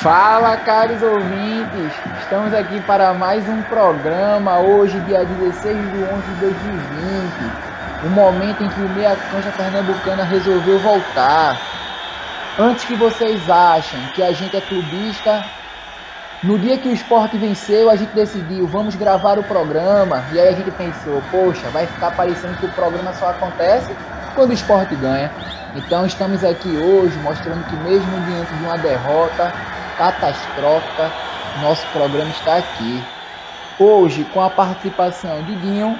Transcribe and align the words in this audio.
Fala, 0.00 0.56
caros 0.56 1.02
ouvintes! 1.02 1.92
Estamos 2.22 2.54
aqui 2.54 2.80
para 2.86 3.12
mais 3.12 3.46
um 3.46 3.60
programa, 3.64 4.58
hoje, 4.58 4.98
dia 5.00 5.26
16 5.26 5.76
de 5.92 6.02
11 6.02 6.22
de 6.22 6.34
2020. 6.40 8.06
O 8.06 8.08
momento 8.08 8.64
em 8.64 8.68
que 8.70 8.80
o 8.80 8.88
Meia 8.88 9.14
Cancha 9.14 9.52
Pernambucana 9.54 10.24
resolveu 10.24 10.78
voltar. 10.78 11.60
Antes 12.58 12.86
que 12.86 12.94
vocês 12.94 13.50
achem 13.50 14.00
que 14.14 14.22
a 14.22 14.32
gente 14.32 14.56
é 14.56 14.62
clubista, 14.62 15.44
no 16.42 16.58
dia 16.58 16.78
que 16.78 16.88
o 16.88 16.94
esporte 16.94 17.36
venceu, 17.36 17.90
a 17.90 17.96
gente 17.96 18.14
decidiu, 18.14 18.66
vamos 18.66 18.94
gravar 18.94 19.38
o 19.38 19.44
programa. 19.44 20.24
E 20.32 20.40
aí 20.40 20.48
a 20.48 20.56
gente 20.56 20.70
pensou, 20.70 21.22
poxa, 21.30 21.68
vai 21.68 21.86
ficar 21.86 22.12
parecendo 22.12 22.56
que 22.56 22.64
o 22.64 22.72
programa 22.72 23.12
só 23.12 23.28
acontece 23.28 23.94
quando 24.34 24.48
o 24.48 24.54
esporte 24.54 24.96
ganha. 24.96 25.30
Então 25.74 26.06
estamos 26.06 26.42
aqui 26.42 26.78
hoje 26.78 27.18
mostrando 27.18 27.66
que 27.66 27.76
mesmo 27.76 28.18
diante 28.22 28.54
de 28.54 28.64
uma 28.64 28.78
derrota, 28.78 29.52
catastrófica, 30.00 31.10
nosso 31.60 31.86
programa 31.88 32.30
está 32.30 32.56
aqui. 32.56 33.02
Hoje, 33.78 34.24
com 34.32 34.40
a 34.40 34.48
participação 34.48 35.42
de 35.42 35.54
Dinho. 35.56 35.98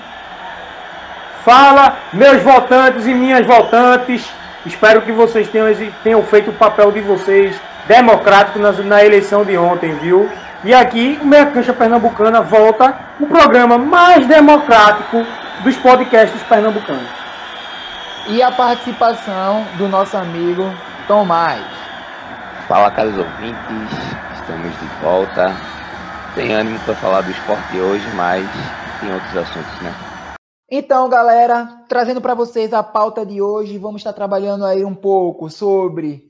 Fala, 1.45 1.98
meus 2.10 2.42
votantes 2.42 3.06
e 3.06 3.12
minhas 3.12 3.46
votantes. 3.46 4.26
Espero 4.64 5.02
que 5.02 5.12
vocês 5.12 5.48
tenham, 5.48 5.66
tenham 6.02 6.23
feito 6.23 6.50
o 6.50 6.54
papel 6.54 6.90
de 6.92 7.00
vocês 7.00 7.54
democrático 7.86 8.59
na, 8.59 8.73
na 8.73 9.04
eleição 9.04 9.45
de 9.45 9.56
ontem, 9.59 9.95
viu? 9.96 10.30
E 10.64 10.73
aqui 10.73 11.18
o 11.23 11.26
Meia 11.26 11.46
Cancha 11.46 11.73
Pernambucana 11.73 12.40
volta 12.40 12.95
o 13.18 13.26
programa 13.26 13.76
mais 13.76 14.26
democrático 14.26 15.26
dos 15.62 15.76
podcasts 15.76 16.42
pernambucanos. 16.45 17.09
E 18.28 18.42
a 18.42 18.51
participação 18.51 19.66
do 19.76 19.88
nosso 19.88 20.16
amigo 20.16 20.73
Tomás. 21.06 21.79
Fala, 22.70 22.88
caros 22.88 23.19
ouvintes, 23.19 23.91
estamos 24.33 24.70
de 24.79 24.87
volta. 25.02 25.48
Tem 26.37 26.52
ânimo 26.52 26.79
para 26.85 26.95
falar 26.95 27.23
do 27.23 27.32
esporte 27.32 27.80
hoje, 27.80 28.07
mas 28.15 28.46
tem 29.01 29.12
outros 29.12 29.37
assuntos, 29.37 29.80
né? 29.80 29.93
Então, 30.71 31.09
galera, 31.09 31.85
trazendo 31.88 32.21
para 32.21 32.32
vocês 32.32 32.73
a 32.73 32.80
pauta 32.80 33.27
de 33.27 33.43
hoje, 33.43 33.77
vamos 33.77 34.02
estar 34.02 34.12
trabalhando 34.12 34.65
aí 34.65 34.85
um 34.85 34.95
pouco 34.95 35.51
sobre 35.51 36.23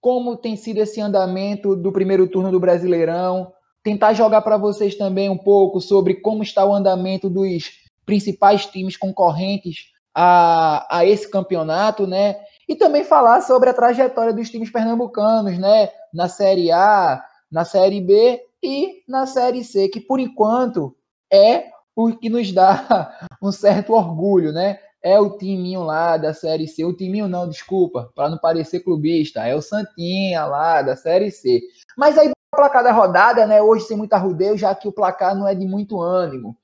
como 0.00 0.36
tem 0.36 0.54
sido 0.54 0.78
esse 0.78 1.00
andamento 1.00 1.74
do 1.74 1.90
primeiro 1.90 2.28
turno 2.28 2.52
do 2.52 2.60
Brasileirão, 2.60 3.52
tentar 3.82 4.12
jogar 4.12 4.42
para 4.42 4.56
vocês 4.56 4.94
também 4.94 5.28
um 5.28 5.36
pouco 5.36 5.80
sobre 5.80 6.14
como 6.14 6.44
está 6.44 6.64
o 6.64 6.72
andamento 6.72 7.28
dos 7.28 7.72
principais 8.06 8.66
times 8.66 8.96
concorrentes 8.96 9.86
a, 10.14 10.98
a 10.98 11.04
esse 11.04 11.28
campeonato, 11.28 12.06
né? 12.06 12.36
E 12.68 12.76
também 12.76 13.02
falar 13.02 13.40
sobre 13.40 13.70
a 13.70 13.74
trajetória 13.74 14.32
dos 14.32 14.50
times 14.50 14.70
pernambucanos, 14.70 15.58
né? 15.58 15.88
Na 16.12 16.28
Série 16.28 16.70
A, 16.70 17.24
na 17.50 17.64
Série 17.64 18.00
B 18.00 18.42
e 18.62 19.02
na 19.08 19.26
Série 19.26 19.64
C, 19.64 19.88
que 19.88 20.00
por 20.00 20.20
enquanto 20.20 20.94
é 21.32 21.70
o 21.96 22.14
que 22.14 22.28
nos 22.28 22.52
dá 22.52 23.10
um 23.42 23.50
certo 23.50 23.94
orgulho, 23.94 24.52
né? 24.52 24.78
É 25.02 25.18
o 25.18 25.38
timinho 25.38 25.82
lá 25.82 26.16
da 26.16 26.34
Série 26.34 26.68
C. 26.68 26.84
O 26.84 26.92
timinho 26.92 27.28
não, 27.28 27.48
desculpa, 27.48 28.10
para 28.14 28.28
não 28.28 28.36
parecer 28.36 28.80
clubista. 28.80 29.46
É 29.46 29.54
o 29.54 29.62
Santinha 29.62 30.44
lá 30.44 30.82
da 30.82 30.96
Série 30.96 31.30
C. 31.30 31.60
Mas 31.96 32.18
aí, 32.18 32.28
o 32.28 32.56
placar 32.56 32.82
da 32.82 32.92
rodada, 32.92 33.46
né? 33.46 33.62
Hoje 33.62 33.86
sem 33.86 33.96
muita 33.96 34.18
rodeio, 34.18 34.58
já 34.58 34.74
que 34.74 34.88
o 34.88 34.92
placar 34.92 35.34
não 35.34 35.46
é 35.46 35.54
de 35.54 35.66
muito 35.66 36.00
ânimo. 36.00 36.56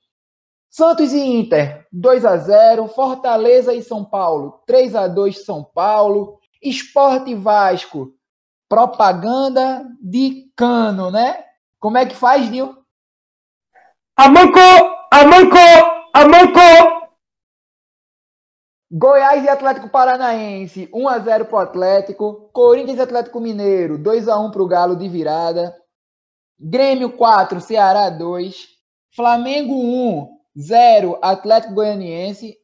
Santos 0.75 1.13
e 1.13 1.21
Inter, 1.21 1.87
2 1.89 2.25
a 2.25 2.35
0 2.35 2.89
Fortaleza 2.89 3.73
e 3.73 3.81
São 3.81 4.03
Paulo, 4.03 4.61
3 4.67 4.93
a 4.93 5.07
2 5.07 5.45
São 5.45 5.63
Paulo. 5.63 6.37
Esporte 6.61 7.33
Vasco, 7.33 8.13
propaganda 8.67 9.85
de 10.01 10.51
cano, 10.53 11.09
né? 11.09 11.45
Como 11.79 11.97
é 11.97 12.05
que 12.05 12.13
faz, 12.13 12.49
Nil? 12.49 12.75
Amanco! 14.17 14.59
Amanco! 15.13 15.57
Amanco! 16.13 16.59
Goiás 18.91 19.45
e 19.45 19.47
Atlético 19.47 19.87
Paranaense, 19.87 20.89
1 20.93 21.07
a 21.07 21.19
0 21.19 21.45
pro 21.45 21.57
Atlético. 21.57 22.49
Corinthians 22.51 22.99
e 22.99 23.01
Atlético 23.01 23.39
Mineiro, 23.39 23.97
2 23.97 24.27
a 24.27 24.37
1 24.37 24.51
pro 24.51 24.67
Galo 24.67 24.97
de 24.97 25.07
virada. 25.07 25.73
Grêmio 26.59 27.15
4, 27.15 27.61
Ceará 27.61 28.09
2. 28.09 28.75
Flamengo 29.15 29.73
1, 29.73 30.34
0 30.57 31.19
Atlético 31.21 31.73
Goianiense. 31.73 32.57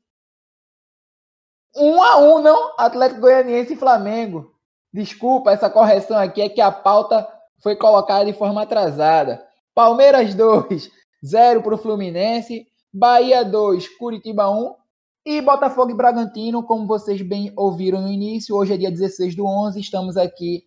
1 1.76 2.04
a 2.04 2.18
1 2.18 2.40
não? 2.42 2.74
Atlético 2.78 3.22
Goianiense 3.22 3.74
e 3.74 3.78
Flamengo. 3.78 4.56
Desculpa, 4.94 5.52
essa 5.52 5.70
correção 5.70 6.18
aqui 6.18 6.42
é 6.42 6.50
que 6.50 6.62
a 6.62 6.72
pauta 6.72 7.28
foi 7.62 7.76
colocada 7.76 8.26
de 8.26 8.34
forma 8.34 8.62
atrasada. 8.64 9.46
Palmeiras 9.74 10.34
2, 10.36 10.90
0 11.26 11.64
para 11.64 11.76
o 11.76 11.78
Fluminense. 11.78 12.68
Bahia 12.94 13.46
2, 13.46 13.88
Curitiba 13.98 14.50
1. 14.50 14.76
E 15.24 15.40
Botafogo 15.40 15.92
e 15.92 15.96
Bragantino, 15.96 16.64
como 16.64 16.88
vocês 16.88 17.22
bem 17.22 17.54
ouviram 17.56 18.02
no 18.02 18.08
início, 18.08 18.56
hoje 18.56 18.74
é 18.74 18.78
dia 18.78 18.90
16 18.90 19.36
do 19.36 19.46
11, 19.46 19.80
estamos 19.80 20.18
aqui 20.18 20.66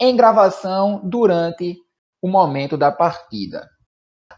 em 0.00 0.14
gravação 0.14 1.00
durante 1.02 1.76
o 2.22 2.28
momento 2.28 2.76
da 2.76 2.92
partida. 2.92 3.68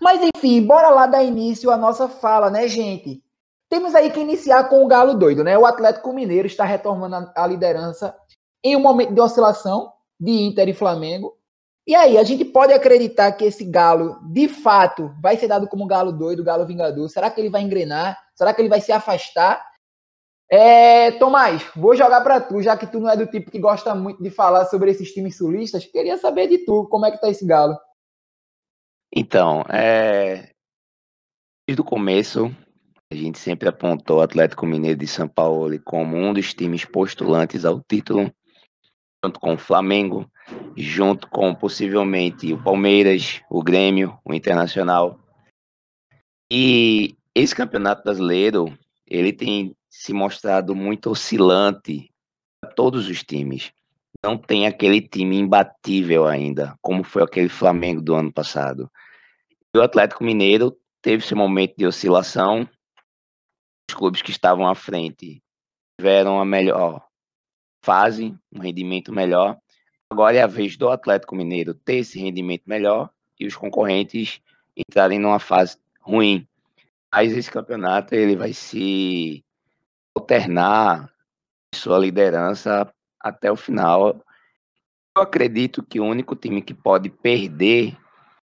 Mas 0.01 0.21
enfim, 0.35 0.67
bora 0.67 0.89
lá 0.91 1.07
dar 1.07 1.23
início 1.23 1.71
à 1.71 1.77
nossa 1.77 2.09
fala, 2.09 2.51
né, 2.51 2.67
gente? 2.67 3.23
Temos 3.69 3.95
aí 3.95 4.11
que 4.11 4.21
iniciar 4.21 4.69
com 4.69 4.85
o 4.85 4.89
Galo 4.89 5.15
doido, 5.15 5.45
né? 5.45 5.57
O 5.57 5.67
Atlético 5.67 6.13
Mineiro 6.13 6.47
está 6.47 6.65
retomando 6.65 7.31
a 7.37 7.47
liderança 7.47 8.17
em 8.65 8.75
um 8.75 8.81
momento 8.81 9.15
de 9.15 9.21
oscilação 9.21 9.93
de 10.19 10.33
Inter 10.33 10.69
e 10.69 10.75
Flamengo. 10.75 11.37
E 11.87 11.95
aí, 11.95 12.19
a 12.19 12.23
gente 12.23 12.45
pode 12.45 12.73
acreditar 12.73 13.33
que 13.33 13.45
esse 13.45 13.65
Galo, 13.65 14.19
de 14.33 14.49
fato, 14.49 15.13
vai 15.21 15.37
ser 15.37 15.49
dado 15.49 15.69
como 15.69 15.87
Galo 15.87 16.13
doido, 16.13 16.45
Galo 16.45 16.67
vingador? 16.67 17.09
Será 17.09 17.31
que 17.31 17.41
ele 17.41 17.51
vai 17.51 17.63
engrenar? 17.63 18.19
Será 18.35 18.53
que 18.53 18.61
ele 18.61 18.69
vai 18.69 18.81
se 18.81 18.93
afastar? 18.93 19.65
É, 20.51 21.13
Tomás, 21.13 21.63
vou 21.77 21.95
jogar 21.95 22.23
para 22.23 22.41
tu, 22.41 22.61
já 22.61 22.77
que 22.77 22.87
tu 22.87 22.99
não 22.99 23.09
é 23.09 23.17
do 23.17 23.27
tipo 23.27 23.51
que 23.51 23.59
gosta 23.59 23.95
muito 23.95 24.23
de 24.23 24.31
falar 24.31 24.65
sobre 24.67 24.91
esses 24.91 25.13
times 25.13 25.37
sulistas. 25.37 25.85
Queria 25.85 26.19
saber 26.19 26.49
de 26.49 26.59
tu, 26.59 26.87
como 26.89 27.07
é 27.07 27.11
que 27.11 27.21
tá 27.21 27.29
esse 27.29 27.47
Galo? 27.47 27.77
Então, 29.15 29.63
é... 29.69 30.53
desde 31.69 31.81
o 31.81 31.85
começo, 31.85 32.55
a 33.13 33.17
gente 33.17 33.39
sempre 33.39 33.69
apontou 33.69 34.19
o 34.19 34.23
Atlético 34.23 34.67
Mineiro 34.67 34.99
de 34.99 35.07
São 35.07 35.27
Paulo 35.29 35.79
como 35.83 36.17
um 36.17 36.33
dos 36.33 36.55
times 36.55 36.85
postulantes 36.85 37.65
ao 37.65 37.83
título, 37.83 38.33
junto 39.25 39.41
com 39.41 39.55
o 39.55 39.59
Flamengo, 39.59 40.31
junto 40.77 41.29
com 41.29 41.55
possivelmente 41.55 42.53
o 42.53 42.63
Palmeiras, 42.63 43.43
o 43.51 43.63
Grêmio, 43.63 44.19
o 44.25 44.33
Internacional. 44.33 45.19
E 46.53 47.17
esse 47.35 47.55
campeonato 47.55 48.05
brasileiro, 48.05 48.79
ele 49.07 49.33
tem 49.33 49.75
se 49.89 50.13
mostrado 50.13 50.75
muito 50.75 51.11
oscilante 51.11 52.13
para 52.61 52.73
todos 52.73 53.09
os 53.09 53.25
times. 53.25 53.73
Não 54.23 54.37
tem 54.37 54.67
aquele 54.67 55.01
time 55.01 55.39
imbatível 55.39 56.27
ainda, 56.27 56.77
como 56.83 57.03
foi 57.03 57.23
aquele 57.23 57.49
Flamengo 57.49 58.03
do 58.03 58.15
ano 58.15 58.33
passado. 58.33 58.91
E 59.75 59.79
o 59.79 59.83
Atlético 59.83 60.23
Mineiro 60.23 60.77
teve 61.01 61.25
seu 61.25 61.37
momento 61.37 61.75
de 61.77 61.87
oscilação. 61.87 62.69
Os 63.89 63.97
clubes 63.97 64.21
que 64.21 64.31
estavam 64.31 64.69
à 64.69 64.75
frente 64.75 65.43
tiveram 65.99 66.39
a 66.39 66.45
melhor 66.45 67.03
fase, 67.83 68.37
um 68.53 68.61
rendimento 68.61 69.13
melhor. 69.13 69.59
Agora 70.11 70.37
é 70.37 70.43
a 70.43 70.47
vez 70.47 70.77
do 70.77 70.91
Atlético 70.91 71.35
Mineiro 71.35 71.73
ter 71.73 71.97
esse 71.97 72.19
rendimento 72.19 72.65
melhor 72.67 73.11
e 73.39 73.47
os 73.47 73.57
concorrentes 73.57 74.41
entrarem 74.77 75.19
numa 75.19 75.39
fase 75.39 75.79
ruim. 76.01 76.47
Mas 77.13 77.33
esse 77.33 77.51
campeonato 77.51 78.15
ele 78.15 78.37
vai 78.37 78.53
se 78.53 79.43
alternar 80.15 81.11
sua 81.75 81.99
liderança 81.99 82.93
até 83.21 83.51
o 83.51 83.57
final. 83.57 84.23
Eu 85.17 85.23
acredito 85.23 85.83
que 85.83 86.01
o 86.01 86.05
único 86.05 86.35
time 86.35 86.63
que 86.63 86.75
pode 86.75 87.11
perder 87.11 87.97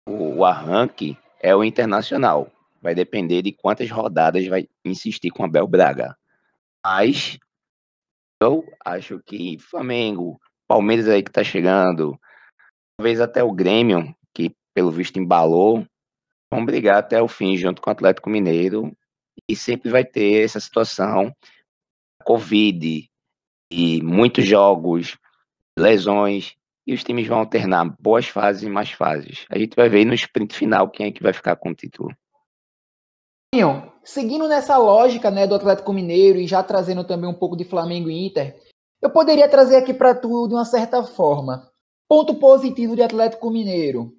o, 0.06 0.38
o 0.38 0.44
arranque 0.44 1.16
é 1.40 1.54
o 1.54 1.64
Internacional. 1.64 2.50
Vai 2.80 2.94
depender 2.94 3.42
de 3.42 3.52
quantas 3.52 3.90
rodadas 3.90 4.46
vai 4.46 4.68
insistir 4.84 5.30
com 5.30 5.44
a 5.44 5.48
Bel 5.48 5.66
Braga. 5.66 6.16
Mas 6.84 7.38
eu 8.40 8.64
acho 8.84 9.20
que 9.20 9.58
Flamengo, 9.58 10.40
Palmeiras 10.68 11.08
aí 11.08 11.22
que 11.22 11.30
tá 11.30 11.42
chegando, 11.42 12.18
talvez 12.96 13.20
até 13.20 13.42
o 13.42 13.52
Grêmio, 13.52 14.14
que 14.34 14.54
pelo 14.74 14.90
visto 14.90 15.18
embalou, 15.18 15.86
vão 16.52 16.64
brigar 16.64 16.98
até 16.98 17.20
o 17.20 17.28
fim 17.28 17.56
junto 17.56 17.80
com 17.80 17.90
o 17.90 17.92
Atlético 17.92 18.30
Mineiro 18.30 18.96
e 19.48 19.56
sempre 19.56 19.90
vai 19.90 20.04
ter 20.04 20.44
essa 20.44 20.60
situação 20.60 21.34
Covid 22.24 23.08
e 23.70 24.02
muitos 24.02 24.46
jogos, 24.46 25.16
lesões, 25.78 26.54
e 26.86 26.94
os 26.94 27.02
times 27.02 27.26
vão 27.26 27.38
alternar 27.38 27.84
boas 28.00 28.26
fases 28.26 28.62
e 28.62 28.68
más 28.68 28.90
fases. 28.90 29.44
A 29.50 29.58
gente 29.58 29.74
vai 29.74 29.88
ver 29.88 30.04
no 30.04 30.14
sprint 30.14 30.54
final 30.54 30.88
quem 30.88 31.06
é 31.06 31.12
que 31.12 31.22
vai 31.22 31.32
ficar 31.32 31.56
com 31.56 31.70
o 31.70 31.74
título. 31.74 32.14
Seguindo 34.06 34.46
nessa 34.46 34.78
lógica 34.78 35.32
né, 35.32 35.48
do 35.48 35.56
Atlético 35.56 35.92
Mineiro 35.92 36.38
e 36.38 36.46
já 36.46 36.62
trazendo 36.62 37.02
também 37.02 37.28
um 37.28 37.34
pouco 37.34 37.56
de 37.56 37.64
Flamengo 37.64 38.08
e 38.08 38.26
Inter, 38.26 38.56
eu 39.02 39.10
poderia 39.10 39.48
trazer 39.48 39.76
aqui 39.76 39.92
para 39.92 40.14
tu 40.14 40.46
de 40.46 40.54
uma 40.54 40.64
certa 40.64 41.02
forma. 41.02 41.68
Ponto 42.08 42.36
positivo 42.36 42.94
de 42.94 43.02
Atlético 43.02 43.50
Mineiro: 43.50 44.12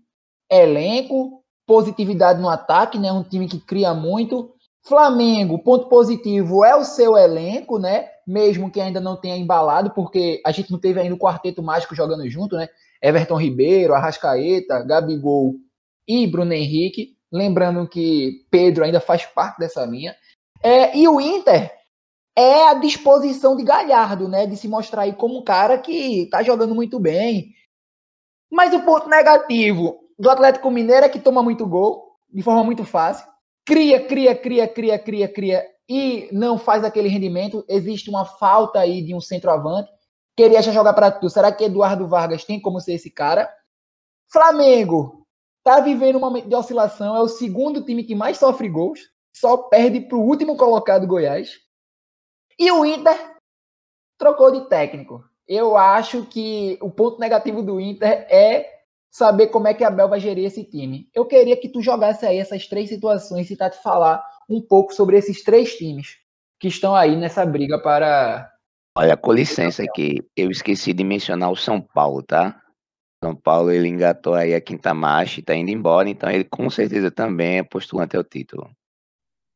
elenco, 0.52 1.42
positividade 1.66 2.42
no 2.42 2.50
ataque, 2.50 3.00
né? 3.00 3.14
Um 3.14 3.24
time 3.24 3.48
que 3.48 3.62
cria 3.62 3.94
muito. 3.94 4.54
Flamengo, 4.86 5.64
ponto 5.64 5.88
positivo 5.88 6.66
é 6.66 6.76
o 6.76 6.84
seu 6.84 7.18
elenco, 7.18 7.80
né? 7.80 8.10
Mesmo 8.28 8.70
que 8.70 8.82
ainda 8.82 9.00
não 9.00 9.16
tenha 9.16 9.38
embalado, 9.38 9.92
porque 9.92 10.42
a 10.46 10.52
gente 10.52 10.70
não 10.70 10.78
teve 10.78 11.00
ainda 11.00 11.16
o 11.16 11.20
quarteto 11.20 11.64
mágico 11.64 11.96
jogando 11.96 12.30
junto, 12.30 12.58
né? 12.58 12.68
Everton 13.02 13.38
Ribeiro, 13.38 13.94
Arrascaeta, 13.94 14.84
Gabigol 14.84 15.56
e 16.06 16.28
Bruno 16.28 16.52
Henrique. 16.52 17.16
Lembrando 17.32 17.88
que 17.88 18.46
Pedro 18.52 18.84
ainda 18.84 19.00
faz 19.00 19.26
parte 19.26 19.60
dessa 19.60 19.86
linha. 19.86 20.14
É, 20.62 20.98
e 20.98 21.08
o 21.08 21.22
Inter 21.22 21.72
é 22.36 22.70
a 22.70 22.74
disposição 22.74 23.56
de 23.56 23.64
Galhardo, 23.64 24.28
né? 24.28 24.46
De 24.46 24.58
se 24.58 24.68
mostrar 24.68 25.04
aí 25.04 25.14
como 25.14 25.40
um 25.40 25.44
cara 25.44 25.78
que 25.78 26.28
tá 26.30 26.44
jogando 26.44 26.76
muito 26.76 27.00
bem. 27.00 27.54
Mas 28.52 28.74
o 28.74 28.82
ponto 28.82 29.08
negativo 29.08 30.00
do 30.20 30.30
Atlético 30.30 30.70
Mineiro 30.70 31.06
é 31.06 31.10
que 31.10 31.20
toma 31.20 31.42
muito 31.42 31.66
gol, 31.66 32.16
de 32.30 32.42
forma 32.42 32.64
muito 32.64 32.84
fácil. 32.84 33.28
Cria, 33.66 34.06
cria, 34.06 34.36
cria, 34.36 34.68
cria, 34.68 35.00
cria, 35.00 35.28
cria 35.28 35.66
e 35.90 36.30
não 36.32 36.58
faz 36.58 36.84
aquele 36.84 37.08
rendimento. 37.08 37.64
Existe 37.68 38.10
uma 38.10 38.26
falta 38.26 38.80
aí 38.80 39.02
de 39.02 39.14
um 39.14 39.22
centroavante. 39.22 39.90
Queria 40.36 40.62
já 40.62 40.72
jogar 40.72 40.94
para 40.94 41.12
tu. 41.12 41.30
Será 41.30 41.52
que 41.52 41.64
Eduardo 41.64 42.08
Vargas 42.08 42.44
tem 42.44 42.60
como 42.60 42.80
ser 42.80 42.94
esse 42.94 43.10
cara? 43.10 43.52
Flamengo 44.32 45.26
tá 45.64 45.80
vivendo 45.80 46.18
um 46.18 46.22
momento 46.22 46.48
de 46.48 46.56
oscilação. 46.56 47.16
É 47.16 47.22
o 47.22 47.28
segundo 47.28 47.84
time 47.84 48.04
que 48.04 48.16
mais 48.16 48.38
sofre 48.38 48.70
gols. 48.70 49.00
Só 49.36 49.58
perde 49.58 50.02
para 50.02 50.18
o 50.18 50.24
último 50.24 50.58
colocado 50.58 51.08
Goiás. 51.08 51.58
E 52.60 52.72
o 52.72 52.86
Inter 52.86 53.36
trocou 54.18 54.52
de 54.52 54.68
técnico. 54.68 55.24
Eu 55.48 55.78
acho 55.78 56.26
que 56.26 56.78
o 56.82 56.92
ponto 56.92 57.20
negativo 57.20 57.64
do 57.64 57.80
Inter 57.80 58.28
é 58.30 58.78
saber 59.10 59.48
como 59.48 59.68
é 59.68 59.74
que 59.74 59.84
a 59.84 59.88
Abel 59.88 60.10
vai 60.10 60.20
gerir 60.20 60.46
esse 60.46 60.64
time. 60.64 61.10
Eu 61.14 61.26
queria 61.26 61.56
que 61.56 61.70
tu 61.70 61.82
jogasse 61.82 62.26
aí 62.26 62.38
essas 62.38 62.68
três 62.68 62.90
situações 62.90 63.50
e 63.50 63.56
tá 63.56 63.70
te 63.70 63.82
falar 63.82 64.24
um 64.50 64.62
pouco 64.62 64.94
sobre 64.94 65.18
esses 65.18 65.44
três 65.44 65.76
times 65.76 66.18
que 66.60 66.68
estão 66.68 66.96
aí 66.96 67.16
nessa 67.16 67.46
briga 67.46 67.80
para. 67.80 68.52
Olha, 68.98 69.16
com 69.16 69.32
licença 69.32 69.84
aqui, 69.84 70.18
eu 70.36 70.50
esqueci 70.50 70.94
de 70.94 71.04
mencionar 71.04 71.52
o 71.52 71.56
São 71.56 71.80
Paulo, 71.80 72.24
tá? 72.24 72.60
São 73.24 73.36
Paulo 73.36 73.72
ele 73.72 73.88
engatou 73.88 74.34
aí 74.34 74.54
a 74.54 74.62
quinta 74.62 74.94
marcha 74.94 75.40
e 75.40 75.44
tá 75.44 75.56
indo 75.56 75.70
embora, 75.70 76.10
então 76.10 76.30
ele 76.30 76.44
com 76.44 76.70
certeza 76.70 77.12
também 77.12 77.60
é 77.60 77.64
postulante 77.64 78.16
ao 78.16 78.24
título. 78.24 78.70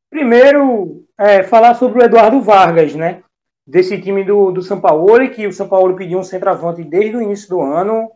Primeiro, 0.09 1.05
é, 1.17 1.43
falar 1.43 1.75
sobre 1.75 2.01
o 2.01 2.03
Eduardo 2.03 2.41
Vargas, 2.41 2.93
né? 2.95 3.23
Desse 3.65 3.99
time 4.01 4.23
do, 4.23 4.51
do 4.51 4.61
São 4.61 4.81
Paulo, 4.81 5.29
que 5.29 5.47
o 5.47 5.53
São 5.53 5.69
Paulo 5.69 5.95
pediu 5.95 6.19
um 6.19 6.23
centroavante 6.23 6.83
desde 6.83 7.15
o 7.15 7.21
início 7.21 7.49
do 7.49 7.61
ano, 7.61 8.11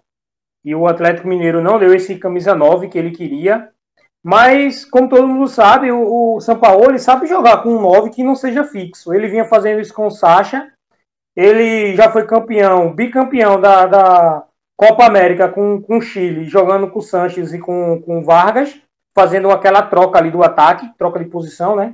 e 0.63 0.73
o 0.73 0.87
Atlético 0.87 1.27
Mineiro 1.27 1.61
não 1.61 1.77
deu 1.77 1.93
esse 1.93 2.17
camisa 2.17 2.55
9 2.55 2.89
que 2.89 2.97
ele 2.97 3.11
queria. 3.11 3.71
Mas, 4.25 4.83
como 4.83 5.07
todo 5.07 5.27
mundo 5.27 5.47
sabe, 5.47 5.91
o, 5.91 6.39
o 6.39 6.89
ele 6.89 6.97
sabe 6.97 7.27
jogar 7.27 7.61
com 7.61 7.69
um 7.69 7.79
9 7.79 8.09
que 8.09 8.23
não 8.23 8.35
seja 8.35 8.63
fixo. 8.63 9.13
Ele 9.13 9.27
vinha 9.27 9.45
fazendo 9.45 9.79
isso 9.79 9.93
com 9.93 10.07
o 10.07 10.09
Sacha. 10.09 10.71
Ele 11.35 11.95
já 11.95 12.11
foi 12.11 12.25
campeão, 12.25 12.91
bicampeão 12.91 13.61
da, 13.61 13.85
da 13.85 14.43
Copa 14.75 15.05
América 15.05 15.47
com, 15.47 15.79
com 15.79 15.99
o 15.99 16.01
Chile, 16.01 16.45
jogando 16.45 16.89
com 16.89 16.97
o 16.97 17.03
Sanches 17.03 17.53
e 17.53 17.59
com, 17.59 18.01
com 18.01 18.17
o 18.17 18.23
Vargas, 18.23 18.81
fazendo 19.15 19.51
aquela 19.51 19.83
troca 19.83 20.17
ali 20.17 20.31
do 20.31 20.41
ataque, 20.41 20.91
troca 20.97 21.19
de 21.19 21.25
posição, 21.25 21.75
né? 21.75 21.93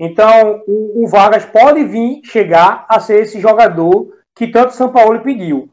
Então, 0.00 0.62
o, 0.66 1.04
o 1.04 1.06
Vargas 1.06 1.44
pode 1.44 1.84
vir 1.84 2.22
chegar 2.24 2.86
a 2.88 2.98
ser 2.98 3.20
esse 3.20 3.38
jogador 3.40 4.16
que 4.34 4.46
tanto 4.46 4.70
o 4.70 4.74
São 4.74 4.90
Paulo 4.90 5.20
pediu. 5.20 5.68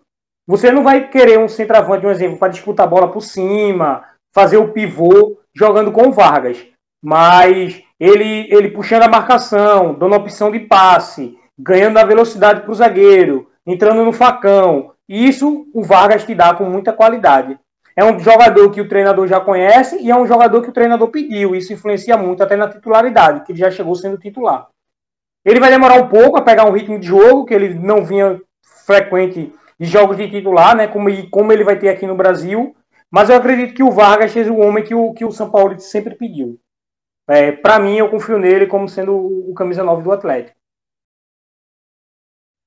Você 0.46 0.74
não 0.74 0.84
vai 0.84 1.08
querer 1.08 1.40
um 1.40 1.48
centroavante, 1.48 2.06
um 2.06 2.12
exemplo, 2.12 2.38
para 2.38 2.52
disputar 2.52 2.86
a 2.86 2.90
bola 2.90 3.10
por 3.10 3.22
cima, 3.22 4.04
fazer 4.34 4.58
o 4.58 4.74
pivô 4.74 5.38
jogando 5.56 5.92
com 5.92 6.08
o 6.08 6.12
Vargas. 6.12 6.66
Mas 7.04 7.82
ele, 8.00 8.48
ele 8.52 8.70
puxando 8.70 9.04
a 9.04 9.08
marcação, 9.08 9.94
dando 9.94 10.16
opção 10.16 10.52
de 10.52 10.60
passe, 10.60 11.38
ganhando 11.58 11.98
a 11.98 12.04
velocidade 12.04 12.62
para 12.62 12.72
o 12.72 12.76
zagueiro, 12.76 13.50
entrando 13.66 14.04
no 14.04 14.12
facão. 14.12 14.92
Isso 15.08 15.68
o 15.74 15.84
Vargas 15.84 16.26
te 16.26 16.36
dá 16.36 16.54
com 16.54 16.66
muita 16.66 16.92
qualidade. 16.92 17.58
É 17.96 18.04
um 18.04 18.20
jogador 18.20 18.70
que 18.72 18.82
o 18.82 18.90
treinador 18.90 19.26
já 19.28 19.40
conhece 19.40 19.98
e 20.02 20.12
é 20.12 20.16
um 20.16 20.28
jogador 20.28 20.62
que 20.62 20.70
o 20.70 20.74
treinador 20.74 21.08
pediu. 21.08 21.56
Isso 21.56 21.72
influencia 21.72 22.18
muito 22.18 22.44
até 22.44 22.58
na 22.58 22.68
titularidade, 22.68 23.46
que 23.46 23.54
ele 23.54 23.60
já 23.60 23.72
chegou 23.72 23.96
sendo 23.96 24.18
titular. 24.18 24.68
Ele 25.46 25.60
vai 25.60 25.70
demorar 25.70 25.96
um 25.96 26.10
pouco 26.10 26.38
a 26.38 26.42
pegar 26.42 26.66
um 26.66 26.72
ritmo 26.72 27.00
de 27.00 27.08
jogo 27.08 27.46
que 27.46 27.54
ele 27.54 27.74
não 27.76 28.04
vinha 28.04 28.42
frequente 28.86 29.54
de 29.80 29.86
jogos 29.86 30.18
de 30.18 30.30
titular, 30.30 30.76
né? 30.76 30.88
Como, 30.88 31.08
como 31.30 31.54
ele 31.54 31.64
vai 31.64 31.78
ter 31.78 31.90
aqui 31.90 32.06
no 32.06 32.16
Brasil. 32.16 32.76
Mas 33.16 33.30
eu 33.30 33.38
acredito 33.38 33.74
que 33.74 33.82
o 33.82 33.92
Vargas 33.92 34.34
seja 34.34 34.52
o 34.52 34.60
homem 34.60 34.84
que 34.84 34.94
o, 34.94 35.14
que 35.14 35.24
o 35.24 35.32
São 35.32 35.50
Paulo 35.50 35.80
sempre 35.80 36.16
pediu. 36.16 36.60
É, 37.30 37.50
Para 37.50 37.80
mim, 37.80 37.96
eu 37.96 38.10
confio 38.10 38.38
nele 38.38 38.68
como 38.68 38.90
sendo 38.90 39.14
o, 39.14 39.52
o 39.52 39.54
camisa 39.54 39.86
9 39.86 40.04
do 40.04 40.12
Atlético. 40.12 40.58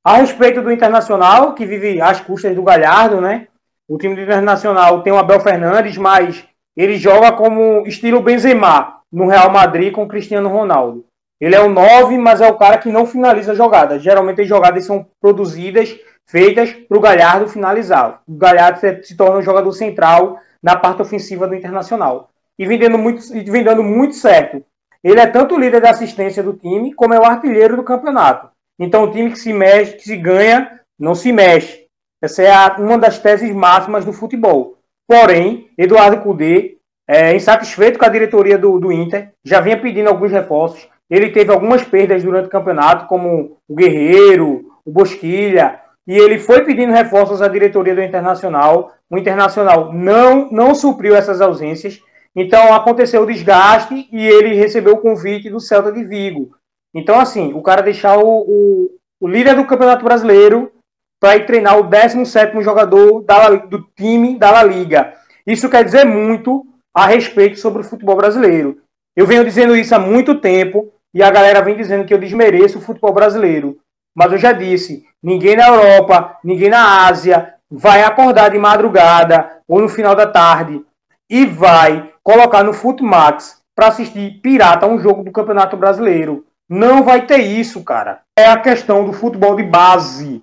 A 0.02 0.16
respeito 0.16 0.62
do 0.62 0.72
Internacional, 0.72 1.54
que 1.54 1.66
vive 1.66 2.00
às 2.00 2.22
custas 2.22 2.56
do 2.56 2.62
Galhardo, 2.62 3.20
né? 3.20 3.48
O 3.86 3.98
time 3.98 4.14
do 4.14 4.22
Internacional 4.22 5.02
tem 5.02 5.12
o 5.12 5.18
Abel 5.18 5.38
Fernandes, 5.38 5.98
mas 5.98 6.48
ele 6.74 6.96
joga 6.96 7.30
como 7.30 7.86
estilo 7.86 8.22
Benzema 8.22 9.02
no 9.12 9.26
Real 9.26 9.50
Madrid 9.50 9.92
com 9.92 10.08
Cristiano 10.08 10.48
Ronaldo. 10.48 11.04
Ele 11.38 11.54
é 11.54 11.60
o 11.60 11.68
9, 11.68 12.16
mas 12.16 12.40
é 12.40 12.48
o 12.48 12.56
cara 12.56 12.78
que 12.78 12.90
não 12.90 13.04
finaliza 13.04 13.54
jogadas. 13.54 14.02
Geralmente 14.02 14.40
as 14.40 14.48
jogadas 14.48 14.86
são 14.86 15.06
produzidas 15.20 15.94
feitas 16.28 16.70
para 16.72 16.96
o 16.98 17.00
Galhardo 17.00 17.48
finalizar. 17.48 18.22
O 18.28 18.36
Galhardo 18.36 18.80
se 19.02 19.16
torna 19.16 19.38
um 19.38 19.42
jogador 19.42 19.72
central 19.72 20.38
na 20.62 20.76
parte 20.76 21.02
ofensiva 21.02 21.48
do 21.48 21.54
Internacional. 21.54 22.30
E 22.58 22.66
vendendo 22.66 22.98
muito, 22.98 23.22
vendendo 23.50 23.82
muito 23.82 24.14
certo. 24.14 24.62
Ele 25.02 25.20
é 25.20 25.26
tanto 25.26 25.54
o 25.54 25.58
líder 25.58 25.80
da 25.80 25.90
assistência 25.90 26.42
do 26.42 26.52
time, 26.52 26.92
como 26.92 27.14
é 27.14 27.18
o 27.18 27.24
artilheiro 27.24 27.76
do 27.76 27.84
campeonato. 27.84 28.50
Então, 28.78 29.04
o 29.04 29.10
time 29.10 29.30
que 29.30 29.38
se 29.38 29.52
mexe, 29.52 29.96
que 29.96 30.04
se 30.04 30.16
ganha, 30.16 30.80
não 30.98 31.14
se 31.14 31.32
mexe. 31.32 31.86
Essa 32.20 32.42
é 32.42 32.52
a, 32.52 32.76
uma 32.78 32.98
das 32.98 33.18
teses 33.18 33.54
máximas 33.54 34.04
do 34.04 34.12
futebol. 34.12 34.76
Porém, 35.06 35.70
Eduardo 35.78 36.20
Cudê, 36.20 36.76
é, 37.06 37.34
insatisfeito 37.34 37.98
com 37.98 38.04
a 38.04 38.10
diretoria 38.10 38.58
do, 38.58 38.78
do 38.78 38.92
Inter, 38.92 39.32
já 39.44 39.60
vinha 39.60 39.80
pedindo 39.80 40.08
alguns 40.08 40.32
reforços. 40.32 40.88
Ele 41.08 41.30
teve 41.30 41.50
algumas 41.50 41.82
perdas 41.84 42.22
durante 42.22 42.46
o 42.46 42.50
campeonato, 42.50 43.06
como 43.06 43.56
o 43.66 43.74
Guerreiro, 43.74 44.72
o 44.84 44.90
Bosquilha, 44.90 45.80
e 46.08 46.16
ele 46.16 46.38
foi 46.38 46.64
pedindo 46.64 46.90
reforços 46.90 47.42
à 47.42 47.48
diretoria 47.48 47.94
do 47.94 48.02
Internacional. 48.02 48.94
O 49.10 49.18
Internacional 49.18 49.92
não, 49.92 50.50
não 50.50 50.74
supriu 50.74 51.14
essas 51.14 51.42
ausências. 51.42 52.00
Então 52.34 52.72
aconteceu 52.72 53.22
o 53.22 53.26
desgaste 53.26 54.08
e 54.10 54.26
ele 54.26 54.54
recebeu 54.54 54.94
o 54.94 55.00
convite 55.02 55.50
do 55.50 55.60
Celta 55.60 55.92
de 55.92 56.02
Vigo. 56.02 56.56
Então, 56.94 57.20
assim, 57.20 57.52
o 57.52 57.60
cara 57.60 57.82
deixar 57.82 58.16
o, 58.16 58.40
o, 58.40 58.90
o 59.20 59.28
líder 59.28 59.54
do 59.54 59.66
Campeonato 59.66 60.02
Brasileiro 60.02 60.72
para 61.20 61.36
ir 61.36 61.44
treinar 61.44 61.78
o 61.78 61.82
17 61.82 62.58
jogador 62.62 63.20
da, 63.22 63.50
do 63.50 63.86
time 63.94 64.38
da 64.38 64.50
La 64.50 64.62
Liga. 64.62 65.12
Isso 65.46 65.68
quer 65.68 65.84
dizer 65.84 66.06
muito 66.06 66.64
a 66.94 67.06
respeito 67.06 67.58
sobre 67.58 67.82
o 67.82 67.84
futebol 67.84 68.16
brasileiro. 68.16 68.78
Eu 69.14 69.26
venho 69.26 69.44
dizendo 69.44 69.76
isso 69.76 69.94
há 69.94 69.98
muito 69.98 70.40
tempo 70.40 70.90
e 71.12 71.22
a 71.22 71.30
galera 71.30 71.60
vem 71.60 71.76
dizendo 71.76 72.06
que 72.06 72.14
eu 72.14 72.18
desmereço 72.18 72.78
o 72.78 72.82
futebol 72.82 73.12
brasileiro. 73.12 73.78
Mas 74.18 74.32
eu 74.32 74.38
já 74.38 74.50
disse, 74.50 75.06
ninguém 75.22 75.54
na 75.54 75.68
Europa, 75.68 76.38
ninguém 76.42 76.68
na 76.68 77.06
Ásia 77.06 77.54
vai 77.70 78.02
acordar 78.02 78.50
de 78.50 78.58
madrugada 78.58 79.48
ou 79.68 79.80
no 79.80 79.88
final 79.88 80.16
da 80.16 80.26
tarde 80.26 80.82
e 81.30 81.46
vai 81.46 82.12
colocar 82.20 82.64
no 82.64 82.72
Footmax 82.72 83.62
para 83.76 83.86
assistir 83.86 84.40
pirata 84.42 84.88
um 84.88 84.98
jogo 84.98 85.22
do 85.22 85.30
Campeonato 85.30 85.76
Brasileiro. 85.76 86.44
Não 86.68 87.04
vai 87.04 87.26
ter 87.26 87.38
isso, 87.38 87.84
cara. 87.84 88.22
É 88.36 88.46
a 88.46 88.58
questão 88.58 89.04
do 89.04 89.12
futebol 89.12 89.54
de 89.54 89.62
base. 89.62 90.42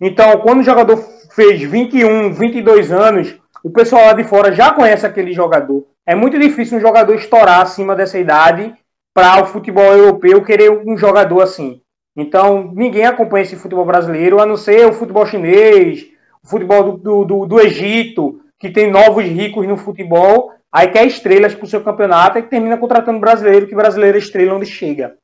Então, 0.00 0.36
quando 0.38 0.58
o 0.58 0.64
jogador 0.64 0.96
fez 1.30 1.62
21, 1.62 2.32
22 2.32 2.90
anos, 2.90 3.38
o 3.62 3.70
pessoal 3.70 4.06
lá 4.06 4.12
de 4.12 4.24
fora 4.24 4.50
já 4.50 4.72
conhece 4.72 5.06
aquele 5.06 5.32
jogador. 5.32 5.86
É 6.04 6.16
muito 6.16 6.36
difícil 6.36 6.78
um 6.78 6.80
jogador 6.80 7.14
estourar 7.14 7.60
acima 7.60 7.94
dessa 7.94 8.18
idade 8.18 8.74
para 9.14 9.40
o 9.40 9.46
futebol 9.46 9.84
europeu 9.84 10.42
querer 10.42 10.72
um 10.84 10.96
jogador 10.96 11.40
assim. 11.42 11.80
Então, 12.16 12.70
ninguém 12.72 13.06
acompanha 13.06 13.42
esse 13.42 13.56
futebol 13.56 13.84
brasileiro, 13.84 14.40
a 14.40 14.46
não 14.46 14.56
ser 14.56 14.86
o 14.86 14.92
futebol 14.92 15.26
chinês, 15.26 16.06
o 16.42 16.48
futebol 16.48 16.96
do, 16.96 17.24
do, 17.24 17.46
do 17.46 17.60
Egito, 17.60 18.40
que 18.58 18.70
tem 18.70 18.90
novos 18.90 19.24
ricos 19.24 19.66
no 19.66 19.76
futebol, 19.76 20.52
aí 20.72 20.88
quer 20.88 21.06
estrelas 21.06 21.54
para 21.54 21.64
o 21.64 21.68
seu 21.68 21.82
campeonato 21.82 22.38
e 22.38 22.42
termina 22.42 22.78
contratando 22.78 23.18
brasileiro, 23.18 23.66
que 23.66 23.74
brasileiro 23.74 24.16
é 24.16 24.20
estrela 24.20 24.54
onde 24.54 24.66
chega. 24.66 25.16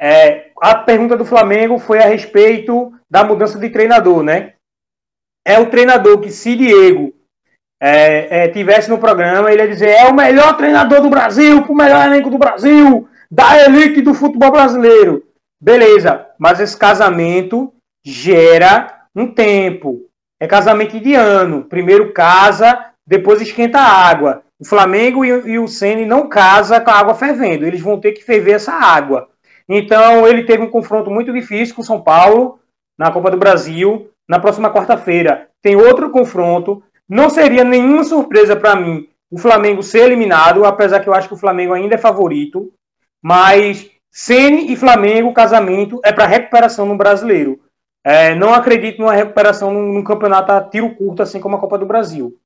É, 0.00 0.50
a 0.62 0.76
pergunta 0.76 1.16
do 1.16 1.24
Flamengo 1.24 1.78
foi 1.78 1.98
a 1.98 2.06
respeito 2.06 2.92
da 3.10 3.24
mudança 3.24 3.58
de 3.58 3.68
treinador, 3.68 4.22
né? 4.22 4.54
É 5.44 5.58
o 5.58 5.70
treinador 5.70 6.20
que, 6.20 6.30
se 6.30 6.54
Diego 6.54 7.12
é, 7.80 8.44
é, 8.44 8.48
tivesse 8.48 8.88
no 8.88 8.98
programa, 8.98 9.50
ele 9.50 9.62
ia 9.62 9.68
dizer: 9.68 9.90
é 9.90 10.04
o 10.04 10.14
melhor 10.14 10.56
treinador 10.56 11.00
do 11.00 11.10
Brasil, 11.10 11.64
o 11.68 11.74
melhor 11.74 12.06
elenco 12.06 12.30
do 12.30 12.38
Brasil, 12.38 13.08
da 13.30 13.64
elite 13.64 14.00
do 14.00 14.14
futebol 14.14 14.52
brasileiro. 14.52 15.27
Beleza, 15.60 16.26
mas 16.38 16.60
esse 16.60 16.76
casamento 16.76 17.72
gera 18.04 19.06
um 19.14 19.26
tempo. 19.26 20.06
é 20.40 20.46
casamento 20.46 21.00
de 21.00 21.14
ano. 21.14 21.64
Primeiro 21.64 22.12
casa, 22.12 22.92
depois 23.06 23.40
esquenta 23.40 23.78
a 23.78 24.08
água. 24.08 24.42
O 24.60 24.64
Flamengo 24.64 25.24
e, 25.24 25.58
o 25.58 25.68
Ceni 25.68 26.04
não 26.04 26.28
casa 26.28 26.80
com 26.80 26.90
a 26.90 26.94
água 26.94 27.14
fervendo. 27.14 27.66
Eles 27.66 27.80
vão 27.80 28.00
ter 28.00 28.12
que 28.12 28.24
ferver 28.24 28.52
essa 28.52 28.72
água. 28.72 29.28
Então 29.68 30.26
ele 30.26 30.44
teve 30.44 30.62
um 30.62 30.70
confronto 30.70 31.10
muito 31.10 31.32
difícil 31.32 31.74
com 31.74 31.82
o 31.82 31.84
São 31.84 32.00
Paulo 32.00 32.60
na 32.96 33.10
Copa 33.10 33.30
do 33.30 33.36
Brasil. 33.36 34.10
Na 34.28 34.38
próxima 34.38 34.72
quarta-feira 34.72 35.48
tem 35.62 35.76
outro 35.76 36.10
confronto. 36.10 36.82
Não 37.08 37.28
seria 37.28 37.64
nenhuma 37.64 38.04
surpresa 38.04 38.54
para 38.54 38.76
mim 38.76 39.08
o 39.30 39.38
Flamengo 39.38 39.82
ser 39.82 40.04
eliminado, 40.04 40.64
apesar 40.64 41.00
que 41.00 41.08
eu 41.08 41.14
acho 41.14 41.28
que 41.28 41.34
o 41.34 41.38
Flamengo 41.38 41.74
ainda 41.74 41.96
é 41.96 41.98
favorito. 41.98 42.72
Mas 43.22 43.90
Ceni 44.10 44.72
e 44.72 44.76
Flamengo, 44.76 45.32
casamento 45.32 46.00
é 46.04 46.12
para 46.12 46.26
recuperação 46.26 46.86
no 46.86 46.96
brasileiro. 46.96 47.60
É, 48.04 48.34
não 48.34 48.54
acredito 48.54 49.00
numa 49.00 49.12
recuperação 49.12 49.72
num, 49.72 49.92
num, 49.92 50.04
campeonato 50.04 50.50
a 50.52 50.62
tiro 50.62 50.94
curto, 50.96 51.22
assim 51.22 51.40
como 51.40 51.56
a 51.56 51.60
Copa 51.60 51.78
do 51.78 51.86
Brasil. 51.86 52.38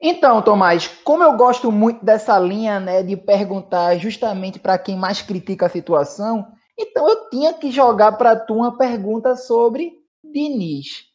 Então, 0.00 0.40
Tomás, 0.40 0.86
como 1.04 1.22
eu 1.22 1.36
gosto 1.36 1.70
muito 1.70 2.04
dessa 2.04 2.38
linha 2.38 2.80
né, 2.80 3.02
de 3.02 3.16
perguntar 3.16 3.96
justamente 3.98 4.58
para 4.58 4.78
quem 4.78 4.96
mais 4.96 5.20
critica 5.20 5.66
a 5.66 5.70
situação, 5.70 6.46
então 6.78 7.06
eu 7.08 7.28
tinha 7.28 7.52
que 7.52 7.70
jogar 7.70 8.12
para 8.12 8.34
tu 8.36 8.54
uma 8.54 8.78
pergunta 8.78 9.36
sobre 9.36 9.92
Diniz. 10.24 11.10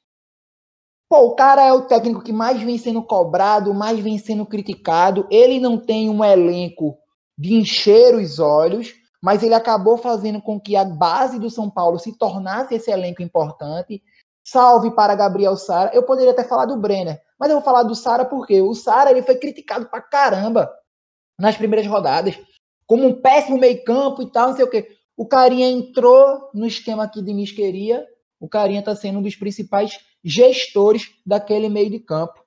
Pô, 1.09 1.27
o 1.27 1.35
cara 1.35 1.63
é 1.63 1.71
o 1.71 1.83
técnico 1.83 2.21
que 2.21 2.33
mais 2.33 2.61
vem 2.61 2.77
sendo 2.77 3.01
cobrado, 3.01 3.73
mais 3.73 3.99
vem 3.99 4.17
sendo 4.17 4.45
criticado. 4.45 5.27
Ele 5.31 5.59
não 5.59 5.77
tem 5.77 6.09
um 6.09 6.23
elenco 6.23 6.97
de 7.37 7.53
encher 7.53 8.15
os 8.15 8.39
olhos 8.39 8.93
mas 9.25 9.41
ele 9.41 9.55
acabou 9.55 9.97
fazendo 9.97 10.39
com 10.39 10.59
que 10.59 10.75
a 10.75 10.85
base 10.85 11.39
do 11.39 11.49
São 11.49 11.67
Paulo 11.67 11.97
se 11.97 12.15
tornasse 12.15 12.75
esse 12.75 12.91
elenco 12.91 13.23
importante. 13.23 14.03
Salve 14.45 14.91
para 14.91 15.15
Gabriel 15.15 15.57
Sara. 15.57 15.89
Eu 15.95 16.03
poderia 16.03 16.31
até 16.31 16.43
falar 16.43 16.67
do 16.67 16.77
Brenner, 16.77 17.19
mas 17.39 17.49
eu 17.49 17.55
vou 17.55 17.65
falar 17.65 17.81
do 17.81 17.95
Sara 17.95 18.23
porque 18.23 18.61
o 18.61 18.75
Sara 18.75 19.09
ele 19.09 19.23
foi 19.23 19.33
criticado 19.37 19.87
pra 19.87 19.99
caramba 19.99 20.71
nas 21.39 21.57
primeiras 21.57 21.87
rodadas, 21.87 22.39
como 22.85 23.03
um 23.03 23.19
péssimo 23.19 23.57
meio-campo 23.57 24.21
e 24.21 24.31
tal, 24.31 24.49
não 24.49 24.55
sei 24.55 24.63
o 24.63 24.69
quê. 24.69 24.95
O 25.17 25.25
Carinha 25.25 25.69
entrou 25.69 26.51
no 26.53 26.67
esquema 26.67 27.09
que 27.09 27.19
Diniz 27.19 27.51
queria. 27.51 28.05
O 28.39 28.47
Carinha 28.47 28.81
está 28.81 28.95
sendo 28.95 29.17
um 29.17 29.23
dos 29.23 29.35
principais 29.35 29.97
gestores 30.23 31.09
daquele 31.25 31.67
meio 31.67 31.89
de 31.89 31.99
campo. 31.99 32.44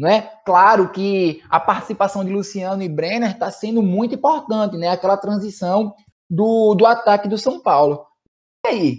Né? 0.00 0.22
Claro 0.46 0.90
que 0.90 1.44
a 1.50 1.60
participação 1.60 2.24
de 2.24 2.32
Luciano 2.32 2.82
e 2.82 2.88
Brenner 2.88 3.32
está 3.32 3.50
sendo 3.50 3.82
muito 3.82 4.14
importante, 4.14 4.78
né? 4.78 4.88
Aquela 4.88 5.18
transição 5.18 5.94
do, 6.28 6.74
do 6.74 6.86
ataque 6.86 7.28
do 7.28 7.36
São 7.36 7.60
Paulo. 7.60 8.06
E 8.64 8.68
aí, 8.68 8.96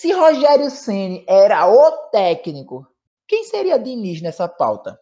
se 0.00 0.12
Rogério 0.12 0.70
Ceni 0.70 1.24
era 1.28 1.66
o 1.68 2.10
técnico, 2.12 2.86
quem 3.26 3.42
seria 3.42 3.76
Diniz 3.76 4.22
nessa 4.22 4.46
pauta? 4.46 4.96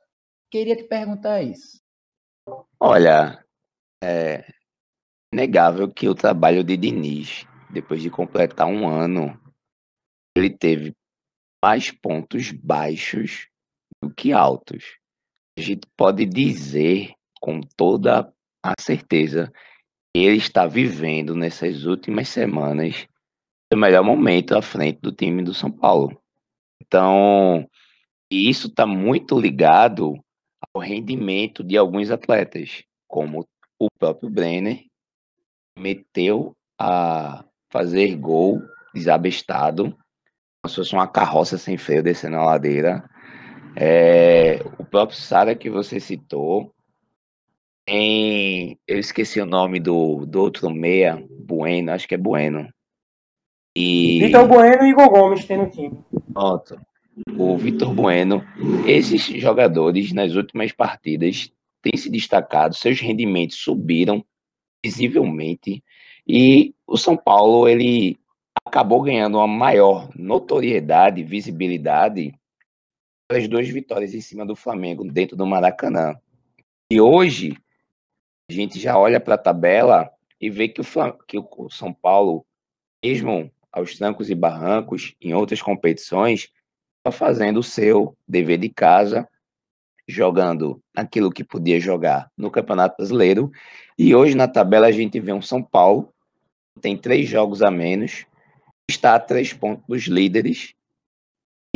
Queria 0.51 0.75
te 0.75 0.85
perguntar 0.85 1.43
isso. 1.43 1.79
Olha, 2.81 3.45
é 4.03 4.47
negável 5.31 5.93
que 5.93 6.09
o 6.09 6.15
trabalho 6.15 6.65
de 6.65 6.75
Diniz, 6.75 7.47
depois 7.69 8.01
de 8.01 8.09
completar 8.09 8.67
um 8.67 8.89
ano, 8.89 9.39
ele 10.35 10.49
teve 10.49 10.97
mais 11.63 11.91
pontos 11.91 12.51
baixos 12.51 13.47
do 14.03 14.11
que 14.11 14.33
altos 14.33 14.98
a 15.59 15.63
gente 15.63 15.87
pode 15.97 16.25
dizer 16.25 17.13
com 17.41 17.61
toda 17.61 18.33
a 18.63 18.75
certeza 18.81 19.53
que 20.13 20.23
ele 20.23 20.37
está 20.37 20.67
vivendo 20.67 21.35
nessas 21.35 21.85
últimas 21.85 22.29
semanas 22.29 23.07
o 23.73 23.77
melhor 23.77 24.03
momento 24.03 24.57
à 24.57 24.63
frente 24.63 25.01
do 25.01 25.13
time 25.13 25.43
do 25.43 25.53
São 25.53 25.71
Paulo. 25.71 26.21
Então, 26.81 27.69
isso 28.31 28.69
está 28.69 28.87
muito 28.87 29.39
ligado 29.39 30.19
ao 30.75 30.81
rendimento 30.81 31.63
de 31.63 31.77
alguns 31.77 32.11
atletas, 32.11 32.83
como 33.07 33.47
o 33.79 33.89
próprio 33.99 34.31
Brenner, 34.31 34.85
meteu 35.79 36.57
a 36.81 37.45
fazer 37.71 38.17
gol 38.17 38.63
desabestado, 38.95 39.91
como 40.63 40.71
se 40.71 40.77
fosse 40.77 40.95
uma 40.95 41.07
carroça 41.07 41.59
sem 41.59 41.77
freio 41.77 42.03
descendo 42.03 42.37
a 42.37 42.45
ladeira. 42.45 43.09
É, 43.81 44.61
o 44.77 44.85
próprio 44.85 45.17
Sara 45.17 45.55
que 45.55 45.71
você 45.71 46.01
citou. 46.01 46.75
Em, 47.87 48.77
eu 48.87 48.99
esqueci 48.99 49.41
o 49.41 49.47
nome 49.47 49.79
do, 49.79 50.27
do 50.27 50.41
outro 50.41 50.69
meia, 50.69 51.25
Bueno, 51.31 51.93
acho 51.93 52.09
que 52.09 52.17
é 52.17 52.19
Bueno. 52.19 52.69
E... 53.77 54.19
Vitor 54.19 54.49
Bueno 54.49 54.83
e 54.83 54.91
Igor 54.91 55.09
Gomes 55.09 55.45
tem 55.45 55.59
no 55.59 55.71
time. 55.71 55.97
Pronto. 56.35 56.79
O 57.39 57.57
Vitor 57.57 57.95
Bueno, 57.95 58.45
esses 58.85 59.23
jogadores 59.41 60.13
nas 60.13 60.35
últimas 60.35 60.73
partidas 60.73 61.53
têm 61.81 61.97
se 61.97 62.11
destacado, 62.11 62.75
seus 62.75 63.01
rendimentos 63.01 63.59
subiram 63.59 64.25
visivelmente 64.85 65.83
e 66.27 66.75
o 66.87 66.97
São 66.97 67.17
Paulo 67.17 67.69
ele 67.69 68.19
acabou 68.67 69.03
ganhando 69.03 69.39
uma 69.39 69.47
maior 69.47 70.11
notoriedade, 70.17 71.23
visibilidade 71.23 72.38
as 73.31 73.47
duas 73.47 73.69
vitórias 73.69 74.15
em 74.15 74.21
cima 74.21 74.47
do 74.47 74.57
Flamengo 74.57 75.05
dentro 75.05 75.37
do 75.37 75.47
Maracanã. 75.47 76.17
E 76.91 77.01
hoje 77.01 77.57
a 78.51 78.53
gente 78.53 78.81
já 78.81 78.99
olha 78.99 79.21
para 79.21 79.35
a 79.35 79.39
tabela 79.39 80.11
e 80.41 80.49
vê 80.49 80.69
que 80.69 80.81
o, 80.81 80.85
que 81.27 81.39
o 81.39 81.71
São 81.71 81.93
Paulo, 81.93 82.47
mesmo 83.05 83.53
aos 83.71 83.97
trancos 83.97 84.31
e 84.31 84.35
barrancos 84.35 85.15
em 85.21 85.35
outras 85.35 85.61
competições, 85.61 86.49
está 86.99 87.13
fazendo 87.13 87.61
o 87.61 87.63
seu 87.63 88.17
dever 88.27 88.59
de 88.59 88.71
casa, 88.71 89.29
jogando 90.07 90.83
aquilo 90.97 91.31
que 91.31 91.45
podia 91.45 91.79
jogar 91.79 92.31
no 92.37 92.51
Campeonato 92.51 92.97
Brasileiro. 92.97 93.51
E 93.99 94.15
hoje 94.15 94.35
na 94.35 94.49
tabela 94.49 94.87
a 94.87 94.93
gente 94.93 95.21
vê 95.21 95.33
um 95.33 95.43
São 95.43 95.63
Paulo 95.63 96.13
tem 96.79 96.97
três 96.97 97.29
jogos 97.29 97.63
a 97.63 97.71
menos, 97.71 98.25
está 98.89 99.15
a 99.15 99.21
três 99.21 99.53
pontos 99.53 99.85
dos 99.87 100.05
líderes 100.05 100.75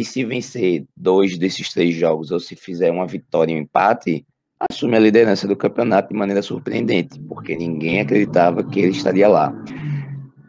e 0.03 0.05
se 0.05 0.25
vencer 0.25 0.85
dois 0.97 1.39
desses 1.39 1.73
três 1.73 1.95
jogos, 1.95 2.31
ou 2.33 2.41
se 2.41 2.57
fizer 2.57 2.91
uma 2.91 3.07
vitória 3.07 3.53
e 3.53 3.57
um 3.57 3.61
empate, 3.61 4.27
assume 4.59 4.97
a 4.97 5.01
liderança 5.01 5.47
do 5.47 5.57
campeonato 5.57 6.09
de 6.09 6.19
maneira 6.19 6.43
surpreendente, 6.43 7.21
porque 7.21 7.57
ninguém 7.57 8.01
acreditava 8.01 8.65
que 8.65 8.81
ele 8.81 8.91
estaria 8.91 9.29
lá. 9.29 9.55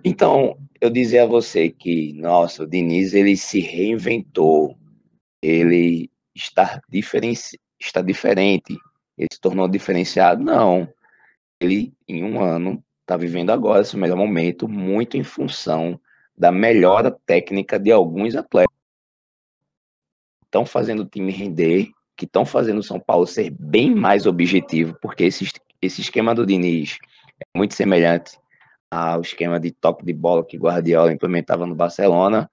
Então, 0.04 0.58
eu 0.82 0.90
dizer 0.90 1.20
a 1.20 1.26
você 1.26 1.70
que, 1.70 2.14
nossa, 2.14 2.64
o 2.64 2.68
Diniz 2.68 3.14
ele 3.14 3.38
se 3.38 3.60
reinventou, 3.60 4.76
ele 5.42 6.10
está, 6.36 6.82
diferenci... 6.90 7.60
está 7.80 8.02
diferente, 8.02 8.76
ele 9.18 9.30
se 9.32 9.40
tornou 9.40 9.68
diferenciado. 9.68 10.44
Não, 10.44 10.88
ele 11.62 11.94
em 12.08 12.24
um 12.24 12.42
ano 12.42 12.84
está 13.02 13.16
vivendo 13.16 13.52
agora 13.52 13.84
seu 13.84 14.00
melhor 14.00 14.18
momento, 14.18 14.68
muito 14.68 15.16
em 15.16 15.24
função 15.24 16.00
da 16.36 16.52
melhora 16.52 17.16
técnica 17.26 17.78
de 17.78 17.92
alguns 17.92 18.36
atletas 18.36 18.73
estão 20.54 20.66
fazendo 20.68 21.02
o 21.02 21.06
time 21.06 21.32
render, 21.32 21.90
que 22.16 22.26
estão 22.26 22.46
fazendo 22.46 22.78
o 22.78 22.84
São 22.84 23.00
Paulo 23.00 23.26
ser 23.26 23.50
bem 23.50 23.94
mais 23.96 24.28
objetivo, 24.28 24.96
porque 25.02 25.24
esse, 25.24 25.50
esse 25.82 26.02
esquema 26.02 26.36
do 26.36 26.46
Diniz 26.46 27.00
é 27.42 27.58
muito 27.58 27.74
semelhante 27.74 28.38
ao 28.92 29.22
esquema 29.22 29.60
de 29.60 29.72
toque 29.72 30.06
de 30.06 30.14
bola 30.14 30.46
que 30.46 30.56
Guardiola 30.56 31.12
implementava 31.12 31.66
no 31.66 31.74
Barcelona, 31.74 32.48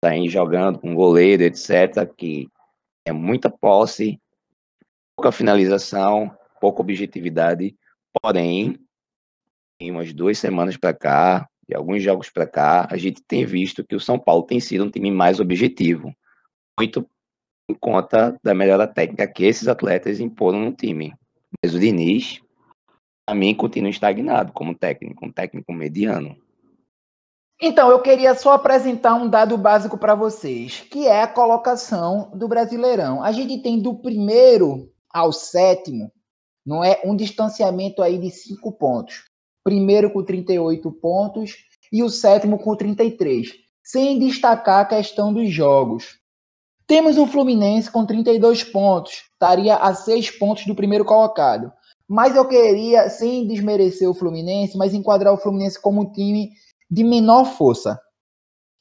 tá 0.00 0.12
aí 0.12 0.30
jogando 0.30 0.78
com 0.78 0.94
goleiro, 0.94 1.42
etc., 1.42 2.10
que 2.16 2.48
é 3.06 3.12
muita 3.12 3.50
posse, 3.50 4.18
pouca 5.14 5.30
finalização, 5.30 6.34
pouca 6.58 6.80
objetividade, 6.80 7.76
porém, 8.22 8.78
em 9.78 9.90
umas 9.90 10.14
duas 10.14 10.38
semanas 10.38 10.78
para 10.78 10.94
cá, 10.94 11.46
e 11.68 11.74
alguns 11.74 12.02
jogos 12.02 12.30
para 12.30 12.46
cá, 12.46 12.88
a 12.90 12.96
gente 12.96 13.22
tem 13.22 13.44
visto 13.44 13.84
que 13.84 13.94
o 13.94 14.00
São 14.00 14.18
Paulo 14.18 14.44
tem 14.44 14.58
sido 14.58 14.84
um 14.84 14.90
time 14.90 15.10
mais 15.10 15.38
objetivo, 15.38 16.14
muito 16.78 17.06
em 17.68 17.74
conta 17.74 18.38
da 18.42 18.54
melhora 18.54 18.86
técnica 18.86 19.26
que 19.26 19.44
esses 19.44 19.68
atletas 19.68 20.20
imporam 20.20 20.60
no 20.60 20.72
time. 20.72 21.14
Mas 21.62 21.74
o 21.74 21.78
Diniz, 21.78 22.40
a 23.26 23.34
mim, 23.34 23.54
continua 23.54 23.90
estagnado 23.90 24.52
como 24.52 24.74
técnico, 24.74 25.26
um 25.26 25.32
técnico 25.32 25.72
mediano. 25.72 26.36
Então, 27.60 27.90
eu 27.90 28.00
queria 28.00 28.34
só 28.34 28.54
apresentar 28.54 29.14
um 29.14 29.28
dado 29.28 29.56
básico 29.56 29.96
para 29.96 30.16
vocês, 30.16 30.80
que 30.90 31.06
é 31.06 31.22
a 31.22 31.28
colocação 31.28 32.30
do 32.34 32.48
Brasileirão. 32.48 33.22
A 33.22 33.30
gente 33.30 33.62
tem 33.62 33.80
do 33.80 33.94
primeiro 33.94 34.90
ao 35.08 35.32
sétimo, 35.32 36.10
não 36.66 36.82
é 36.82 37.00
um 37.04 37.14
distanciamento 37.14 38.02
aí 38.02 38.18
de 38.18 38.30
cinco 38.30 38.72
pontos. 38.72 39.24
Primeiro 39.62 40.10
com 40.10 40.24
38 40.24 40.90
pontos 40.90 41.56
e 41.92 42.02
o 42.02 42.08
sétimo 42.08 42.58
com 42.58 42.74
33, 42.74 43.52
sem 43.84 44.18
destacar 44.18 44.80
a 44.80 44.84
questão 44.84 45.32
dos 45.32 45.52
jogos. 45.52 46.18
Temos 46.92 47.16
o 47.16 47.26
Fluminense 47.26 47.90
com 47.90 48.04
32 48.04 48.64
pontos, 48.64 49.22
estaria 49.32 49.76
a 49.76 49.94
6 49.94 50.32
pontos 50.32 50.66
do 50.66 50.74
primeiro 50.74 51.06
colocado. 51.06 51.72
Mas 52.06 52.36
eu 52.36 52.46
queria, 52.46 53.08
sem 53.08 53.48
desmerecer 53.48 54.06
o 54.10 54.12
Fluminense, 54.12 54.76
mas 54.76 54.92
enquadrar 54.92 55.32
o 55.32 55.38
Fluminense 55.38 55.80
como 55.80 56.02
um 56.02 56.12
time 56.12 56.50
de 56.90 57.02
menor 57.02 57.46
força 57.46 57.98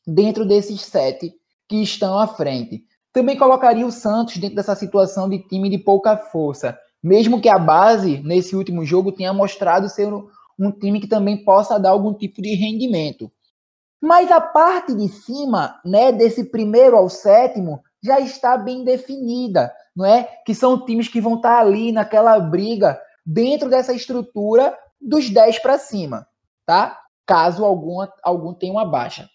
dentro 0.05 0.45
desses 0.45 0.81
sete 0.81 1.31
que 1.69 1.77
estão 1.77 2.19
à 2.19 2.27
frente. 2.27 2.83
também 3.13 3.37
colocaria 3.37 3.87
o 3.87 3.91
Santos 3.93 4.35
dentro 4.35 4.57
dessa 4.57 4.75
situação 4.75 5.29
de 5.29 5.39
time 5.47 5.69
de 5.69 5.77
pouca 5.77 6.17
força. 6.17 6.77
Mesmo 7.01 7.39
que 7.39 7.47
a 7.47 7.57
base, 7.57 8.21
nesse 8.25 8.57
último 8.57 8.83
jogo, 8.83 9.13
tenha 9.13 9.31
mostrado 9.31 9.87
ser 9.87 10.13
um 10.59 10.69
time 10.69 10.99
que 10.99 11.07
também 11.07 11.45
possa 11.45 11.79
dar 11.79 11.91
algum 11.91 12.13
tipo 12.13 12.41
de 12.41 12.55
rendimento. 12.55 13.31
Mas 14.01 14.29
a 14.29 14.41
parte 14.41 14.93
de 14.93 15.07
cima, 15.07 15.79
né, 15.85 16.11
desse 16.11 16.43
primeiro 16.43 16.97
ao 16.97 17.07
sétimo, 17.07 17.81
já 18.03 18.19
está 18.19 18.57
bem 18.57 18.83
definida, 18.83 19.73
não 19.95 20.05
é? 20.05 20.23
Que 20.45 20.55
são 20.55 20.85
times 20.85 21.07
que 21.07 21.21
vão 21.21 21.35
estar 21.35 21.59
ali 21.59 21.91
naquela 21.91 22.39
briga 22.39 22.99
dentro 23.25 23.69
dessa 23.69 23.93
estrutura 23.93 24.77
dos 24.99 25.29
10 25.29 25.59
para 25.59 25.77
cima, 25.77 26.27
tá? 26.65 26.99
Caso 27.25 27.63
algum, 27.63 28.05
algum 28.23 28.53
tenha 28.53 28.73
uma 28.73 28.85
baixa. 28.85 29.29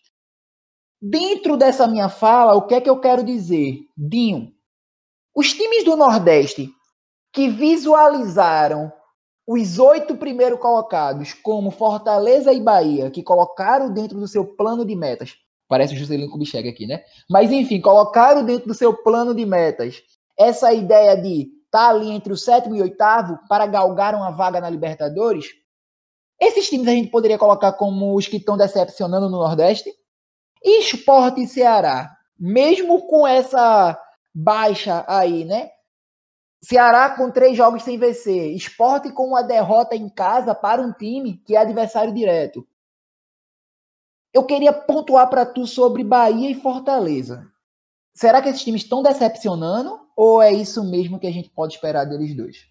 Dentro 1.00 1.56
dessa 1.56 1.86
minha 1.86 2.08
fala, 2.08 2.54
o 2.54 2.66
que 2.66 2.74
é 2.74 2.80
que 2.80 2.90
eu 2.90 3.00
quero 3.00 3.22
dizer? 3.22 3.80
Dinho, 3.96 4.52
os 5.34 5.52
times 5.52 5.84
do 5.84 5.96
Nordeste 5.96 6.70
que 7.32 7.48
visualizaram 7.48 8.90
os 9.46 9.78
oito 9.78 10.16
primeiros 10.16 10.58
colocados, 10.58 11.34
como 11.34 11.70
Fortaleza 11.70 12.52
e 12.52 12.60
Bahia, 12.60 13.10
que 13.10 13.22
colocaram 13.22 13.92
dentro 13.92 14.18
do 14.18 14.26
seu 14.26 14.44
plano 14.44 14.84
de 14.84 14.96
metas, 14.96 15.36
parece 15.68 15.96
Juscelino 15.96 16.30
Kubitschek 16.30 16.68
aqui, 16.68 16.86
né? 16.86 17.02
Mas 17.28 17.50
enfim, 17.50 17.80
colocaram 17.80 18.44
dentro 18.44 18.68
do 18.68 18.74
seu 18.74 18.94
plano 18.94 19.34
de 19.34 19.44
metas 19.44 20.02
essa 20.38 20.72
ideia 20.72 21.16
de 21.16 21.42
estar 21.64 21.88
tá 21.88 21.88
ali 21.88 22.10
entre 22.10 22.32
o 22.32 22.36
sétimo 22.36 22.76
e 22.76 22.82
oitavo 22.82 23.38
para 23.48 23.66
galgar 23.66 24.14
uma 24.14 24.30
vaga 24.30 24.60
na 24.60 24.70
Libertadores. 24.70 25.46
Esses 26.40 26.68
times 26.68 26.88
a 26.88 26.92
gente 26.92 27.10
poderia 27.10 27.38
colocar 27.38 27.72
como 27.72 28.14
os 28.14 28.26
que 28.26 28.36
estão 28.36 28.56
decepcionando 28.56 29.28
no 29.28 29.38
Nordeste. 29.38 29.90
Esporte 30.62 31.42
e 31.42 31.48
Ceará, 31.48 32.10
mesmo 32.38 33.06
com 33.06 33.26
essa 33.26 33.98
baixa 34.34 35.04
aí, 35.08 35.44
né? 35.44 35.70
Ceará 36.62 37.10
com 37.10 37.30
três 37.30 37.56
jogos 37.56 37.82
sem 37.82 37.98
vencer. 37.98 38.54
Esporte 38.54 39.10
com 39.12 39.28
uma 39.28 39.42
derrota 39.42 39.94
em 39.94 40.08
casa 40.08 40.54
para 40.54 40.82
um 40.82 40.92
time 40.92 41.40
que 41.46 41.54
é 41.54 41.60
adversário 41.60 42.12
direto. 42.12 42.66
Eu 44.36 44.44
queria 44.44 44.70
pontuar 44.70 45.30
para 45.30 45.46
tu 45.46 45.66
sobre 45.66 46.04
Bahia 46.04 46.50
e 46.50 46.54
Fortaleza. 46.54 47.50
Será 48.14 48.42
que 48.42 48.50
esses 48.50 48.62
times 48.62 48.82
estão 48.82 49.02
decepcionando 49.02 49.98
ou 50.14 50.42
é 50.42 50.52
isso 50.52 50.84
mesmo 50.84 51.18
que 51.18 51.26
a 51.26 51.32
gente 51.32 51.48
pode 51.48 51.72
esperar 51.72 52.04
deles 52.04 52.36
dois? 52.36 52.66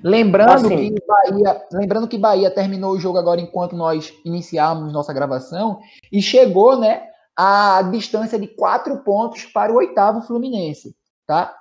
Lembrando 0.00 0.66
assim. 0.66 0.94
que 0.94 1.04
Bahia, 1.04 1.66
lembrando 1.72 2.06
que 2.06 2.16
Bahia 2.16 2.52
terminou 2.52 2.92
o 2.92 3.00
jogo 3.00 3.18
agora 3.18 3.40
enquanto 3.40 3.74
nós 3.74 4.14
iniciamos 4.24 4.92
nossa 4.92 5.12
gravação 5.12 5.80
e 6.12 6.22
chegou, 6.22 6.78
né, 6.78 7.08
a 7.36 7.82
distância 7.82 8.38
de 8.38 8.46
quatro 8.46 9.02
pontos 9.02 9.44
para 9.44 9.72
o 9.72 9.76
oitavo 9.78 10.22
Fluminense, 10.22 10.94
tá? 11.26 11.52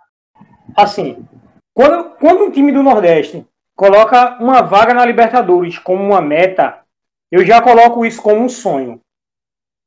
assim, 0.76 1.28
quando, 1.74 2.12
quando 2.20 2.44
um 2.44 2.52
time 2.52 2.72
do 2.72 2.84
Nordeste 2.84 3.44
coloca 3.76 4.38
uma 4.40 4.62
vaga 4.62 4.94
na 4.94 5.04
Libertadores 5.04 5.80
como 5.80 6.04
uma 6.04 6.22
meta, 6.22 6.86
eu 7.32 7.46
já 7.46 7.62
coloco 7.62 8.06
isso 8.06 8.22
como 8.22 8.42
um 8.42 8.50
sonho. 8.50 9.00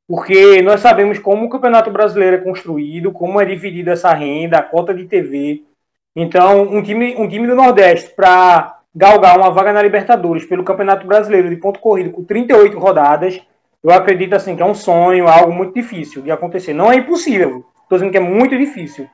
Porque 0.07 0.61
nós 0.61 0.81
sabemos 0.81 1.19
como 1.19 1.45
o 1.45 1.49
Campeonato 1.49 1.89
Brasileiro 1.89 2.37
é 2.37 2.39
construído, 2.39 3.11
como 3.11 3.39
é 3.39 3.45
dividida 3.45 3.91
essa 3.91 4.13
renda, 4.13 4.57
a 4.57 4.63
cota 4.63 4.93
de 4.93 5.05
TV. 5.05 5.63
Então, 6.15 6.63
um 6.63 6.83
time, 6.83 7.15
um 7.15 7.27
time 7.27 7.47
do 7.47 7.55
Nordeste 7.55 8.13
para 8.15 8.79
galgar 8.93 9.37
uma 9.37 9.49
vaga 9.49 9.71
na 9.71 9.81
Libertadores 9.81 10.45
pelo 10.45 10.63
Campeonato 10.63 11.07
Brasileiro 11.07 11.49
de 11.49 11.55
ponto 11.55 11.79
corrido 11.79 12.11
com 12.11 12.23
38 12.23 12.77
rodadas, 12.77 13.41
eu 13.83 13.91
acredito 13.91 14.35
assim 14.35 14.55
que 14.55 14.61
é 14.61 14.65
um 14.65 14.75
sonho, 14.75 15.27
algo 15.27 15.51
muito 15.51 15.73
difícil 15.73 16.21
de 16.21 16.29
acontecer. 16.29 16.73
Não 16.73 16.91
é 16.91 16.97
impossível, 16.97 17.65
estou 17.83 17.97
dizendo 17.97 18.11
que 18.11 18.17
é 18.17 18.21
muito 18.21 18.57
difícil. 18.57 19.09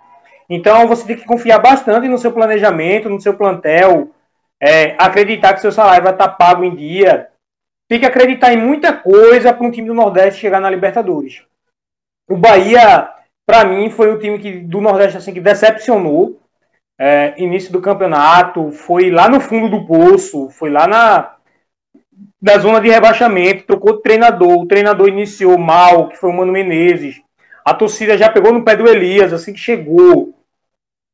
Então 0.49 0.87
você 0.87 1.05
tem 1.05 1.15
que 1.15 1.25
confiar 1.25 1.59
bastante 1.59 2.07
no 2.07 2.17
seu 2.17 2.31
planejamento, 2.31 3.09
no 3.09 3.21
seu 3.21 3.33
plantel, 3.33 4.09
é, 4.59 4.95
acreditar 4.97 5.53
que 5.53 5.61
seu 5.61 5.71
salário 5.71 6.03
vai 6.03 6.13
estar 6.13 6.29
pago 6.29 6.63
em 6.63 6.75
dia. 6.75 7.27
Tem 7.87 7.99
que 7.99 8.05
acreditar 8.05 8.53
em 8.53 8.57
muita 8.57 8.93
coisa 8.93 9.53
para 9.53 9.65
um 9.65 9.71
time 9.71 9.87
do 9.87 9.93
Nordeste 9.93 10.41
chegar 10.41 10.59
na 10.59 10.69
Libertadores. 10.69 11.43
O 12.29 12.35
Bahia, 12.35 13.09
para 13.45 13.63
mim, 13.63 13.89
foi 13.89 14.11
o 14.11 14.19
time 14.19 14.37
que, 14.37 14.59
do 14.59 14.81
Nordeste 14.81 15.17
assim, 15.17 15.33
que 15.33 15.39
decepcionou. 15.39 16.41
É, 16.99 17.35
início 17.37 17.71
do 17.71 17.79
campeonato, 17.79 18.71
foi 18.71 19.11
lá 19.11 19.29
no 19.29 19.39
fundo 19.39 19.69
do 19.69 19.85
poço, 19.85 20.49
foi 20.49 20.71
lá 20.71 20.87
na, 20.87 21.35
na 22.41 22.57
zona 22.57 22.81
de 22.81 22.89
rebaixamento, 22.89 23.65
trocou 23.65 23.99
treinador, 23.99 24.57
o 24.57 24.65
treinador 24.65 25.07
iniciou 25.07 25.57
mal, 25.57 26.09
que 26.09 26.17
foi 26.17 26.29
o 26.29 26.33
Mano 26.33 26.51
Menezes. 26.51 27.21
A 27.63 27.73
torcida 27.73 28.17
já 28.17 28.29
pegou 28.29 28.51
no 28.51 28.63
pé 28.63 28.75
do 28.75 28.87
Elias 28.87 29.31
assim 29.31 29.53
que 29.53 29.59
chegou. 29.59 30.33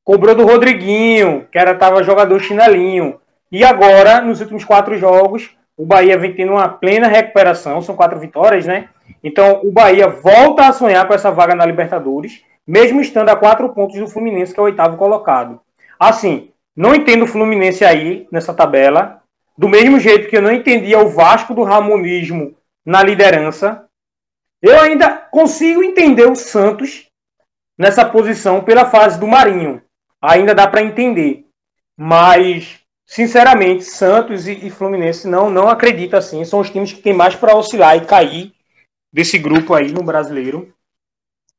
Cobrou 0.03 0.35
do 0.35 0.45
Rodriguinho, 0.45 1.47
que 1.51 1.57
era 1.57 1.75
tava 1.75 2.03
jogador 2.03 2.39
chinelinho. 2.39 3.19
E 3.51 3.63
agora, 3.63 4.21
nos 4.21 4.39
últimos 4.39 4.63
quatro 4.63 4.97
jogos, 4.97 5.55
o 5.77 5.85
Bahia 5.85 6.17
vem 6.17 6.33
tendo 6.33 6.53
uma 6.53 6.69
plena 6.69 7.07
recuperação, 7.07 7.81
são 7.81 7.95
quatro 7.95 8.19
vitórias, 8.19 8.65
né? 8.65 8.89
Então 9.23 9.61
o 9.63 9.71
Bahia 9.71 10.07
volta 10.07 10.67
a 10.67 10.73
sonhar 10.73 11.07
com 11.07 11.13
essa 11.13 11.31
vaga 11.31 11.55
na 11.55 11.65
Libertadores, 11.65 12.43
mesmo 12.65 13.01
estando 13.01 13.29
a 13.29 13.35
quatro 13.35 13.69
pontos 13.69 13.97
do 13.99 14.07
Fluminense, 14.07 14.53
que 14.53 14.59
é 14.59 14.63
o 14.63 14.65
oitavo 14.65 14.97
colocado. 14.97 15.59
Assim, 15.99 16.51
não 16.75 16.93
entendo 16.93 17.23
o 17.23 17.27
Fluminense 17.27 17.83
aí 17.83 18.27
nessa 18.31 18.53
tabela, 18.53 19.21
do 19.57 19.69
mesmo 19.69 19.99
jeito 19.99 20.29
que 20.29 20.37
eu 20.37 20.41
não 20.41 20.51
entendia 20.51 20.99
o 20.99 21.09
Vasco 21.09 21.53
do 21.53 21.63
Ramonismo 21.63 22.55
na 22.85 23.03
liderança. 23.03 23.85
Eu 24.61 24.79
ainda 24.79 25.09
consigo 25.09 25.83
entender 25.83 26.25
o 26.25 26.35
Santos 26.35 27.07
nessa 27.77 28.05
posição 28.05 28.63
pela 28.63 28.85
fase 28.85 29.19
do 29.19 29.27
Marinho 29.27 29.81
ainda 30.23 30.55
dá 30.55 30.65
para 30.65 30.81
entender. 30.81 31.45
Mas, 31.97 32.79
sinceramente, 33.13 33.83
Santos 33.83 34.47
e, 34.47 34.69
Fluminense 34.71 35.27
não, 35.27 35.49
não 35.49 35.69
acredito 35.69 36.15
assim. 36.15 36.43
São 36.43 36.59
os 36.59 36.69
times 36.69 36.91
que 36.91 37.01
tem 37.01 37.13
mais 37.13 37.35
para 37.35 37.55
oscilar 37.55 37.95
e 37.95 38.05
cair 38.05 38.53
desse 39.11 39.37
grupo 39.37 39.73
aí 39.73 39.91
no 39.91 40.03
brasileiro. 40.03 40.73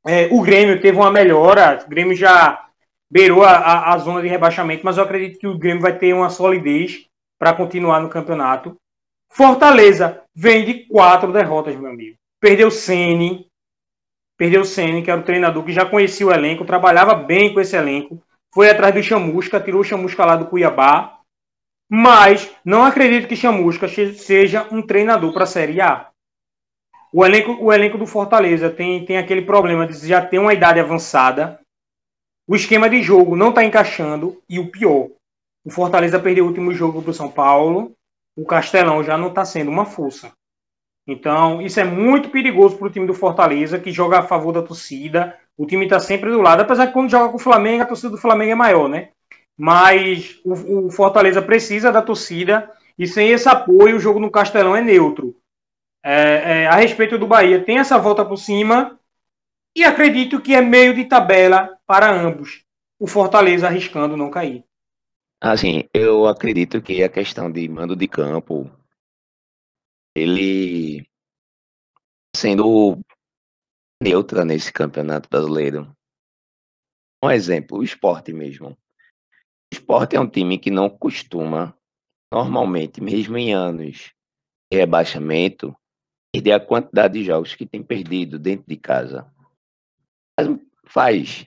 É, 0.05 0.29
o 0.33 0.43
Grêmio 0.43 0.81
teve 0.81 0.99
uma 0.99 1.11
melhora, 1.11 1.83
o 1.85 1.88
Grêmio 1.88 2.14
já 2.14 2.67
beirou 3.11 3.45
a, 3.45 3.93
a, 3.93 3.99
zona 3.99 4.21
de 4.21 4.29
rebaixamento, 4.29 4.85
mas 4.85 4.99
eu 4.99 5.05
acredito 5.05 5.38
que 5.38 5.47
o 5.47 5.57
Grêmio 5.57 5.81
vai 5.81 5.97
ter 5.97 6.12
uma 6.12 6.29
solidez 6.29 7.07
para 7.38 7.55
continuar 7.55 8.01
no 8.01 8.09
campeonato. 8.09 8.77
Fortaleza 9.31 10.21
vem 10.35 10.64
de 10.64 10.75
quatro 10.88 11.33
derrotas, 11.33 11.77
meu 11.77 11.90
amigo. 11.90 12.17
Perdeu 12.40 12.71
Sene, 12.71 13.47
perdeu 14.37 14.62
o 14.62 14.64
Sene, 14.67 15.03
que 15.03 15.11
era 15.11 15.21
o 15.21 15.25
treinador 15.25 15.64
que 15.64 15.73
já 15.73 15.87
conhecia 15.87 16.27
o 16.27 16.33
elenco, 16.33 16.64
trabalhava 16.64 17.14
bem 17.14 17.55
com 17.55 17.61
esse 17.61 17.77
elenco 17.77 18.21
foi 18.55 18.71
atrás 18.71 18.95
do 18.95 19.03
Chamusca, 19.03 19.61
tirou 19.61 19.81
o 19.81 19.85
Chamusca 19.85 20.25
lá 20.25 20.37
do 20.37 20.47
Cuiabá, 20.47 21.13
mas 21.90 22.51
não 22.64 22.85
acredito 22.85 23.29
que 23.29 23.37
Chamusca 23.37 23.88
seja 23.88 24.66
um 24.70 24.83
treinador 24.83 25.33
para 25.33 25.44
a 25.44 25.47
Série 25.47 25.81
A. 25.81 26.09
O 27.12 27.25
elenco, 27.25 27.53
o 27.61 27.73
elenco 27.73 27.97
do 27.97 28.07
Fortaleza 28.07 28.70
tem, 28.70 29.05
tem 29.05 29.18
aquele 29.18 29.42
problema 29.42 29.87
de 29.87 29.94
já 30.07 30.25
ter 30.25 30.38
uma 30.38 30.53
idade 30.53 30.81
avançada, 30.81 31.61
o 32.47 32.57
esquema 32.57 32.90
de 32.90 33.03
jogo 33.03 33.37
não 33.37 33.51
está 33.51 33.64
encaixando 33.64 34.42
e 34.49 34.59
o 34.59 34.70
pior, 34.70 35.11
o 35.64 35.70
Fortaleza 35.70 36.18
perdeu 36.18 36.44
o 36.44 36.49
último 36.49 36.73
jogo 36.75 37.01
para 37.01 37.11
o 37.11 37.14
São 37.14 37.31
Paulo, 37.31 37.92
o 38.37 38.44
Castelão 38.44 39.03
já 39.03 39.16
não 39.16 39.29
está 39.29 39.44
sendo 39.44 39.70
uma 39.70 39.87
força. 39.87 40.33
Então, 41.07 41.62
isso 41.62 41.79
é 41.79 41.85
muito 41.85 42.31
perigoso 42.31 42.77
para 42.77 42.88
o 42.88 42.90
time 42.90 43.07
do 43.07 43.14
Fortaleza, 43.14 43.79
que 43.79 43.92
joga 43.92 44.18
a 44.18 44.23
favor 44.23 44.53
da 44.53 44.62
torcida, 44.62 45.38
o 45.57 45.66
time 45.66 45.85
está 45.85 46.01
sempre 46.01 46.31
do 46.31 46.42
lado, 46.42 46.62
apesar 46.62 46.88
que 46.88 46.92
quando 46.92 47.11
joga 47.11 47.29
com 47.31 47.37
o 47.37 47.40
Flamengo, 47.40 47.83
a 47.83 47.87
torcida 47.87 48.11
do 48.11 48.18
Flamengo 48.18 48.53
é 48.53 48.57
maior, 48.57 48.88
né? 48.88 49.11
Mas 49.57 50.40
o, 50.45 50.87
o 50.87 50.90
Fortaleza 50.90 51.40
precisa 51.40 51.93
da 51.93 52.03
torcida 52.03 52.71
e 52.99 53.07
sem 53.07 53.31
esse 53.31 53.49
apoio 53.49 53.97
o 53.97 54.01
jogo 54.01 54.19
no 54.19 54.31
Castelão 54.31 54.75
é 54.75 54.83
neutro. 54.83 55.37
É, 56.03 56.62
é, 56.62 56.67
a 56.67 56.75
respeito 56.75 57.19
do 57.19 57.27
Bahia, 57.27 57.64
tem 57.64 57.79
essa 57.79 57.99
volta 57.99 58.25
por 58.25 58.37
cima 58.37 58.99
e 59.75 59.85
acredito 59.85 60.40
que 60.40 60.55
é 60.55 60.61
meio 60.61 60.95
de 60.95 61.05
tabela 61.05 61.79
para 61.87 62.11
ambos. 62.11 62.64
O 62.99 63.07
Fortaleza 63.07 63.67
arriscando 63.67 64.17
não 64.17 64.31
cair. 64.31 64.64
Assim, 65.40 65.88
eu 65.93 66.27
acredito 66.27 66.81
que 66.81 67.03
a 67.03 67.09
questão 67.09 67.51
de 67.51 67.69
mando 67.69 67.97
de 67.97 68.09
campo, 68.09 68.71
ele 70.14 71.07
sendo 72.35 72.99
neutra 74.03 74.45
nesse 74.45 74.73
campeonato 74.73 75.29
brasileiro. 75.29 75.95
Um 77.23 77.31
exemplo, 77.31 77.79
o 77.79 77.83
esporte 77.83 78.33
mesmo. 78.33 78.77
Esporte 79.75 80.15
é 80.15 80.21
um 80.21 80.29
time 80.29 80.57
que 80.57 80.71
não 80.71 80.89
costuma, 80.89 81.77
normalmente, 82.33 83.01
mesmo 83.01 83.37
em 83.37 83.53
anos 83.53 84.13
de 84.71 84.79
rebaixamento, 84.79 85.77
perder 86.33 86.53
a 86.53 86.61
quantidade 86.61 87.15
de 87.15 87.25
jogos 87.25 87.57
que 87.57 87.67
tem 87.67 87.83
perdido 87.83 88.39
dentro 88.39 88.65
de 88.69 88.77
casa. 88.77 89.27
Mas 90.39 90.49
faz, 90.87 91.47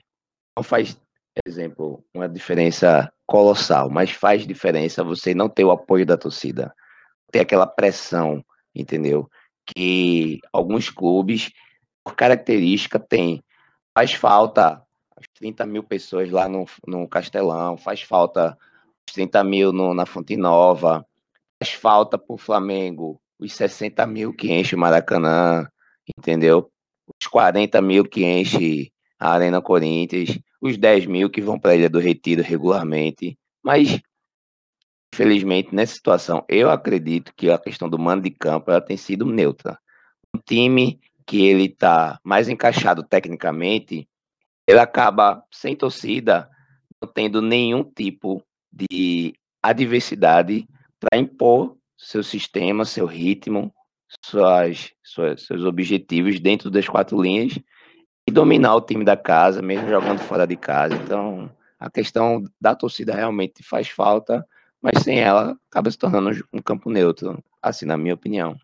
não 0.54 0.62
faz, 0.62 1.00
exemplo, 1.46 2.04
uma 2.14 2.28
diferença 2.28 3.10
colossal, 3.26 3.88
mas 3.88 4.10
faz 4.10 4.46
diferença 4.46 5.02
você 5.02 5.34
não 5.34 5.48
ter 5.48 5.64
o 5.64 5.70
apoio 5.70 6.04
da 6.04 6.18
torcida, 6.18 6.74
ter 7.32 7.40
aquela 7.40 7.66
pressão, 7.66 8.44
entendeu? 8.74 9.28
Que 9.66 10.38
alguns 10.52 10.90
clubes 10.90 11.50
por 12.04 12.14
característica, 12.14 12.98
tem 12.98 13.42
faz 13.96 14.12
falta 14.12 14.82
30 15.38 15.66
mil 15.66 15.82
pessoas 15.82 16.30
lá 16.30 16.48
no, 16.48 16.66
no 16.86 17.08
Castelão, 17.08 17.76
faz 17.76 18.02
falta 18.02 18.58
30 19.12 19.44
mil 19.44 19.72
no, 19.72 19.94
na 19.94 20.04
Fonte 20.04 20.36
Nova, 20.36 21.06
faz 21.62 21.72
falta 21.74 22.18
para 22.18 22.34
o 22.34 22.38
Flamengo 22.38 23.20
os 23.38 23.52
60 23.52 24.04
mil 24.06 24.32
que 24.32 24.52
enche 24.52 24.74
o 24.74 24.78
Maracanã, 24.78 25.66
entendeu? 26.18 26.70
Os 27.20 27.26
40 27.28 27.80
mil 27.80 28.04
que 28.04 28.24
enche 28.24 28.92
a 29.18 29.32
Arena 29.32 29.62
Corinthians, 29.62 30.38
os 30.60 30.76
10 30.76 31.06
mil 31.06 31.30
que 31.30 31.40
vão 31.40 31.58
para 31.58 31.72
a 31.72 31.76
Ilha 31.76 31.88
do 31.88 32.00
Retiro 32.00 32.42
regularmente. 32.42 33.38
Mas, 33.62 34.00
infelizmente, 35.14 35.74
nessa 35.74 35.94
situação, 35.94 36.44
eu 36.48 36.68
acredito 36.68 37.32
que 37.36 37.50
a 37.50 37.58
questão 37.58 37.88
do 37.88 37.98
mando 37.98 38.24
de 38.24 38.30
campo 38.30 38.70
ela 38.70 38.80
tem 38.80 38.96
sido 38.96 39.24
neutra. 39.24 39.78
Um 40.34 40.40
time 40.44 41.00
que 41.24 41.46
ele 41.46 41.66
está 41.66 42.18
mais 42.24 42.48
encaixado 42.48 43.02
tecnicamente, 43.02 44.08
ele 44.68 44.78
acaba 44.78 45.42
sem 45.50 45.74
torcida, 45.74 46.46
não 47.00 47.10
tendo 47.10 47.40
nenhum 47.40 47.82
tipo 47.82 48.42
de 48.70 49.34
adversidade 49.62 50.68
para 51.00 51.18
impor 51.18 51.74
seu 51.96 52.22
sistema, 52.22 52.84
seu 52.84 53.06
ritmo, 53.06 53.74
suas, 54.22 54.92
suas, 55.02 55.46
seus 55.46 55.64
objetivos 55.64 56.38
dentro 56.38 56.70
das 56.70 56.86
quatro 56.86 57.20
linhas 57.20 57.58
e 58.28 58.30
dominar 58.30 58.74
o 58.76 58.82
time 58.82 59.04
da 59.04 59.16
casa, 59.16 59.62
mesmo 59.62 59.88
jogando 59.88 60.18
fora 60.18 60.46
de 60.46 60.54
casa. 60.54 60.94
Então, 60.94 61.50
a 61.80 61.90
questão 61.90 62.44
da 62.60 62.74
torcida 62.74 63.14
realmente 63.14 63.62
faz 63.62 63.88
falta, 63.88 64.46
mas 64.82 65.02
sem 65.02 65.18
ela 65.18 65.56
acaba 65.70 65.90
se 65.90 65.96
tornando 65.96 66.46
um 66.52 66.60
campo 66.60 66.90
neutro, 66.90 67.42
assim, 67.62 67.86
na 67.86 67.96
minha 67.96 68.14
opinião. 68.14 68.54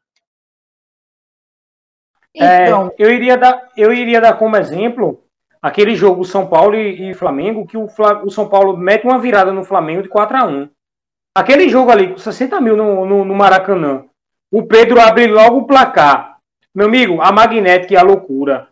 É, 2.37 2.65
então, 2.65 2.93
eu, 2.99 3.11
iria 3.11 3.39
dar, 3.39 3.71
eu 3.75 3.91
iria 3.91 4.21
dar 4.21 4.35
como 4.35 4.57
exemplo 4.57 5.24
aquele 5.65 5.97
jogo 5.97 6.27
São 6.27 6.47
Paulo 6.47 6.77
e, 6.77 7.15
Flamengo, 7.15 7.67
que 7.67 7.79
o, 7.79 7.89
o, 8.23 8.31
São 8.31 8.47
Paulo 8.47 8.77
mete 8.77 9.07
uma 9.07 9.19
virada 9.19 9.51
no 9.51 9.65
Flamengo 9.65 10.03
de 10.03 10.11
4 10.11 10.37
a 10.37 10.45
1 10.45 10.69
Aquele 11.35 11.71
jogo 11.71 11.91
ali, 11.91 12.11
com 12.11 12.19
60 12.19 12.61
mil 12.61 12.77
no, 12.77 13.07
no, 13.07 13.25
no 13.25 13.35
Maracanã, 13.35 14.05
o 14.53 14.65
Pedro 14.65 15.01
abre 15.01 15.27
logo 15.27 15.61
o 15.61 15.67
placar. 15.67 16.37
Meu 16.75 16.87
amigo, 16.87 17.19
a 17.23 17.33
magnética 17.33 17.95
e 17.95 17.97
a 17.97 18.03
loucura. 18.03 18.69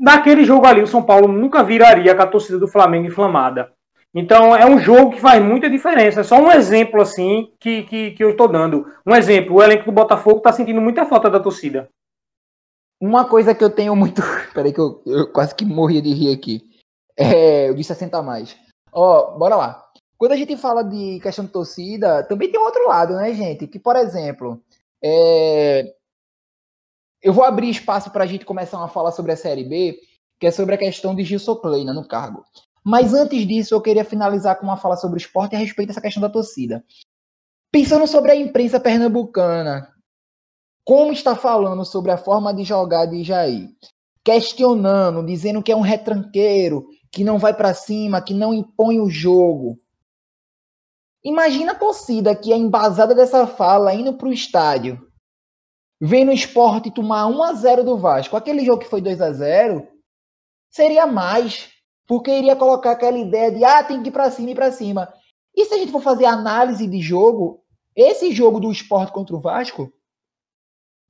Naquele 0.00 0.42
jogo 0.42 0.66
ali, 0.66 0.80
o 0.80 0.86
São 0.86 1.02
Paulo 1.02 1.28
nunca 1.28 1.62
viraria 1.62 2.14
com 2.14 2.22
a 2.22 2.26
torcida 2.26 2.58
do 2.58 2.66
Flamengo 2.66 3.06
inflamada. 3.06 3.70
Então 4.14 4.56
é 4.56 4.64
um 4.64 4.78
jogo 4.78 5.10
que 5.10 5.20
faz 5.20 5.42
muita 5.42 5.68
diferença. 5.68 6.20
É 6.20 6.24
só 6.24 6.40
um 6.40 6.50
exemplo 6.50 7.02
assim 7.02 7.50
que, 7.60 7.82
que, 7.82 8.10
que 8.12 8.24
eu 8.24 8.30
estou 8.30 8.48
dando. 8.48 8.86
Um 9.06 9.14
exemplo, 9.14 9.56
o 9.56 9.62
elenco 9.62 9.84
do 9.84 9.92
Botafogo 9.92 10.38
está 10.38 10.50
sentindo 10.50 10.80
muita 10.80 11.04
falta 11.04 11.28
da 11.28 11.38
torcida. 11.38 11.90
Uma 13.02 13.28
coisa 13.28 13.52
que 13.52 13.64
eu 13.64 13.68
tenho 13.68 13.96
muito. 13.96 14.22
Peraí, 14.54 14.72
que 14.72 14.78
eu, 14.78 15.02
eu 15.04 15.32
quase 15.32 15.52
que 15.56 15.64
morria 15.64 16.00
de 16.00 16.14
rir 16.14 16.32
aqui. 16.32 16.62
É, 17.16 17.68
eu 17.68 17.74
disse 17.74 17.88
60 17.88 18.16
a 18.16 18.22
mais. 18.22 18.56
Ó, 18.92 19.36
bora 19.36 19.56
lá. 19.56 19.84
Quando 20.16 20.30
a 20.30 20.36
gente 20.36 20.56
fala 20.56 20.84
de 20.84 21.18
questão 21.18 21.44
de 21.44 21.50
torcida, 21.50 22.22
também 22.22 22.48
tem 22.48 22.60
um 22.60 22.64
outro 22.64 22.86
lado, 22.86 23.16
né, 23.16 23.34
gente? 23.34 23.66
Que, 23.66 23.80
por 23.80 23.96
exemplo, 23.96 24.62
é... 25.02 25.92
eu 27.20 27.32
vou 27.32 27.42
abrir 27.42 27.70
espaço 27.70 28.08
para 28.12 28.22
a 28.22 28.26
gente 28.26 28.44
começar 28.44 28.78
uma 28.78 28.86
fala 28.86 29.10
sobre 29.10 29.32
a 29.32 29.36
Série 29.36 29.64
B, 29.64 29.98
que 30.38 30.46
é 30.46 30.52
sobre 30.52 30.76
a 30.76 30.78
questão 30.78 31.12
de 31.12 31.24
Gilson 31.24 31.56
Kleina 31.56 31.92
no 31.92 32.06
cargo. 32.06 32.44
Mas 32.84 33.14
antes 33.14 33.44
disso, 33.44 33.74
eu 33.74 33.80
queria 33.80 34.04
finalizar 34.04 34.56
com 34.60 34.64
uma 34.64 34.76
fala 34.76 34.96
sobre 34.96 35.16
o 35.16 35.18
esporte 35.18 35.56
a 35.56 35.58
respeito 35.58 35.88
dessa 35.88 36.00
questão 36.00 36.20
da 36.20 36.30
torcida. 36.30 36.84
Pensando 37.72 38.06
sobre 38.06 38.30
a 38.30 38.36
imprensa 38.36 38.78
pernambucana, 38.78 39.91
como 40.84 41.12
está 41.12 41.36
falando 41.36 41.84
sobre 41.84 42.10
a 42.10 42.16
forma 42.16 42.52
de 42.52 42.64
jogar 42.64 43.06
de 43.06 43.22
Jair, 43.22 43.68
questionando, 44.24 45.24
dizendo 45.24 45.62
que 45.62 45.70
é 45.70 45.76
um 45.76 45.80
retranqueiro, 45.80 46.86
que 47.10 47.24
não 47.24 47.38
vai 47.38 47.54
para 47.54 47.74
cima, 47.74 48.22
que 48.22 48.34
não 48.34 48.54
impõe 48.54 49.00
o 49.00 49.08
jogo. 49.08 49.78
Imagina 51.24 51.72
a 51.72 51.78
torcida 51.78 52.34
que 52.34 52.52
é 52.52 52.56
embasada 52.56 53.14
dessa 53.14 53.46
fala 53.46 53.94
indo 53.94 54.14
para 54.14 54.28
o 54.28 54.32
estádio, 54.32 55.06
vendo 56.00 56.30
o 56.30 56.34
esporte 56.34 56.90
tomar 56.90 57.26
1 57.26 57.42
a 57.44 57.52
0 57.52 57.84
do 57.84 57.96
Vasco. 57.96 58.36
Aquele 58.36 58.64
jogo 58.64 58.82
que 58.82 58.88
foi 58.88 59.00
2 59.00 59.20
a 59.20 59.32
0 59.32 59.86
seria 60.68 61.06
mais, 61.06 61.70
porque 62.08 62.36
iria 62.36 62.56
colocar 62.56 62.92
aquela 62.92 63.18
ideia 63.18 63.52
de 63.52 63.62
ah, 63.62 63.84
tem 63.84 64.02
que 64.02 64.08
ir 64.08 64.12
para 64.12 64.30
cima 64.30 64.50
e 64.50 64.54
para 64.54 64.72
cima. 64.72 65.12
E 65.54 65.64
se 65.64 65.74
a 65.74 65.78
gente 65.78 65.92
for 65.92 66.02
fazer 66.02 66.24
análise 66.24 66.88
de 66.88 67.00
jogo, 67.00 67.62
esse 67.94 68.32
jogo 68.32 68.58
do 68.58 68.72
esporte 68.72 69.12
contra 69.12 69.36
o 69.36 69.40
Vasco 69.40 69.92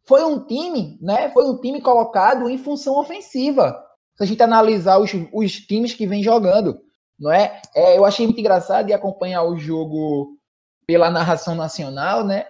foi 0.04 0.24
um 0.24 0.44
time, 0.44 0.98
né? 1.00 1.30
Foi 1.30 1.44
um 1.44 1.60
time 1.60 1.80
colocado 1.80 2.48
em 2.48 2.58
função 2.58 2.98
ofensiva. 2.98 3.80
Se 4.16 4.24
a 4.24 4.26
gente 4.26 4.42
analisar 4.42 4.98
os, 4.98 5.10
os 5.32 5.52
times 5.52 5.94
que 5.94 6.06
vem 6.06 6.22
jogando 6.22 6.80
não 7.22 7.30
é? 7.30 7.62
é? 7.74 7.96
Eu 7.96 8.04
achei 8.04 8.26
muito 8.26 8.40
engraçado 8.40 8.86
de 8.86 8.92
acompanhar 8.92 9.44
o 9.44 9.56
jogo 9.56 10.36
pela 10.84 11.08
narração 11.08 11.54
nacional, 11.54 12.24
né? 12.24 12.46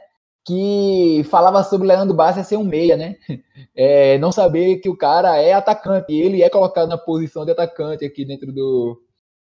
Que 0.47 1.23
falava 1.31 1.63
sobre 1.63 1.87
Leandro 1.87 2.17
Bassi 2.17 2.43
ser 2.43 2.57
um 2.57 2.65
meia, 2.65 2.97
né? 2.97 3.17
É, 3.75 4.19
não 4.19 4.31
saber 4.31 4.81
que 4.81 4.89
o 4.89 4.97
cara 4.97 5.39
é 5.39 5.55
atacante, 5.55 6.13
ele 6.13 6.43
é 6.43 6.51
colocado 6.51 6.89
na 6.89 6.99
posição 6.99 7.45
de 7.45 7.53
atacante 7.53 8.05
aqui 8.05 8.23
dentro 8.23 8.53
do, 8.53 9.01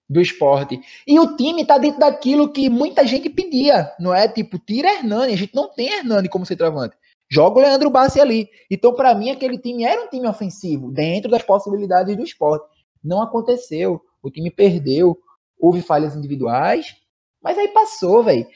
do 0.09 0.21
esporte. 0.21 0.81
E 1.07 1.19
o 1.19 1.37
time 1.37 1.65
tá 1.65 1.77
dentro 1.77 1.99
daquilo 1.99 2.53
que 2.53 2.69
muita 2.69 3.05
gente 3.05 3.29
pedia, 3.29 3.93
não 3.99 4.15
é? 4.15 4.29
Tipo, 4.29 4.61
tira 4.61 4.93
Hernani, 4.93 5.33
a 5.33 5.37
gente 5.37 5.55
não 5.55 5.69
tem 5.69 5.88
Hernani 5.88 6.29
como 6.29 6.47
centroavante. 6.47 6.97
Joga 7.33 7.59
o 7.59 7.62
Leandro 7.62 7.88
Bassi 7.88 8.21
ali. 8.21 8.47
Então, 8.71 8.95
para 8.95 9.14
mim, 9.14 9.31
aquele 9.31 9.57
time 9.57 9.85
era 9.85 10.05
um 10.05 10.09
time 10.09 10.29
ofensivo, 10.29 10.92
dentro 10.92 11.31
das 11.31 11.42
possibilidades 11.42 12.14
do 12.14 12.23
esporte. 12.23 12.66
Não 13.03 13.23
aconteceu 13.23 14.03
o 14.23 14.31
time 14.31 14.51
perdeu, 14.51 15.18
houve 15.59 15.81
falhas 15.81 16.14
individuais, 16.14 16.95
mas 17.42 17.57
aí 17.57 17.68
passou, 17.68 18.23
velho. 18.23 18.47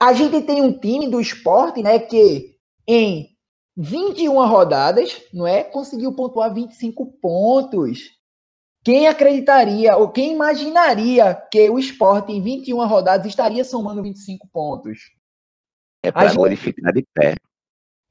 A 0.00 0.14
gente 0.14 0.40
tem 0.40 0.62
um 0.62 0.72
time 0.72 1.06
do 1.06 1.20
esporte, 1.20 1.82
né, 1.82 1.98
que 1.98 2.56
em 2.88 3.28
21 3.76 4.44
rodadas, 4.46 5.22
não 5.30 5.46
é, 5.46 5.62
conseguiu 5.62 6.14
pontuar 6.14 6.52
25 6.52 7.06
pontos. 7.20 8.10
Quem 8.82 9.06
acreditaria 9.06 9.96
ou 9.98 10.08
quem 10.08 10.32
imaginaria 10.32 11.34
que 11.34 11.68
o 11.68 11.78
esporte 11.78 12.32
em 12.32 12.42
21 12.42 12.86
rodadas 12.86 13.26
estaria 13.26 13.62
somando 13.64 14.02
25 14.02 14.48
pontos? 14.48 14.98
É 16.02 16.10
para 16.10 16.32
glorificar 16.32 16.92
de 16.92 17.06
pé. 17.14 17.34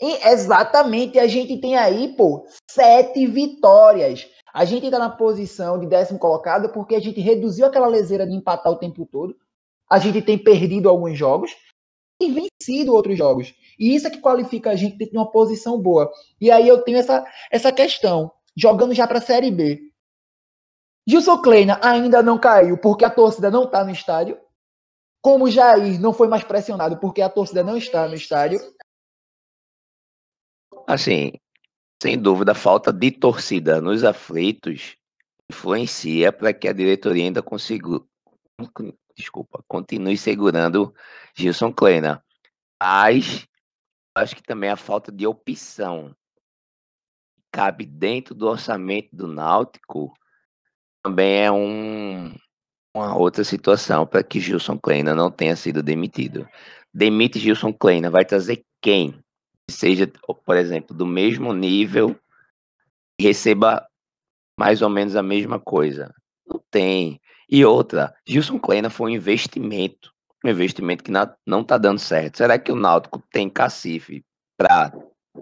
E 0.02 0.28
exatamente, 0.28 1.20
a 1.20 1.28
gente 1.28 1.60
tem 1.60 1.78
aí, 1.78 2.16
pô, 2.16 2.46
sete 2.70 3.28
vitórias. 3.28 4.28
A 4.52 4.66
gente 4.66 4.86
está 4.86 4.98
na 4.98 5.10
posição 5.10 5.80
de 5.80 5.86
décimo 5.86 6.18
colocado 6.18 6.70
porque 6.70 6.96
a 6.96 7.00
gente 7.00 7.22
reduziu 7.22 7.66
aquela 7.66 7.88
leseira 7.88 8.26
de 8.26 8.34
empatar 8.34 8.72
o 8.72 8.78
tempo 8.78 9.06
todo. 9.06 9.36
A 9.90 10.00
gente 10.00 10.22
tem 10.22 10.38
perdido 10.38 10.90
alguns 10.90 11.18
jogos 11.18 11.52
e 12.20 12.32
vencido 12.32 12.94
outros 12.94 13.18
jogos. 13.18 13.54
E 13.78 13.96
isso 13.96 14.08
é 14.08 14.10
que 14.10 14.20
qualifica 14.20 14.72
a 14.72 14.76
gente 14.76 14.98
ter 14.98 15.10
uma 15.16 15.30
posição 15.30 15.80
boa. 15.80 16.12
E 16.40 16.50
aí 16.50 16.68
eu 16.68 16.82
tenho 16.84 16.98
essa, 16.98 17.24
essa 17.52 17.72
questão, 17.72 18.32
jogando 18.56 18.94
já 18.94 19.08
para 19.08 19.20
a 19.20 19.22
Série 19.22 19.52
B. 19.52 19.92
Gilson 21.08 21.42
Kleina 21.42 21.80
ainda 21.82 22.22
não 22.22 22.38
caiu 22.38 22.78
porque 22.78 23.06
a 23.06 23.10
torcida 23.10 23.52
não 23.52 23.64
está 23.64 23.84
no 23.84 23.92
estádio. 23.92 24.40
Como 25.22 25.50
Jair 25.50 26.00
não 26.02 26.14
foi 26.14 26.28
mais 26.28 26.44
pressionado 26.44 26.98
porque 26.98 27.22
a 27.22 27.30
torcida 27.30 27.64
não 27.64 27.78
está 27.78 28.08
no 28.08 28.16
estádio. 28.16 28.60
Assim, 30.92 31.32
sem 32.04 32.18
dúvida, 32.18 32.52
a 32.52 32.56
falta 32.56 32.92
de 32.92 33.12
torcida 33.12 33.80
nos 33.80 34.04
aflitos 34.04 34.98
influencia 35.50 36.34
para 36.34 36.54
que 36.54 36.68
a 36.68 36.74
diretoria 36.74 37.24
ainda 37.24 37.42
consiga, 37.42 38.02
desculpa, 39.16 39.64
continue 39.70 40.18
segurando 40.18 40.94
Gilson 41.34 41.72
Kleina. 41.72 42.22
Mas 42.78 43.48
acho 44.14 44.36
que 44.36 44.44
também 44.44 44.70
a 44.70 44.76
falta 44.76 45.14
de 45.14 45.26
opção 45.26 46.14
cabe 47.54 47.86
dentro 47.86 48.36
do 48.36 48.50
orçamento 48.50 49.16
do 49.16 49.28
Náutico 49.28 50.14
também 51.02 51.46
é 51.46 51.50
um, 51.50 52.36
uma 52.94 53.16
outra 53.18 53.46
situação 53.46 54.06
para 54.06 54.22
que 54.22 54.42
Gilson 54.42 54.78
Kleina 54.78 55.16
não 55.16 55.32
tenha 55.32 55.56
sido 55.56 55.82
demitido. 55.82 56.46
Demite 56.94 57.40
Gilson 57.40 57.72
Kleina, 57.72 58.10
vai 58.10 58.26
trazer 58.26 58.66
quem 58.82 59.24
seja, 59.72 60.12
por 60.46 60.56
exemplo, 60.56 60.96
do 60.96 61.06
mesmo 61.06 61.54
nível 61.54 62.16
e 63.20 63.24
receba 63.24 63.88
mais 64.60 64.82
ou 64.82 64.90
menos 64.90 65.16
a 65.16 65.24
mesma 65.24 65.60
coisa. 65.60 66.14
Não 66.46 66.62
tem. 66.70 67.20
E 67.50 67.66
outra, 67.66 68.16
Gilson 68.28 68.60
Kleina 68.60 68.90
foi 68.90 69.12
um 69.12 69.16
investimento, 69.16 70.14
um 70.46 70.50
investimento 70.50 71.04
que 71.04 71.12
não 71.12 71.62
está 71.62 71.78
dando 71.78 72.00
certo. 72.00 72.38
Será 72.38 72.60
que 72.60 72.72
o 72.72 72.76
Náutico 72.76 73.24
tem 73.32 73.50
cacife 73.50 74.24
para 74.58 74.94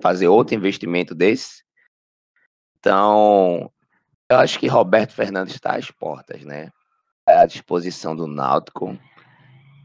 fazer 0.02 0.28
outro 0.28 0.56
investimento 0.56 1.14
desse? 1.14 1.64
Então, 2.80 3.72
eu 4.30 4.38
acho 4.38 4.58
que 4.58 4.68
Roberto 4.68 5.14
Fernandes 5.14 5.56
está 5.56 5.76
às 5.76 5.92
portas, 5.92 6.44
né? 6.44 6.72
À 7.28 7.46
disposição 7.46 8.16
do 8.16 8.26
Náutico 8.26 8.98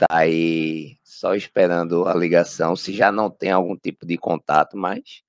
tá 0.08 0.18
aí 0.18 0.96
só 1.04 1.34
esperando 1.34 2.06
a 2.06 2.14
ligação, 2.14 2.76
se 2.76 2.92
já 2.92 3.10
não 3.12 3.30
tem 3.30 3.50
algum 3.50 3.76
tipo 3.76 4.06
de 4.06 4.16
contato, 4.18 4.76
mas 4.76 5.22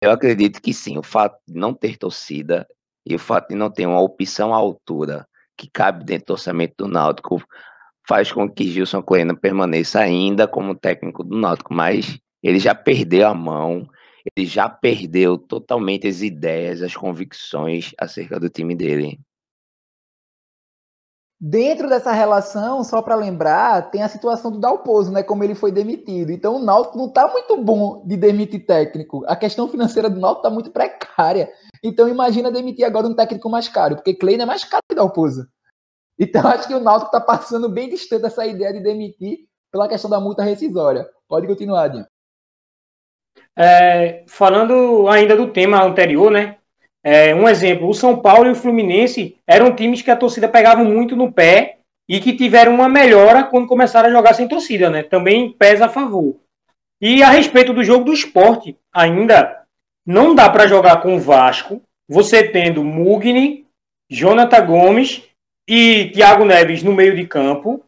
eu 0.00 0.10
acredito 0.10 0.60
que 0.60 0.74
sim, 0.74 0.98
o 0.98 1.02
fato 1.02 1.38
de 1.46 1.54
não 1.58 1.74
ter 1.74 1.96
torcida 1.96 2.66
E 3.06 3.14
o 3.14 3.18
fato 3.18 3.50
de 3.50 3.54
não 3.56 3.70
ter 3.70 3.86
uma 3.86 4.00
opção 4.00 4.54
à 4.54 4.56
altura 4.56 5.26
que 5.56 5.68
cabe 5.70 6.04
dentro 6.04 6.28
do 6.28 6.32
orçamento 6.34 6.74
do 6.78 6.88
Náutico 6.88 7.42
faz 8.08 8.32
com 8.32 8.50
que 8.50 8.64
Gilson 8.70 9.02
Coena 9.02 9.36
permaneça 9.36 10.00
ainda 10.00 10.48
como 10.48 10.74
técnico 10.74 11.22
do 11.24 11.36
Náutico, 11.38 11.74
mas 11.74 12.18
ele 12.42 12.58
já 12.58 12.74
perdeu 12.74 13.28
a 13.28 13.34
mão, 13.34 13.88
ele 14.36 14.46
já 14.46 14.68
perdeu 14.68 15.38
totalmente 15.38 16.08
as 16.08 16.22
ideias, 16.22 16.82
as 16.82 16.96
convicções 16.96 17.92
acerca 17.98 18.40
do 18.40 18.48
time 18.48 18.74
dele. 18.74 19.20
Dentro 21.44 21.88
dessa 21.88 22.12
relação, 22.12 22.84
só 22.84 23.02
para 23.02 23.16
lembrar, 23.16 23.90
tem 23.90 24.00
a 24.00 24.08
situação 24.08 24.48
do 24.48 24.60
Dalpozo, 24.60 25.10
né? 25.10 25.24
Como 25.24 25.42
ele 25.42 25.56
foi 25.56 25.72
demitido. 25.72 26.30
Então 26.30 26.54
o 26.54 26.64
Náutico 26.64 26.96
não 26.96 27.06
está 27.06 27.26
muito 27.26 27.56
bom 27.56 28.06
de 28.06 28.16
demitir 28.16 28.64
técnico. 28.64 29.24
A 29.26 29.34
questão 29.34 29.66
financeira 29.66 30.08
do 30.08 30.20
Náutico 30.20 30.46
está 30.46 30.50
muito 30.50 30.70
precária. 30.70 31.50
Então 31.82 32.08
imagina 32.08 32.48
demitir 32.48 32.84
agora 32.84 33.08
um 33.08 33.14
técnico 33.14 33.50
mais 33.50 33.66
caro, 33.66 33.96
porque 33.96 34.14
Kleina 34.14 34.44
é 34.44 34.46
mais 34.46 34.62
caro 34.62 34.84
que 34.88 34.94
Dalpozo. 34.94 35.48
Então 36.16 36.42
acho 36.46 36.68
que 36.68 36.74
o 36.76 36.80
Náutico 36.80 37.06
está 37.06 37.20
passando 37.20 37.68
bem 37.68 37.88
distante 37.88 38.22
dessa 38.22 38.46
ideia 38.46 38.72
de 38.72 38.78
demitir 38.78 39.38
pela 39.72 39.88
questão 39.88 40.08
da 40.08 40.20
multa 40.20 40.44
rescisória. 40.44 41.08
Pode 41.26 41.48
continuar, 41.48 41.88
Dinho. 41.88 42.06
É, 43.58 44.24
falando 44.28 45.08
ainda 45.08 45.36
do 45.36 45.52
tema 45.52 45.82
anterior, 45.82 46.30
né? 46.30 46.58
É, 47.04 47.34
um 47.34 47.48
exemplo, 47.48 47.88
o 47.88 47.94
São 47.94 48.16
Paulo 48.16 48.48
e 48.48 48.52
o 48.52 48.54
Fluminense 48.54 49.36
eram 49.46 49.74
times 49.74 50.02
que 50.02 50.10
a 50.10 50.16
torcida 50.16 50.48
pegava 50.48 50.84
muito 50.84 51.16
no 51.16 51.32
pé 51.32 51.78
e 52.08 52.20
que 52.20 52.32
tiveram 52.32 52.74
uma 52.74 52.88
melhora 52.88 53.42
quando 53.44 53.66
começaram 53.66 54.08
a 54.08 54.12
jogar 54.12 54.34
sem 54.34 54.46
torcida, 54.46 54.88
né? 54.88 55.02
Também 55.02 55.50
pesa 55.52 55.86
a 55.86 55.88
favor. 55.88 56.36
E 57.00 57.22
a 57.22 57.30
respeito 57.30 57.72
do 57.72 57.82
jogo 57.82 58.04
do 58.04 58.12
esporte, 58.12 58.76
ainda 58.92 59.62
não 60.06 60.34
dá 60.34 60.48
para 60.48 60.68
jogar 60.68 61.00
com 61.02 61.16
o 61.16 61.20
Vasco, 61.20 61.82
você 62.08 62.44
tendo 62.44 62.84
Mugni, 62.84 63.66
Jonathan 64.08 64.64
Gomes 64.66 65.22
e 65.68 66.10
Thiago 66.14 66.44
Neves 66.44 66.82
no 66.82 66.92
meio 66.92 67.16
de 67.16 67.26
campo, 67.26 67.84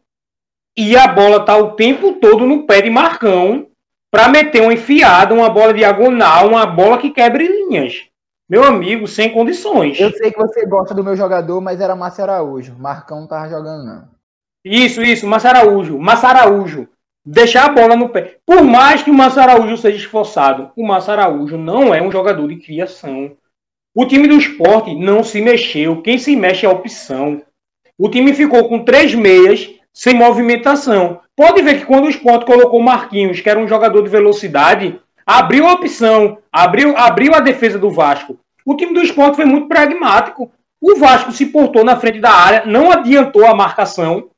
e 0.77 0.97
a 0.97 1.07
bola 1.07 1.45
tá 1.45 1.55
o 1.55 1.73
tempo 1.73 2.13
todo 2.13 2.45
no 2.45 2.63
pé 2.63 2.81
de 2.81 2.89
Marcão 2.89 3.67
para 4.11 4.27
meter 4.27 4.61
uma 4.61 4.73
enfiada, 4.73 5.33
uma 5.33 5.49
bola 5.49 5.73
diagonal, 5.73 6.49
uma 6.49 6.65
bola 6.65 6.97
que 6.97 7.11
quebre 7.11 7.47
linhas. 7.47 8.07
Meu 8.47 8.63
amigo, 8.63 9.07
sem 9.07 9.31
condições. 9.31 9.99
Eu 9.99 10.11
sei 10.11 10.31
que 10.31 10.37
você 10.37 10.65
gosta 10.65 10.93
do 10.93 11.03
meu 11.03 11.15
jogador, 11.15 11.59
mas 11.59 11.81
era 11.81 11.95
Márcio 11.95 12.23
Araújo. 12.23 12.75
Marcão 12.77 13.21
não 13.21 13.27
tava 13.27 13.49
jogando, 13.49 13.83
não. 13.83 14.07
Isso, 14.63 15.01
isso, 15.01 15.25
Márcio 15.25 15.49
Araújo. 15.49 15.97
Márcio 15.97 16.27
Araújo. 16.27 16.87
Deixar 17.25 17.65
a 17.65 17.69
bola 17.69 17.95
no 17.95 18.09
pé. 18.09 18.37
Por 18.45 18.63
mais 18.63 19.01
que 19.01 19.09
o 19.09 19.13
Márcio 19.13 19.41
Araújo 19.41 19.77
seja 19.77 19.97
esforçado, 19.97 20.71
o 20.75 20.85
Márcio 20.85 21.13
Araújo 21.13 21.57
não 21.57 21.93
é 21.93 22.01
um 22.01 22.11
jogador 22.11 22.47
de 22.47 22.57
criação. 22.57 23.35
O 23.95 24.05
time 24.05 24.27
do 24.27 24.35
esporte 24.35 24.93
não 24.93 25.23
se 25.23 25.41
mexeu. 25.41 26.03
Quem 26.03 26.19
se 26.19 26.35
mexe 26.35 26.67
é 26.67 26.69
a 26.69 26.71
opção. 26.71 27.41
O 27.97 28.09
time 28.09 28.33
ficou 28.33 28.69
com 28.69 28.83
três 28.83 29.15
meias 29.15 29.73
sem 29.91 30.13
movimentação. 30.13 31.21
Pode 31.35 31.61
ver 31.61 31.79
que 31.79 31.85
quando 31.85 32.05
o 32.05 32.09
esporte 32.09 32.45
colocou 32.45 32.81
Marquinhos, 32.81 33.39
que 33.39 33.49
era 33.49 33.59
um 33.59 33.67
jogador 33.67 34.03
de 34.03 34.09
velocidade, 34.09 34.99
abriu 35.25 35.67
a 35.67 35.73
opção, 35.73 36.37
abriu, 36.51 36.95
abriu 36.97 37.33
a 37.33 37.39
defesa 37.39 37.79
do 37.79 37.89
Vasco. 37.89 38.39
O 38.65 38.75
time 38.75 38.93
do 38.93 39.01
esporte 39.01 39.35
foi 39.35 39.45
muito 39.45 39.67
pragmático. 39.67 40.51
O 40.81 40.95
Vasco 40.97 41.31
se 41.31 41.47
portou 41.47 41.83
na 41.83 41.97
frente 41.97 42.19
da 42.19 42.31
área, 42.31 42.65
não 42.65 42.91
adiantou 42.91 43.45
a 43.45 43.55
marcação. 43.55 44.29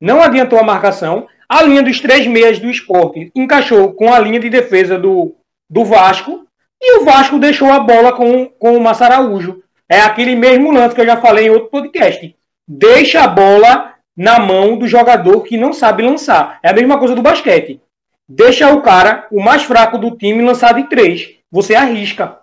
Não 0.00 0.22
adiantou 0.22 0.58
a 0.58 0.62
marcação. 0.64 1.26
A 1.48 1.62
linha 1.62 1.82
dos 1.82 2.00
três 2.00 2.26
meias 2.26 2.58
do 2.58 2.70
esporte 2.70 3.30
encaixou 3.34 3.92
com 3.92 4.12
a 4.12 4.18
linha 4.18 4.40
de 4.40 4.48
defesa 4.48 4.98
do, 4.98 5.34
do 5.68 5.84
Vasco. 5.84 6.46
E 6.80 6.98
o 6.98 7.04
Vasco 7.04 7.38
deixou 7.38 7.70
a 7.70 7.78
bola 7.78 8.12
com, 8.12 8.46
com 8.46 8.76
o 8.76 8.80
Massaraújo. 8.80 9.62
É 9.88 10.00
aquele 10.00 10.34
mesmo 10.34 10.72
lance 10.72 10.94
que 10.94 11.00
eu 11.00 11.06
já 11.06 11.18
falei 11.18 11.46
em 11.46 11.50
outro 11.50 11.68
podcast. 11.68 12.34
Deixa 12.66 13.22
a 13.22 13.28
bola 13.28 13.94
na 14.16 14.38
mão 14.38 14.76
do 14.76 14.88
jogador 14.88 15.42
que 15.42 15.56
não 15.56 15.72
sabe 15.72 16.02
lançar. 16.02 16.58
É 16.62 16.70
a 16.70 16.72
mesma 16.72 16.98
coisa 16.98 17.14
do 17.14 17.22
basquete. 17.22 17.80
Deixa 18.28 18.72
o 18.72 18.82
cara, 18.82 19.26
o 19.30 19.42
mais 19.42 19.62
fraco 19.62 19.98
do 19.98 20.16
time, 20.16 20.42
lançado 20.42 20.78
em 20.78 20.88
três. 20.88 21.36
Você 21.50 21.74
arrisca. 21.74 22.40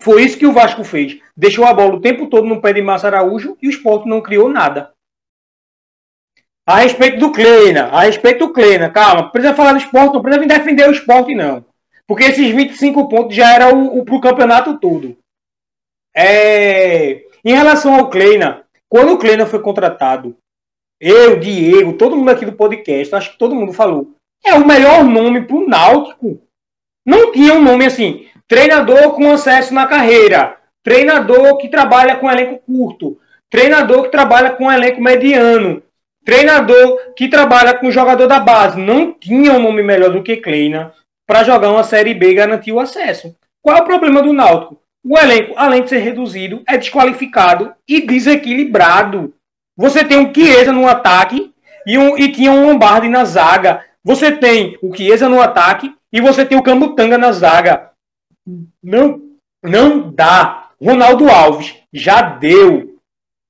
Foi 0.00 0.24
isso 0.24 0.38
que 0.38 0.46
o 0.46 0.52
Vasco 0.52 0.82
fez. 0.82 1.20
Deixou 1.36 1.64
a 1.64 1.74
bola 1.74 1.94
o 1.94 2.00
tempo 2.00 2.28
todo 2.28 2.46
no 2.46 2.60
pé 2.60 2.72
de 2.72 2.82
Massa 2.82 3.06
Araújo 3.06 3.56
e 3.60 3.68
o 3.68 3.70
esporte 3.70 4.08
não 4.08 4.22
criou 4.22 4.48
nada. 4.48 4.92
A 6.66 6.76
respeito 6.76 7.18
do 7.18 7.32
Kleina, 7.32 7.88
a 7.88 8.02
respeito 8.02 8.46
do 8.46 8.52
Kleina, 8.52 8.90
calma, 8.90 9.30
precisa 9.30 9.54
falar 9.54 9.72
do 9.72 9.78
esporte, 9.78 10.14
não 10.14 10.22
precisa 10.22 10.46
defender 10.46 10.88
o 10.88 10.92
esporte, 10.92 11.34
não. 11.34 11.64
Porque 12.06 12.24
esses 12.24 12.48
25 12.54 13.08
pontos 13.08 13.36
já 13.36 13.54
era 13.54 13.74
o, 13.74 14.00
o 14.00 14.20
campeonato 14.20 14.78
todo. 14.78 15.16
É... 16.14 17.24
Em 17.44 17.54
relação 17.54 17.94
ao 17.94 18.08
Kleina, 18.08 18.64
quando 18.88 19.12
o 19.12 19.18
Kleina 19.18 19.46
foi 19.46 19.60
contratado, 19.60 20.36
eu, 21.00 21.38
Diego, 21.38 21.94
todo 21.94 22.16
mundo 22.16 22.30
aqui 22.30 22.44
do 22.44 22.52
podcast, 22.52 23.14
acho 23.14 23.32
que 23.32 23.38
todo 23.38 23.54
mundo 23.54 23.72
falou 23.72 24.14
é 24.44 24.54
o 24.54 24.66
melhor 24.66 25.04
nome 25.04 25.42
para 25.42 25.56
o 25.56 25.66
Náutico. 25.66 26.40
Não 27.04 27.32
tinha 27.32 27.54
um 27.54 27.62
nome 27.62 27.86
assim, 27.86 28.26
treinador 28.46 29.12
com 29.12 29.30
acesso 29.30 29.72
na 29.72 29.86
carreira, 29.86 30.56
treinador 30.82 31.56
que 31.58 31.68
trabalha 31.68 32.16
com 32.16 32.30
elenco 32.30 32.58
curto, 32.66 33.18
treinador 33.48 34.04
que 34.04 34.10
trabalha 34.10 34.50
com 34.50 34.70
elenco 34.70 35.00
mediano, 35.00 35.82
treinador 36.24 37.12
que 37.16 37.28
trabalha 37.28 37.74
com 37.74 37.90
jogador 37.90 38.26
da 38.26 38.38
base. 38.38 38.80
Não 38.80 39.12
tinha 39.12 39.52
um 39.52 39.62
nome 39.62 39.82
melhor 39.82 40.10
do 40.10 40.22
que 40.22 40.36
Kleina 40.36 40.92
para 41.26 41.44
jogar 41.44 41.70
uma 41.70 41.84
Série 41.84 42.14
B 42.14 42.30
e 42.30 42.34
garantir 42.34 42.72
o 42.72 42.80
acesso. 42.80 43.34
Qual 43.62 43.76
é 43.76 43.80
o 43.80 43.84
problema 43.84 44.22
do 44.22 44.32
Náutico? 44.32 44.80
O 45.02 45.18
elenco, 45.18 45.54
além 45.56 45.82
de 45.82 45.88
ser 45.88 45.98
reduzido, 45.98 46.62
é 46.68 46.76
desqualificado 46.76 47.72
e 47.88 48.06
desequilibrado. 48.06 49.32
Você 49.76 50.04
tem 50.04 50.18
um 50.18 50.32
Chiesa 50.32 50.72
no 50.72 50.86
ataque 50.86 51.54
e, 51.86 51.96
um, 51.96 52.18
e 52.18 52.30
tinha 52.30 52.52
um 52.52 52.66
Lombardi 52.66 53.08
na 53.08 53.24
zaga. 53.24 53.84
Você 54.02 54.32
tem 54.32 54.78
o 54.82 54.94
Chiesa 54.94 55.28
no 55.28 55.40
ataque 55.40 55.94
e 56.12 56.20
você 56.20 56.44
tem 56.44 56.58
o 56.58 56.62
Camutanga 56.62 57.18
na 57.18 57.32
zaga. 57.32 57.92
Não, 58.82 59.20
não 59.62 60.10
dá. 60.10 60.70
Ronaldo 60.80 61.28
Alves 61.28 61.76
já 61.92 62.22
deu. 62.22 62.98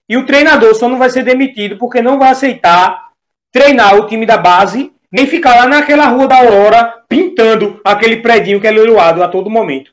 E 0.08 0.16
o 0.16 0.26
treinador 0.26 0.74
só 0.74 0.88
não 0.88 0.98
vai 0.98 1.08
ser 1.08 1.22
demitido 1.22 1.78
porque 1.78 2.02
não 2.02 2.18
vai 2.18 2.30
aceitar 2.30 3.10
treinar 3.52 3.96
o 3.96 4.06
time 4.06 4.26
da 4.26 4.36
base, 4.36 4.92
nem 5.10 5.26
ficar 5.26 5.56
lá 5.56 5.66
naquela 5.66 6.06
rua 6.06 6.26
da 6.26 6.38
Aurora 6.38 7.04
pintando 7.08 7.80
aquele 7.84 8.22
predinho 8.22 8.60
que 8.60 8.66
é 8.66 8.70
leiloado 8.70 9.22
a 9.22 9.28
todo 9.28 9.50
momento. 9.50 9.92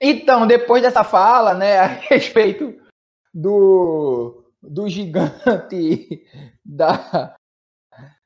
Então, 0.00 0.46
depois 0.46 0.82
dessa 0.82 1.02
fala, 1.02 1.54
né, 1.54 1.78
a 1.78 1.86
respeito 2.08 2.80
do, 3.34 4.44
do 4.62 4.88
gigante 4.88 6.24
da, 6.64 7.36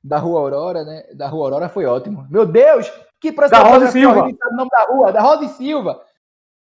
da 0.03 0.19
Rua 0.19 0.41
Aurora, 0.41 0.85
né? 0.85 1.05
Da 1.15 1.29
Rua 1.29 1.45
Aurora 1.45 1.69
foi 1.69 1.85
ótimo. 1.87 2.27
Meu 2.31 2.45
Deus, 2.45 2.91
que 3.21 3.31
Da 3.31 3.63
Rosa 3.63 3.91
Silva. 3.91 4.27
O 4.27 4.57
nome 4.57 4.71
da 4.71 4.85
rua, 4.85 5.13
da 5.13 5.21
Rosa 5.21 5.49
Silva. 5.49 6.05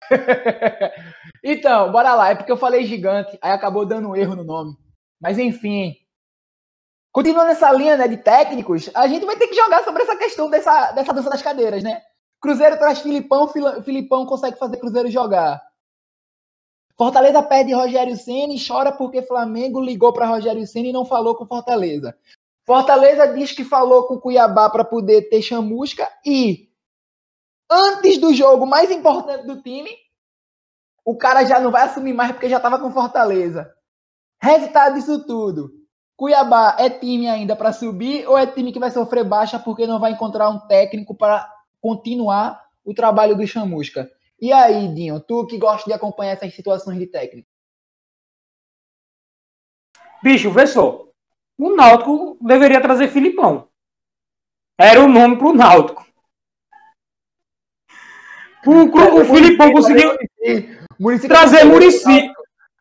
então, 1.43 1.91
bora 1.91 2.13
lá. 2.15 2.29
É 2.29 2.35
porque 2.35 2.51
eu 2.51 2.57
falei 2.57 2.85
gigante, 2.85 3.37
aí 3.41 3.51
acabou 3.51 3.85
dando 3.85 4.09
um 4.09 4.15
erro 4.15 4.35
no 4.35 4.43
nome. 4.43 4.75
Mas 5.21 5.37
enfim. 5.37 5.95
Continuando 7.11 7.51
essa 7.51 7.71
linha 7.71 7.97
né, 7.97 8.07
de 8.07 8.17
técnicos, 8.17 8.89
a 8.93 9.07
gente 9.07 9.25
vai 9.25 9.35
ter 9.35 9.47
que 9.47 9.55
jogar 9.55 9.83
sobre 9.83 10.03
essa 10.03 10.15
questão 10.15 10.49
dessa, 10.49 10.91
dessa 10.91 11.13
dança 11.13 11.29
das 11.29 11.41
cadeiras, 11.41 11.83
né? 11.83 12.01
Cruzeiro 12.39 12.77
traz 12.77 12.99
Filipão, 12.99 13.47
Filipão 13.83 14.25
consegue 14.25 14.57
fazer 14.57 14.77
Cruzeiro 14.77 15.09
jogar. 15.09 15.61
Fortaleza 16.97 17.41
perde 17.41 17.73
Rogério 17.73 18.15
Ceni 18.17 18.57
e 18.57 18.67
chora 18.67 18.91
porque 18.91 19.21
Flamengo 19.21 19.81
ligou 19.81 20.11
para 20.11 20.27
Rogério 20.27 20.67
Ceni 20.67 20.89
e 20.89 20.93
não 20.93 21.05
falou 21.05 21.35
com 21.35 21.47
Fortaleza. 21.47 22.15
Fortaleza 22.69 23.33
diz 23.33 23.51
que 23.51 23.63
falou 23.63 24.03
com 24.03 24.13
o 24.13 24.21
Cuiabá 24.21 24.69
para 24.69 24.83
poder 24.83 25.23
ter 25.23 25.41
chamusca 25.41 26.07
e 26.23 26.69
antes 27.67 28.19
do 28.19 28.31
jogo 28.31 28.67
mais 28.67 28.91
importante 28.91 29.47
do 29.47 29.59
time, 29.59 29.89
o 31.03 31.17
cara 31.17 31.43
já 31.45 31.59
não 31.59 31.71
vai 31.71 31.87
assumir 31.87 32.13
mais 32.13 32.31
porque 32.31 32.47
já 32.47 32.57
estava 32.57 32.77
com 32.77 32.91
Fortaleza. 32.91 33.73
Resultado 34.39 34.93
disso 34.93 35.25
tudo. 35.25 35.71
Cuiabá 36.15 36.75
é 36.77 36.91
time 36.91 37.27
ainda 37.27 37.55
para 37.55 37.73
subir 37.73 38.29
ou 38.29 38.37
é 38.37 38.45
time 38.45 38.71
que 38.71 38.77
vai 38.77 38.91
sofrer 38.91 39.23
baixa 39.23 39.57
porque 39.57 39.87
não 39.87 39.99
vai 39.99 40.11
encontrar 40.11 40.47
um 40.47 40.59
técnico 40.67 41.15
para 41.15 41.51
continuar 41.81 42.63
o 42.85 42.93
trabalho 42.93 43.35
do 43.35 43.47
Chamusca? 43.47 44.07
E 44.39 44.53
aí, 44.53 44.93
Dinho, 44.93 45.19
tu 45.19 45.47
que 45.47 45.57
gosta 45.57 45.89
de 45.89 45.93
acompanhar 45.93 46.33
essas 46.33 46.53
situações 46.53 46.99
de 46.99 47.07
técnico? 47.07 47.49
Bicho, 50.21 50.51
vê 50.51 50.67
só 50.67 51.08
o 51.59 51.75
Náutico 51.75 52.37
deveria 52.41 52.79
trazer 52.81 53.09
Filipão. 53.09 53.67
Era 54.79 55.01
o 55.01 55.09
nome 55.09 55.37
para 55.37 55.47
o 55.47 55.53
Náutico. 55.53 56.05
O, 58.65 59.19
o 59.19 59.25
Filipão 59.25 59.71
conseguiu 59.73 60.17
trazer 61.27 61.65
Murici. 61.65 62.31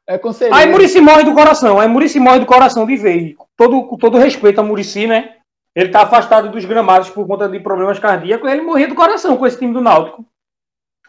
É 0.06 0.18
Aí 0.52 0.70
Murici 0.70 1.00
morre 1.00 1.24
do 1.24 1.34
coração. 1.34 1.78
Aí 1.78 1.88
Murici 1.88 2.20
morre 2.20 2.38
do 2.38 2.46
coração 2.46 2.86
de 2.86 2.96
vez. 2.96 3.34
Todo, 3.56 3.84
com 3.84 3.96
todo 3.96 4.16
respeito 4.16 4.60
a 4.60 4.64
Murici, 4.64 5.06
né? 5.06 5.36
Ele 5.74 5.90
tá 5.90 6.02
afastado 6.02 6.50
dos 6.50 6.64
gramados 6.64 7.10
por 7.10 7.26
conta 7.26 7.48
de 7.48 7.60
problemas 7.60 7.98
cardíacos. 7.98 8.50
Ele 8.50 8.62
morria 8.62 8.88
do 8.88 8.94
coração 8.94 9.36
com 9.36 9.46
esse 9.46 9.58
time 9.58 9.72
do 9.72 9.80
Náutico. 9.80 10.24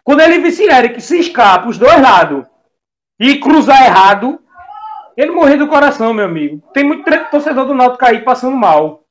Quando 0.04 0.22
ele 0.22 0.40
vice 0.40 0.64
Eric 0.64 1.00
se 1.02 1.20
escapa 1.20 1.68
os 1.68 1.78
dois 1.78 2.02
lados 2.02 2.46
e 3.20 3.40
cruzar 3.40 3.86
errado, 3.86 4.40
ele 5.22 5.32
morreu 5.32 5.58
do 5.58 5.68
coração, 5.68 6.14
meu 6.14 6.26
amigo. 6.26 6.64
Tem 6.74 6.84
muito 6.84 7.04
torcedor 7.30 7.66
do 7.66 7.74
Náutico 7.74 8.06
aí 8.06 8.24
passando 8.24 8.56
mal. 8.56 9.06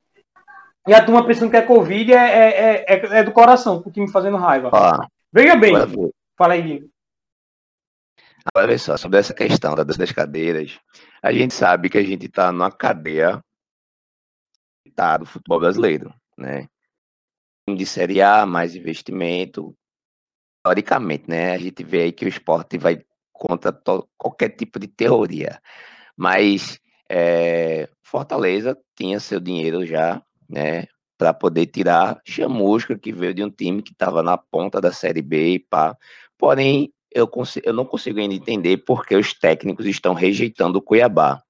E 0.86 0.94
a 0.94 1.04
turma 1.04 1.26
pensando 1.26 1.50
que 1.50 1.56
é 1.56 1.62
Covid 1.62 2.14
é, 2.14 2.16
é, 2.16 2.84
é, 2.88 3.18
é 3.18 3.22
do 3.22 3.30
coração, 3.30 3.82
o 3.84 3.90
time 3.90 4.10
fazendo 4.10 4.38
raiva. 4.38 4.70
Ah, 4.72 5.06
Veja 5.30 5.54
bem. 5.54 5.74
Fala 6.34 6.54
aí, 6.54 6.62
Diego. 6.62 6.90
Agora, 8.54 8.78
só, 8.78 8.96
sobre 8.96 9.18
essa 9.18 9.34
questão 9.34 9.74
das 9.74 10.12
cadeiras, 10.12 10.80
a 11.22 11.30
gente 11.30 11.52
sabe 11.52 11.90
que 11.90 11.98
a 11.98 12.02
gente 12.02 12.24
está 12.24 12.50
numa 12.50 12.72
cadeia 12.72 13.44
tá, 14.94 15.18
do 15.18 15.26
futebol 15.26 15.60
brasileiro, 15.60 16.14
né? 16.38 16.66
De 17.68 17.84
Série 17.84 18.22
A, 18.22 18.46
mais 18.46 18.74
investimento. 18.74 19.76
Teoricamente, 20.64 21.28
né? 21.28 21.52
A 21.52 21.58
gente 21.58 21.84
vê 21.84 22.04
aí 22.04 22.12
que 22.12 22.24
o 22.24 22.28
esporte 22.28 22.78
vai 22.78 23.04
contra 23.30 23.72
qualquer 24.16 24.48
tipo 24.50 24.78
de 24.78 24.88
teoria. 24.88 25.60
Mas 26.18 26.80
é, 27.08 27.88
Fortaleza 28.02 28.76
tinha 28.96 29.20
seu 29.20 29.38
dinheiro 29.38 29.86
já, 29.86 30.20
né? 30.48 30.88
Para 31.16 31.32
poder 31.32 31.66
tirar 31.66 32.20
Chamusca, 32.24 32.98
que 32.98 33.12
veio 33.12 33.32
de 33.32 33.44
um 33.44 33.50
time 33.50 33.82
que 33.82 33.92
estava 33.92 34.22
na 34.22 34.36
ponta 34.36 34.80
da 34.80 34.92
Série 34.92 35.22
B 35.22 35.54
e 35.54 35.58
pá. 35.60 35.96
Porém, 36.36 36.92
eu, 37.12 37.30
eu 37.62 37.72
não 37.72 37.84
consigo 37.84 38.18
ainda 38.18 38.34
entender 38.34 38.78
porque 38.78 39.14
os 39.14 39.32
técnicos 39.32 39.86
estão 39.86 40.12
rejeitando 40.12 40.76
o 40.76 40.82
Cuiabá. 40.82 41.40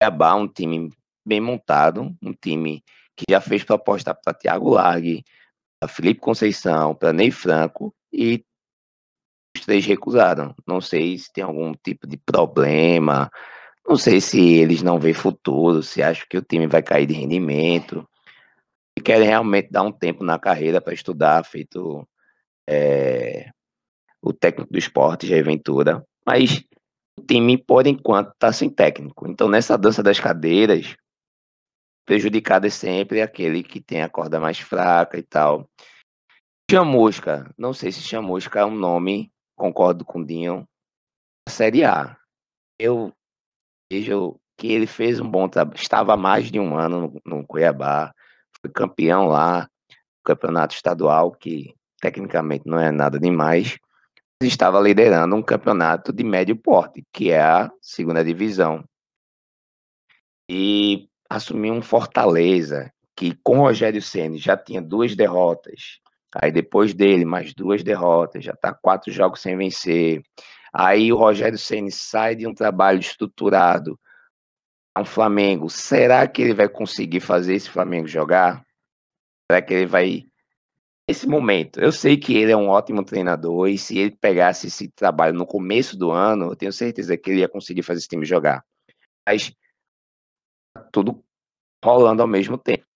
Cuiabá 0.00 0.30
é 0.30 0.34
um 0.34 0.48
time 0.48 0.92
bem 1.26 1.40
montado, 1.40 2.14
um 2.22 2.32
time 2.32 2.84
que 3.16 3.24
já 3.28 3.40
fez 3.40 3.64
proposta 3.64 4.14
para 4.14 4.34
Thiago 4.34 4.70
Largue, 4.70 5.24
para 5.80 5.88
Felipe 5.88 6.20
Conceição, 6.20 6.94
para 6.94 7.12
Ney 7.12 7.30
Franco, 7.30 7.94
e 8.12 8.44
os 9.56 9.64
três 9.64 9.84
recusaram. 9.86 10.54
Não 10.66 10.80
sei 10.80 11.18
se 11.18 11.32
tem 11.32 11.44
algum 11.44 11.72
tipo 11.74 12.06
de 12.06 12.16
problema, 12.16 13.30
não 13.86 13.96
sei 13.96 14.20
se 14.20 14.40
eles 14.40 14.82
não 14.82 14.98
veem 14.98 15.14
futuro, 15.14 15.82
se 15.82 16.02
acham 16.02 16.26
que 16.28 16.38
o 16.38 16.42
time 16.42 16.66
vai 16.66 16.82
cair 16.82 17.06
de 17.06 17.14
rendimento, 17.14 18.08
e 18.96 19.00
querem 19.00 19.26
realmente 19.26 19.70
dar 19.70 19.82
um 19.82 19.92
tempo 19.92 20.24
na 20.24 20.38
carreira 20.38 20.80
para 20.80 20.94
estudar, 20.94 21.44
feito 21.44 22.06
é, 22.68 23.50
o 24.22 24.32
técnico 24.32 24.72
do 24.72 24.78
esporte, 24.78 25.26
Jair 25.26 25.44
Ventura, 25.44 26.04
mas 26.26 26.64
o 27.18 27.22
time, 27.22 27.58
por 27.58 27.86
enquanto, 27.86 28.32
está 28.32 28.52
sem 28.52 28.70
técnico. 28.70 29.28
Então, 29.28 29.48
nessa 29.48 29.76
dança 29.76 30.02
das 30.02 30.18
cadeiras, 30.18 30.96
prejudicado 32.06 32.66
é 32.66 32.70
sempre 32.70 33.20
aquele 33.20 33.62
que 33.62 33.80
tem 33.80 34.02
a 34.02 34.08
corda 34.08 34.40
mais 34.40 34.58
fraca 34.58 35.18
e 35.18 35.22
tal. 35.22 35.68
Chamusca, 36.70 37.52
não 37.58 37.74
sei 37.74 37.92
se 37.92 38.00
Chamusca 38.00 38.60
é 38.60 38.64
um 38.64 38.74
nome, 38.74 39.30
concordo 39.56 40.04
com 40.04 40.20
o 40.20 40.26
Dinho, 40.26 40.66
Série 41.48 41.84
A. 41.84 42.16
Eu 42.78 43.12
vejo 43.90 44.38
que 44.56 44.72
ele 44.72 44.86
fez 44.86 45.20
um 45.20 45.28
bom 45.28 45.48
trabalho, 45.48 45.76
estava 45.76 46.14
há 46.14 46.16
mais 46.16 46.50
de 46.50 46.58
um 46.60 46.76
ano 46.76 47.20
no, 47.24 47.38
no 47.38 47.46
Cuiabá, 47.46 48.12
foi 48.60 48.70
campeão 48.70 49.26
lá, 49.26 49.68
campeonato 50.24 50.74
estadual, 50.74 51.32
que 51.32 51.74
tecnicamente 52.00 52.64
não 52.66 52.78
é 52.78 52.90
nada 52.90 53.18
demais, 53.18 53.78
estava 54.42 54.80
liderando 54.80 55.34
um 55.34 55.42
campeonato 55.42 56.12
de 56.12 56.24
médio 56.24 56.56
porte, 56.56 57.04
que 57.12 57.30
é 57.30 57.40
a 57.40 57.70
segunda 57.80 58.24
divisão. 58.24 58.84
E 60.48 61.08
assumiu 61.28 61.72
um 61.74 61.82
Fortaleza, 61.82 62.92
que 63.16 63.36
com 63.42 63.60
Rogério 63.60 64.02
Ceni 64.02 64.38
já 64.38 64.56
tinha 64.56 64.82
duas 64.82 65.16
derrotas. 65.16 65.98
Aí 66.34 66.50
depois 66.50 66.92
dele, 66.92 67.24
mais 67.24 67.54
duas 67.54 67.82
derrotas, 67.82 68.44
já 68.44 68.52
está 68.52 68.74
quatro 68.74 69.12
jogos 69.12 69.40
sem 69.40 69.56
vencer. 69.56 70.22
Aí 70.76 71.12
o 71.12 71.16
Rogério 71.16 71.56
Ceni 71.56 71.92
sai 71.92 72.34
de 72.34 72.48
um 72.48 72.52
trabalho 72.52 72.98
estruturado 72.98 73.98
a 74.92 75.02
um 75.02 75.04
Flamengo. 75.04 75.70
Será 75.70 76.26
que 76.26 76.42
ele 76.42 76.52
vai 76.52 76.68
conseguir 76.68 77.20
fazer 77.20 77.54
esse 77.54 77.70
Flamengo 77.70 78.08
jogar? 78.08 78.66
Será 79.48 79.62
que 79.62 79.72
ele 79.72 79.86
vai 79.86 80.26
esse 81.08 81.26
momento. 81.26 81.80
Eu 81.80 81.92
sei 81.92 82.16
que 82.16 82.34
ele 82.34 82.50
é 82.50 82.56
um 82.56 82.68
ótimo 82.68 83.04
treinador 83.04 83.68
e 83.68 83.76
se 83.76 83.98
ele 83.98 84.16
pegasse 84.16 84.68
esse 84.68 84.88
trabalho 84.88 85.34
no 85.34 85.46
começo 85.46 85.98
do 85.98 86.10
ano, 86.10 86.46
eu 86.46 86.56
tenho 86.56 86.72
certeza 86.72 87.16
que 87.16 87.30
ele 87.30 87.40
ia 87.40 87.48
conseguir 87.48 87.82
fazer 87.82 87.98
esse 87.98 88.08
time 88.08 88.24
jogar. 88.24 88.64
Mas 89.26 89.54
tudo 90.90 91.22
rolando 91.84 92.22
ao 92.22 92.28
mesmo 92.28 92.56
tempo. 92.56 92.86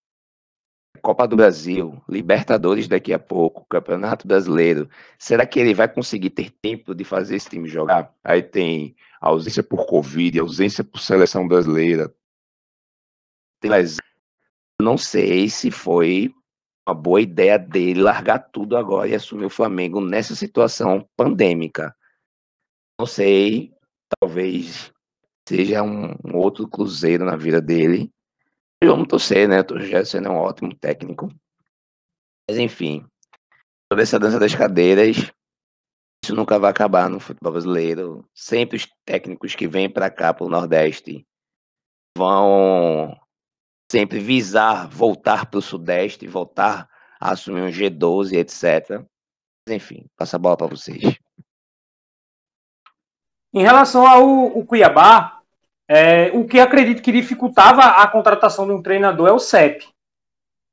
Copa 0.99 1.27
do 1.27 1.37
Brasil, 1.37 2.03
Libertadores 2.09 2.89
daqui 2.89 3.13
a 3.13 3.19
pouco, 3.19 3.67
Campeonato 3.69 4.27
Brasileiro. 4.27 4.89
Será 5.19 5.47
que 5.47 5.59
ele 5.59 5.75
vai 5.75 5.89
conseguir 5.89 6.31
ter 6.31 6.51
tempo 6.51 6.95
de 6.95 7.05
fazer 7.05 7.37
esse 7.37 7.49
time 7.49 7.69
jogar? 7.69 8.15
Aí 8.23 8.43
tem 8.43 8.95
ausência 9.21 9.63
por 9.63 9.87
Covid, 9.87 10.39
ausência 10.39 10.85
por 10.85 11.01
seleção 11.01 11.47
brasileira. 11.49 12.13
Não 14.81 14.97
sei 14.97 15.49
se 15.49 15.71
foi 15.71 16.33
uma 16.87 16.95
boa 16.95 17.21
ideia 17.21 17.59
dele 17.59 18.01
largar 18.01 18.39
tudo 18.39 18.77
agora 18.77 19.09
e 19.09 19.15
assumir 19.15 19.47
o 19.47 19.51
Flamengo 19.51 20.01
nessa 20.01 20.35
situação 20.35 21.09
pandêmica. 21.17 21.95
Não 22.99 23.07
sei, 23.07 23.73
talvez 24.19 24.93
seja 25.49 25.83
um 25.83 26.15
outro 26.35 26.69
cruzeiro 26.69 27.25
na 27.25 27.37
vida 27.37 27.61
dele. 27.61 28.11
Vamos 28.83 29.09
torcer, 29.09 29.49
né? 29.49 29.61
O 29.61 29.81
Gerson 29.81 30.19
é 30.19 30.31
um 30.31 30.37
ótimo 30.37 30.75
técnico. 30.75 31.29
Mas 32.49 32.59
enfim, 32.59 33.05
toda 33.91 34.03
essa 34.03 34.19
dança 34.19 34.39
das 34.39 34.55
cadeiras, 34.55 35.17
isso 36.25 36.35
nunca 36.35 36.59
vai 36.59 36.71
acabar 36.71 37.11
no 37.11 37.21
futebol 37.21 37.53
brasileiro. 37.53 38.29
Sempre 38.35 38.77
os 38.77 38.89
técnicos 39.05 39.55
que 39.55 39.67
vêm 39.67 39.91
para 39.91 40.11
cá, 40.11 40.33
para 40.33 40.47
o 40.47 40.51
Nordeste, 40.51 41.27
vão 42.17 43.19
sempre 43.91 44.19
visar 44.19 44.89
voltar 44.89 45.47
para 45.47 45.59
o 45.59 45.63
Sudeste, 45.63 46.27
voltar 46.27 46.89
a 47.21 47.33
assumir 47.33 47.63
um 47.63 47.71
G12, 47.71 48.35
etc. 48.35 49.05
Enfim, 49.69 50.07
passa 50.17 50.37
a 50.37 50.39
bola 50.39 50.57
para 50.57 50.69
vocês. 50.69 51.19
Em 53.53 53.63
relação 53.63 54.07
ao 54.07 54.65
Cuiabá, 54.65 55.38
é, 55.89 56.31
o 56.35 56.45
que 56.45 56.61
acredito 56.61 57.03
que 57.03 57.11
dificultava 57.11 57.81
a 57.81 58.07
contratação 58.07 58.67
de 58.67 58.73
um 58.73 58.83
treinador 58.83 59.29
é 59.29 59.33
o 59.33 59.39
CEP. 59.39 59.87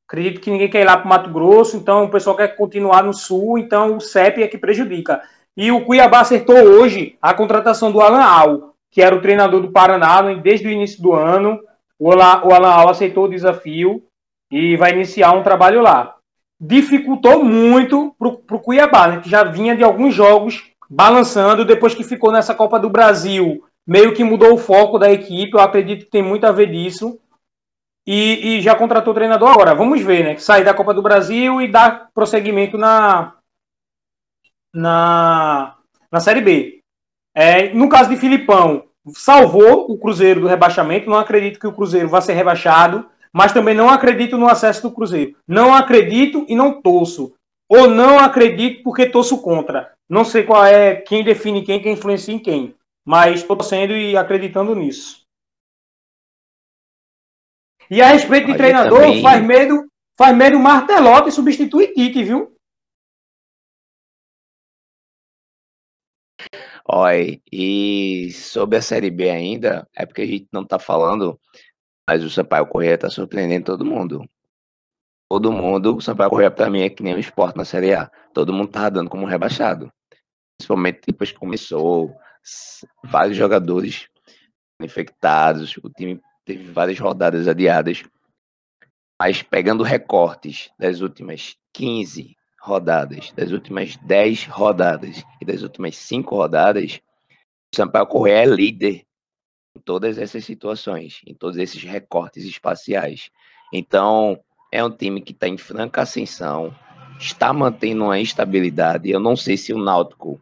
Acredito 0.08 0.42
que 0.42 0.52
ninguém 0.52 0.70
quer 0.70 0.82
ir 0.82 0.86
lá 0.86 0.98
para 0.98 1.06
o 1.06 1.10
Mato 1.10 1.30
Grosso, 1.32 1.78
então 1.78 2.04
o 2.04 2.10
pessoal 2.10 2.36
quer 2.36 2.50
continuar 2.56 3.02
no 3.04 3.14
Sul, 3.14 3.58
então 3.58 3.98
o 3.98 4.02
CEP 4.02 4.44
é 4.44 4.48
que 4.48 4.58
prejudica. 4.58 5.22
E 5.58 5.72
o 5.72 5.86
Cuiabá 5.86 6.20
acertou 6.20 6.56
hoje 6.56 7.18
a 7.22 7.34
contratação 7.34 7.92
do 7.92 8.02
Alan 8.02 8.24
Al, 8.24 8.76
que 8.92 9.02
era 9.02 9.16
o 9.16 9.22
treinador 9.22 9.62
do 9.62 9.72
Paraná 9.72 10.22
desde 10.34 10.68
o 10.68 10.72
início 10.72 11.02
do 11.02 11.14
ano. 11.14 11.60
O 11.98 12.12
Alan, 12.12 12.46
o 12.46 12.54
Alan 12.54 12.70
Al 12.70 12.90
aceitou 12.90 13.24
o 13.24 13.30
desafio 13.30 14.04
e 14.52 14.76
vai 14.76 14.92
iniciar 14.92 15.32
um 15.32 15.44
trabalho 15.44 15.82
lá. 15.82 16.16
Dificultou 16.60 17.44
muito 17.44 18.14
para 18.20 18.28
o 18.58 18.60
Cuiabá, 18.60 19.08
né, 19.08 19.22
que 19.22 19.30
já 19.30 19.44
vinha 19.44 19.76
de 19.76 19.84
alguns 19.84 20.14
jogos 20.14 20.72
balançando 20.90 21.66
depois 21.66 21.96
que 21.96 22.04
ficou 22.04 22.32
nessa 22.32 22.54
Copa 22.54 22.78
do 22.78 22.90
Brasil. 22.90 23.64
Meio 23.88 24.14
que 24.14 24.24
mudou 24.24 24.54
o 24.54 24.58
foco 24.58 24.98
da 24.98 25.12
equipe, 25.12 25.54
eu 25.54 25.60
acredito 25.60 26.06
que 26.06 26.12
tem 26.12 26.24
muito 26.24 26.46
a 26.46 26.52
ver 26.52 26.72
disso. 26.72 27.20
E, 28.08 28.58
e 28.58 28.62
já 28.62 28.76
contratou 28.76 29.12
o 29.12 29.16
treinador 29.16 29.50
agora. 29.50 29.74
Vamos 29.74 30.02
ver, 30.02 30.24
né? 30.24 30.38
Sair 30.38 30.64
da 30.64 30.74
Copa 30.74 30.94
do 30.94 31.02
Brasil 31.02 31.62
e 31.62 31.68
dar 31.68 32.10
prosseguimento 32.14 32.78
na, 32.78 33.34
na, 34.74 35.76
na 36.12 36.20
Série 36.20 36.42
B. 36.42 36.80
É, 37.34 37.74
no 37.74 37.90
caso 37.90 38.10
de 38.10 38.18
Filipão, 38.18 38.86
salvou 39.14 39.92
o 39.92 39.98
Cruzeiro 39.98 40.42
do 40.42 40.48
rebaixamento. 40.48 41.10
Não 41.10 41.18
acredito 41.18 41.60
que 41.60 41.68
o 41.68 41.74
Cruzeiro 41.74 42.10
vá 42.10 42.22
ser 42.22 42.34
rebaixado, 42.34 43.06
mas 43.34 43.54
também 43.54 43.76
não 43.76 43.90
acredito 43.90 44.38
no 44.38 44.48
acesso 44.48 44.84
do 44.84 44.92
Cruzeiro. 44.92 45.36
Não 45.48 45.74
acredito 45.74 46.46
e 46.48 46.56
não 46.56 46.82
torço. 46.82 47.34
Ou 47.68 47.88
não 47.88 48.20
acredito 48.20 48.84
porque 48.84 49.08
torço 49.08 49.42
contra. 49.42 49.92
Não 50.08 50.24
sei 50.24 50.44
qual 50.44 50.64
é 50.64 50.96
quem 50.96 51.24
define 51.24 51.64
quem, 51.64 51.82
quem 51.82 51.94
influencia 51.94 52.34
em 52.34 52.40
quem. 52.40 52.76
Mas 53.06 53.42
estou 53.42 53.56
torcendo 53.56 53.94
e 53.94 54.18
acreditando 54.18 54.76
nisso. 54.76 55.24
E 57.90 58.02
a 58.02 58.08
respeito 58.08 58.46
de 58.46 58.52
Olha 58.54 58.58
treinador, 58.58 59.02
também... 59.02 59.22
faz 59.22 59.46
medo, 59.46 59.92
faz 60.18 60.36
medo 60.36 60.60
Martelotti 60.60 61.32
substituir 61.32 61.94
Tite, 61.94 62.24
viu? 62.24 62.56
Oi, 66.88 67.42
e 67.52 68.32
sobre 68.32 68.78
a 68.78 68.82
Série 68.82 69.10
B 69.10 69.30
ainda, 69.30 69.88
é 69.96 70.06
porque 70.06 70.22
a 70.22 70.26
gente 70.26 70.48
não 70.52 70.66
tá 70.66 70.78
falando, 70.78 71.40
mas 72.08 72.24
o 72.24 72.30
Sampaio 72.30 72.68
Correia 72.68 72.98
tá 72.98 73.10
surpreendendo 73.10 73.66
todo 73.66 73.86
mundo. 73.86 74.24
Todo 75.30 75.52
mundo, 75.52 75.96
o 75.96 76.02
Sampaio 76.02 76.30
Correia 76.30 76.52
pra 76.52 76.70
mim 76.70 76.82
é 76.82 76.90
que 76.90 77.02
nem 77.02 77.16
o 77.16 77.20
esporte 77.20 77.58
na 77.58 77.66
Série 77.66 77.94
A. 77.94 78.10
Todo 78.34 78.54
mundo 78.54 78.72
tá 78.72 78.90
dando 78.90 79.10
como 79.10 79.26
rebaixado. 79.26 79.92
Principalmente 80.58 81.02
depois 81.08 81.32
que 81.32 81.40
começou, 81.40 82.16
vários 83.04 83.38
jogadores 83.38 84.08
infectados, 84.82 85.78
o 85.78 85.90
time 85.90 86.22
teve 86.46 86.72
várias 86.72 87.00
rodadas 87.00 87.48
adiadas. 87.48 88.04
Mas 89.20 89.42
pegando 89.42 89.84
recortes 89.84 90.70
das 90.78 91.02
últimas 91.02 91.56
15 91.74 92.36
rodadas, 92.60 93.32
das 93.32 93.52
últimas 93.52 93.96
10 93.98 94.48
rodadas 94.48 95.24
e 95.42 95.46
das 95.46 95.62
últimas 95.62 95.96
5 95.96 96.36
rodadas, 96.36 97.00
o 97.74 97.76
Sampaio 97.76 98.08
Correia 98.08 98.44
é 98.44 98.46
líder 98.46 99.06
em 99.76 99.80
todas 99.80 100.18
essas 100.18 100.44
situações, 100.46 101.22
em 101.26 101.34
todos 101.34 101.58
esses 101.58 101.82
recortes 101.84 102.46
espaciais. 102.46 103.30
Então, 103.72 104.40
é 104.72 104.84
um 104.84 104.92
time 104.92 105.22
que 105.22 105.32
está 105.32 105.48
em 105.48 105.58
franca 105.58 106.02
ascensão, 106.02 106.76
está 107.20 107.54
mantendo 107.54 108.06
uma 108.06 108.20
estabilidade. 108.20 109.10
Eu 109.10 109.20
não 109.20 109.36
sei 109.36 109.58
se 109.58 109.74
o 109.74 109.78
Náutico 109.78 110.42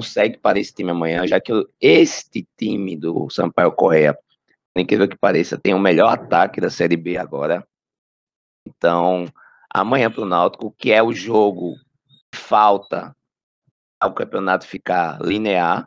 consegue 0.00 0.38
para 0.38 0.58
esse 0.58 0.72
time 0.72 0.90
amanhã, 0.90 1.26
já 1.26 1.38
que 1.38 1.52
este 1.78 2.48
time 2.56 2.96
do 2.96 3.28
Sampaio 3.28 3.70
Correia, 3.70 4.18
incrível 4.74 5.06
que 5.06 5.16
pareça, 5.16 5.58
tem 5.58 5.74
o 5.74 5.78
melhor 5.78 6.08
ataque 6.08 6.58
da 6.58 6.70
Série 6.70 6.96
B 6.96 7.18
agora. 7.18 7.66
Então, 8.66 9.26
amanhã 9.68 10.10
para 10.10 10.22
o 10.22 10.26
Náutico, 10.26 10.74
que 10.76 10.90
é 10.90 11.02
o 11.02 11.12
jogo 11.12 11.74
que 12.32 12.38
falta 12.38 13.14
ao 14.00 14.14
campeonato 14.14 14.66
ficar 14.66 15.20
linear, 15.20 15.86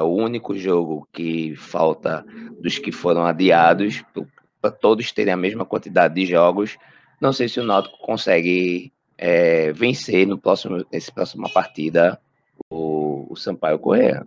é 0.00 0.02
o 0.02 0.08
único 0.08 0.58
jogo 0.58 1.08
que 1.12 1.54
falta 1.54 2.24
dos 2.60 2.78
que 2.78 2.90
foram 2.90 3.24
adiados, 3.24 4.02
para 4.60 4.72
todos 4.72 5.12
terem 5.12 5.32
a 5.32 5.36
mesma 5.36 5.64
quantidade 5.64 6.14
de 6.14 6.26
jogos. 6.26 6.76
Não 7.20 7.32
sei 7.32 7.48
se 7.48 7.60
o 7.60 7.64
Náutico 7.64 7.98
consegue 7.98 8.92
é, 9.16 9.70
vencer 9.72 10.26
no 10.26 10.36
próximo, 10.36 10.84
nessa 10.92 11.12
próxima 11.12 11.48
partida 11.50 12.20
o, 12.70 12.93
o 13.28 13.36
Sampaio 13.36 13.78
Correia. 13.78 14.26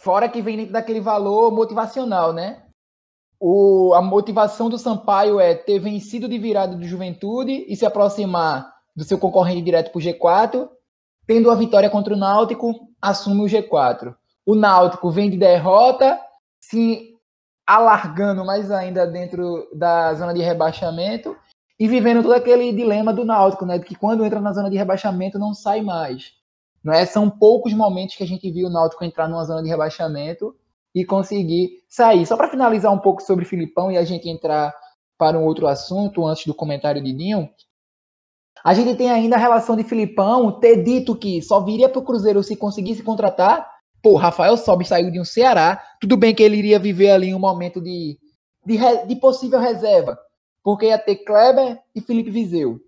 Fora 0.00 0.28
que 0.28 0.42
vem 0.42 0.56
dentro 0.56 0.72
daquele 0.72 1.00
valor 1.00 1.50
motivacional, 1.50 2.32
né? 2.32 2.64
O, 3.40 3.94
a 3.94 4.02
motivação 4.02 4.68
do 4.68 4.76
Sampaio 4.76 5.38
é 5.40 5.54
ter 5.54 5.78
vencido 5.78 6.28
de 6.28 6.38
virada 6.38 6.76
do 6.76 6.84
Juventude 6.84 7.64
e 7.68 7.76
se 7.76 7.86
aproximar 7.86 8.72
do 8.94 9.04
seu 9.04 9.18
concorrente 9.18 9.62
direto 9.62 9.90
para 9.90 9.98
o 9.98 10.02
G4. 10.02 10.68
Tendo 11.26 11.50
a 11.50 11.54
vitória 11.54 11.88
contra 11.88 12.14
o 12.14 12.16
Náutico, 12.16 12.88
assume 13.00 13.42
o 13.42 13.46
G4. 13.46 14.14
O 14.44 14.54
Náutico 14.54 15.10
vem 15.10 15.30
de 15.30 15.36
derrota, 15.36 16.20
se 16.60 17.14
alargando 17.66 18.44
mais 18.44 18.70
ainda 18.70 19.06
dentro 19.06 19.68
da 19.74 20.14
zona 20.14 20.32
de 20.32 20.40
rebaixamento 20.40 21.36
e 21.78 21.86
vivendo 21.86 22.22
todo 22.22 22.32
aquele 22.32 22.72
dilema 22.72 23.12
do 23.12 23.24
Náutico, 23.24 23.64
né? 23.64 23.78
De 23.78 23.84
que 23.84 23.94
quando 23.94 24.24
entra 24.24 24.40
na 24.40 24.52
zona 24.52 24.68
de 24.68 24.76
rebaixamento 24.76 25.38
não 25.38 25.54
sai 25.54 25.80
mais. 25.80 26.32
Não 26.82 26.92
é? 26.92 27.06
São 27.06 27.30
poucos 27.30 27.72
momentos 27.72 28.16
que 28.16 28.24
a 28.24 28.26
gente 28.26 28.50
viu 28.50 28.66
o 28.66 28.70
Náutico 28.70 29.04
entrar 29.04 29.28
numa 29.28 29.44
zona 29.44 29.62
de 29.62 29.68
rebaixamento 29.68 30.54
e 30.94 31.04
conseguir 31.04 31.84
sair. 31.88 32.26
Só 32.26 32.36
para 32.36 32.48
finalizar 32.48 32.92
um 32.92 32.98
pouco 32.98 33.22
sobre 33.22 33.44
Filipão 33.44 33.92
e 33.92 33.96
a 33.96 34.04
gente 34.04 34.28
entrar 34.28 34.74
para 35.16 35.38
um 35.38 35.44
outro 35.44 35.68
assunto 35.68 36.26
antes 36.26 36.46
do 36.46 36.54
comentário 36.54 37.02
de 37.02 37.12
Dinho. 37.12 37.48
A 38.64 38.74
gente 38.74 38.96
tem 38.96 39.10
ainda 39.10 39.36
a 39.36 39.38
relação 39.38 39.76
de 39.76 39.84
Filipão 39.84 40.58
ter 40.58 40.82
dito 40.82 41.14
que 41.14 41.40
só 41.40 41.60
viria 41.60 41.88
para 41.88 42.00
o 42.00 42.04
Cruzeiro 42.04 42.42
se 42.42 42.56
conseguisse 42.56 43.04
contratar. 43.04 43.68
Pô, 44.02 44.16
Rafael 44.16 44.56
Sobe 44.56 44.84
saiu 44.84 45.12
de 45.12 45.20
um 45.20 45.24
Ceará. 45.24 45.80
Tudo 46.00 46.16
bem 46.16 46.34
que 46.34 46.42
ele 46.42 46.56
iria 46.56 46.78
viver 46.78 47.10
ali 47.10 47.32
um 47.32 47.38
momento 47.38 47.80
de, 47.80 48.18
de, 48.66 48.78
de 49.06 49.16
possível 49.16 49.60
reserva 49.60 50.18
porque 50.62 50.86
ia 50.86 50.98
ter 50.98 51.16
Kleber 51.16 51.78
e 51.94 52.00
Felipe 52.00 52.30
Viseu. 52.30 52.80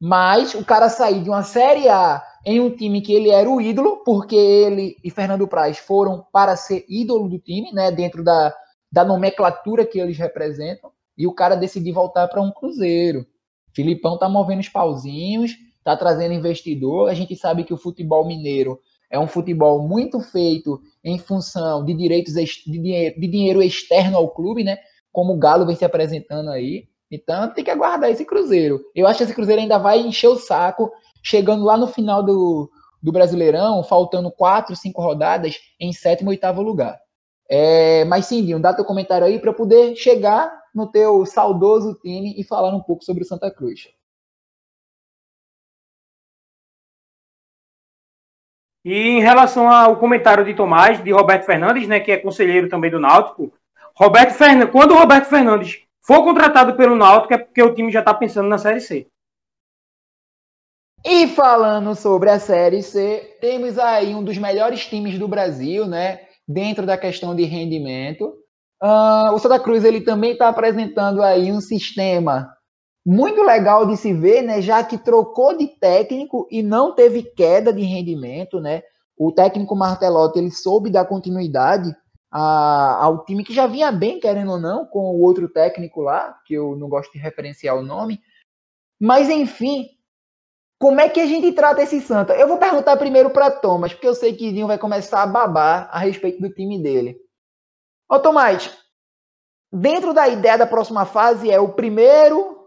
Mas 0.00 0.54
o 0.54 0.64
cara 0.64 0.88
sair 0.88 1.22
de 1.22 1.28
uma 1.28 1.42
Série 1.42 1.88
A 1.88 2.22
em 2.46 2.60
um 2.60 2.70
time 2.70 3.02
que 3.02 3.12
ele 3.12 3.30
era 3.30 3.50
o 3.50 3.60
ídolo, 3.60 4.02
porque 4.04 4.36
ele 4.36 4.96
e 5.02 5.10
Fernando 5.10 5.48
Praz 5.48 5.78
foram 5.78 6.24
para 6.32 6.56
ser 6.56 6.84
ídolo 6.88 7.28
do 7.28 7.38
time, 7.38 7.72
né, 7.72 7.90
dentro 7.90 8.22
da, 8.22 8.54
da 8.90 9.04
nomenclatura 9.04 9.84
que 9.84 9.98
eles 9.98 10.16
representam, 10.16 10.90
e 11.16 11.26
o 11.26 11.34
cara 11.34 11.56
decidir 11.56 11.92
voltar 11.92 12.28
para 12.28 12.40
um 12.40 12.52
Cruzeiro. 12.52 13.26
Filipão 13.74 14.16
tá 14.18 14.28
movendo 14.28 14.60
os 14.60 14.68
pauzinhos, 14.68 15.56
tá 15.84 15.96
trazendo 15.96 16.34
investidor. 16.34 17.10
A 17.10 17.14
gente 17.14 17.34
sabe 17.34 17.64
que 17.64 17.74
o 17.74 17.78
futebol 17.78 18.26
mineiro 18.26 18.80
é 19.10 19.18
um 19.18 19.26
futebol 19.26 19.82
muito 19.86 20.20
feito 20.20 20.80
em 21.02 21.18
função 21.18 21.84
de 21.84 21.94
direitos 21.94 22.34
de 22.34 23.18
dinheiro, 23.18 23.62
externo 23.62 24.16
ao 24.16 24.30
clube, 24.30 24.62
né? 24.62 24.78
Como 25.10 25.32
o 25.32 25.38
Galo 25.38 25.66
vem 25.66 25.74
se 25.74 25.84
apresentando 25.84 26.50
aí. 26.50 26.88
Então 27.10 27.52
tem 27.52 27.64
que 27.64 27.70
aguardar 27.70 28.10
esse 28.10 28.24
Cruzeiro. 28.24 28.80
Eu 28.94 29.06
acho 29.06 29.18
que 29.18 29.24
esse 29.24 29.34
Cruzeiro 29.34 29.60
ainda 29.62 29.78
vai 29.78 29.98
encher 29.98 30.28
o 30.28 30.36
saco, 30.36 30.92
chegando 31.22 31.64
lá 31.64 31.76
no 31.76 31.86
final 31.86 32.22
do, 32.22 32.70
do 33.02 33.12
Brasileirão, 33.12 33.82
faltando 33.82 34.30
quatro, 34.30 34.76
cinco 34.76 35.00
rodadas, 35.00 35.56
em 35.80 35.92
sétimo, 35.92 36.30
oitavo 36.30 36.62
lugar. 36.62 36.98
É, 37.50 38.04
mas 38.04 38.26
sim, 38.26 38.44
Dinho, 38.44 38.60
dá 38.60 38.74
teu 38.74 38.84
comentário 38.84 39.26
aí 39.26 39.38
para 39.40 39.54
poder 39.54 39.96
chegar 39.96 40.52
no 40.74 40.86
teu 40.90 41.24
saudoso 41.24 41.98
time 42.00 42.34
e 42.38 42.44
falar 42.44 42.74
um 42.74 42.82
pouco 42.82 43.02
sobre 43.04 43.22
o 43.22 43.26
Santa 43.26 43.50
Cruz. 43.50 43.88
E 48.84 48.92
em 48.92 49.20
relação 49.20 49.70
ao 49.70 49.96
comentário 49.96 50.44
de 50.44 50.54
Tomás, 50.54 51.02
de 51.02 51.10
Roberto 51.10 51.44
Fernandes, 51.44 51.88
né, 51.88 52.00
que 52.00 52.12
é 52.12 52.16
conselheiro 52.16 52.68
também 52.68 52.90
do 52.90 53.00
Náutico, 53.00 53.52
Roberto 53.94 54.32
Fernandes, 54.34 54.70
quando 54.70 54.92
o 54.92 54.98
Roberto 54.98 55.26
Fernandes 55.26 55.87
for 56.08 56.24
contratado 56.24 56.74
pelo 56.74 56.96
Náutico 56.96 57.34
é 57.34 57.38
porque 57.38 57.62
o 57.62 57.74
time 57.74 57.92
já 57.92 58.00
está 58.00 58.14
pensando 58.14 58.48
na 58.48 58.56
Série 58.56 58.80
C. 58.80 59.06
E 61.04 61.28
falando 61.28 61.94
sobre 61.94 62.30
a 62.30 62.40
Série 62.40 62.82
C, 62.82 63.36
temos 63.42 63.78
aí 63.78 64.14
um 64.14 64.24
dos 64.24 64.38
melhores 64.38 64.86
times 64.86 65.18
do 65.18 65.28
Brasil, 65.28 65.86
né? 65.86 66.20
Dentro 66.48 66.86
da 66.86 66.96
questão 66.96 67.36
de 67.36 67.44
rendimento. 67.44 68.32
Uh, 68.82 69.34
o 69.34 69.38
Santa 69.38 69.60
Cruz 69.60 69.84
ele 69.84 70.00
também 70.00 70.32
está 70.32 70.48
apresentando 70.48 71.22
aí 71.22 71.52
um 71.52 71.60
sistema 71.60 72.48
muito 73.04 73.42
legal 73.42 73.86
de 73.86 73.96
se 73.96 74.14
ver, 74.14 74.42
né? 74.42 74.62
Já 74.62 74.82
que 74.82 74.96
trocou 74.96 75.56
de 75.56 75.66
técnico 75.78 76.48
e 76.50 76.62
não 76.62 76.94
teve 76.94 77.22
queda 77.22 77.70
de 77.70 77.82
rendimento, 77.82 78.60
né? 78.60 78.82
O 79.16 79.30
técnico 79.30 79.76
Martelotti 79.76 80.38
ele 80.38 80.50
soube 80.50 80.90
dar 80.90 81.04
continuidade 81.04 81.94
a, 82.30 83.04
ao 83.04 83.24
time 83.24 83.44
que 83.44 83.54
já 83.54 83.66
vinha 83.66 83.90
bem, 83.90 84.20
querendo 84.20 84.52
ou 84.52 84.60
não, 84.60 84.86
com 84.86 85.00
o 85.00 85.20
outro 85.20 85.48
técnico 85.48 86.02
lá, 86.02 86.38
que 86.44 86.54
eu 86.54 86.76
não 86.76 86.88
gosto 86.88 87.12
de 87.12 87.18
referenciar 87.18 87.76
o 87.76 87.82
nome. 87.82 88.20
Mas, 89.00 89.28
enfim, 89.28 89.88
como 90.78 91.00
é 91.00 91.08
que 91.08 91.20
a 91.20 91.26
gente 91.26 91.52
trata 91.52 91.82
esse 91.82 92.00
Santa? 92.00 92.34
Eu 92.34 92.46
vou 92.46 92.58
perguntar 92.58 92.96
primeiro 92.96 93.30
para 93.30 93.50
Thomas, 93.50 93.92
porque 93.92 94.06
eu 94.06 94.14
sei 94.14 94.34
que 94.34 94.52
Dinho 94.52 94.66
vai 94.66 94.78
começar 94.78 95.22
a 95.22 95.26
babar 95.26 95.88
a 95.90 95.98
respeito 95.98 96.40
do 96.40 96.52
time 96.52 96.80
dele. 96.80 97.20
Ô, 98.08 98.18
Tomás, 98.18 98.76
dentro 99.72 100.12
da 100.12 100.28
ideia 100.28 100.58
da 100.58 100.66
próxima 100.66 101.04
fase 101.04 101.50
é 101.50 101.58
o 101.58 101.72
primeiro, 101.72 102.64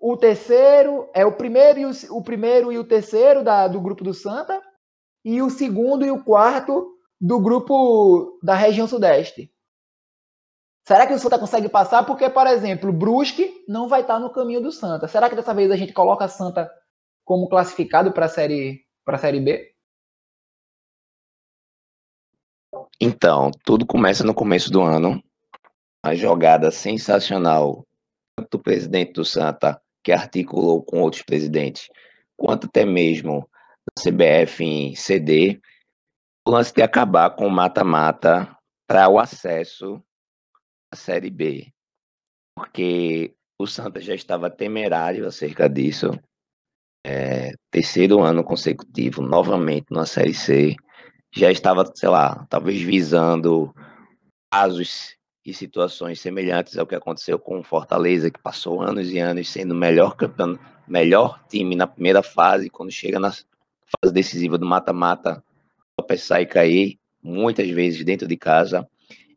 o 0.00 0.16
terceiro, 0.16 1.10
é 1.14 1.26
o 1.26 1.32
primeiro 1.32 1.80
e 1.80 1.84
o, 1.86 1.90
o 2.10 2.22
primeiro 2.22 2.72
e 2.72 2.78
o 2.78 2.84
terceiro 2.84 3.44
da, 3.44 3.68
do 3.68 3.80
grupo 3.80 4.02
do 4.02 4.14
Santa, 4.14 4.60
e 5.24 5.42
o 5.42 5.50
segundo 5.50 6.04
e 6.04 6.10
o 6.10 6.24
quarto 6.24 6.96
do 7.20 7.38
grupo 7.38 8.38
da 8.42 8.54
região 8.54 8.88
sudeste. 8.88 9.52
Será 10.86 11.06
que 11.06 11.12
o 11.12 11.18
Santa 11.18 11.38
consegue 11.38 11.68
passar? 11.68 12.04
Porque, 12.04 12.28
por 12.30 12.46
exemplo, 12.46 12.92
Brusque 12.92 13.64
não 13.68 13.88
vai 13.88 14.00
estar 14.00 14.18
no 14.18 14.32
caminho 14.32 14.62
do 14.62 14.72
Santa. 14.72 15.06
Será 15.06 15.28
que 15.28 15.36
dessa 15.36 15.54
vez 15.54 15.70
a 15.70 15.76
gente 15.76 15.92
coloca 15.92 16.26
Santa 16.26 16.70
como 17.24 17.48
classificado 17.48 18.12
para 18.12 18.26
a 18.26 18.28
série 18.28 18.84
para 19.04 19.16
a 19.16 19.20
série 19.20 19.40
B? 19.40 19.74
Então, 23.00 23.50
tudo 23.64 23.86
começa 23.86 24.24
no 24.24 24.34
começo 24.34 24.70
do 24.70 24.82
ano. 24.82 25.22
A 26.02 26.14
jogada 26.14 26.70
sensacional 26.70 27.86
do 28.50 28.58
presidente 28.58 29.12
do 29.12 29.24
Santa, 29.24 29.80
que 30.02 30.12
articulou 30.12 30.82
com 30.82 31.02
outros 31.02 31.22
presidentes, 31.22 31.88
quanto 32.36 32.66
até 32.66 32.84
mesmo 32.84 33.48
da 33.86 34.02
CBF 34.02 34.64
em 34.64 34.94
CD, 34.94 35.60
o 36.50 36.52
lance 36.52 36.74
de 36.74 36.82
acabar 36.82 37.30
com 37.30 37.46
o 37.46 37.50
mata-mata 37.50 38.56
para 38.84 39.08
o 39.08 39.20
acesso 39.20 40.02
à 40.92 40.96
Série 40.96 41.30
B. 41.30 41.72
Porque 42.56 43.36
o 43.56 43.68
Santa 43.68 44.00
já 44.00 44.16
estava 44.16 44.50
temerário 44.50 45.28
acerca 45.28 45.68
disso. 45.68 46.10
É, 47.06 47.52
terceiro 47.70 48.20
ano 48.20 48.42
consecutivo, 48.42 49.22
novamente 49.22 49.86
na 49.92 50.04
Série 50.04 50.34
C. 50.34 50.74
Já 51.32 51.52
estava, 51.52 51.88
sei 51.94 52.08
lá, 52.08 52.44
talvez 52.50 52.82
visando 52.82 53.72
casos 54.52 55.16
e 55.46 55.54
situações 55.54 56.20
semelhantes 56.20 56.76
ao 56.76 56.86
que 56.86 56.96
aconteceu 56.96 57.38
com 57.38 57.60
o 57.60 57.64
Fortaleza, 57.64 58.28
que 58.28 58.42
passou 58.42 58.82
anos 58.82 59.08
e 59.12 59.20
anos 59.20 59.48
sendo 59.48 59.70
o 59.70 59.78
melhor 59.78 60.16
campeão, 60.16 60.58
melhor 60.88 61.40
time 61.48 61.76
na 61.76 61.86
primeira 61.86 62.24
fase, 62.24 62.68
quando 62.68 62.90
chega 62.90 63.20
na 63.20 63.30
fase 63.30 64.12
decisiva 64.12 64.58
do 64.58 64.66
mata-mata, 64.66 65.44
tropeçar 66.00 66.40
e 66.40 66.46
cair 66.46 66.98
muitas 67.22 67.68
vezes 67.70 68.04
dentro 68.04 68.26
de 68.26 68.36
casa. 68.36 68.88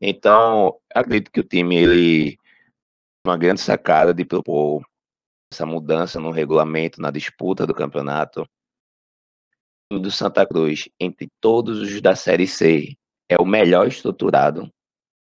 Então, 0.02 0.78
acredito 0.94 1.32
que 1.32 1.40
o 1.40 1.44
time 1.44 1.76
ele 1.76 2.38
uma 3.26 3.38
grande 3.38 3.62
sacada 3.62 4.14
de 4.14 4.26
propor 4.26 4.84
essa 5.52 5.66
mudança 5.66 6.20
no 6.20 6.32
regulamento, 6.32 7.00
na 7.00 7.12
disputa 7.12 7.66
do 7.66 7.74
campeonato. 7.74 8.46
Do 9.92 10.10
Santa 10.10 10.46
Cruz, 10.46 10.90
entre 11.00 11.30
todos 11.40 11.80
os 11.80 12.02
da 12.02 12.16
Série 12.16 12.48
C, 12.48 12.98
é 13.30 13.38
o 13.38 13.46
melhor 13.46 13.88
estruturado. 13.88 14.70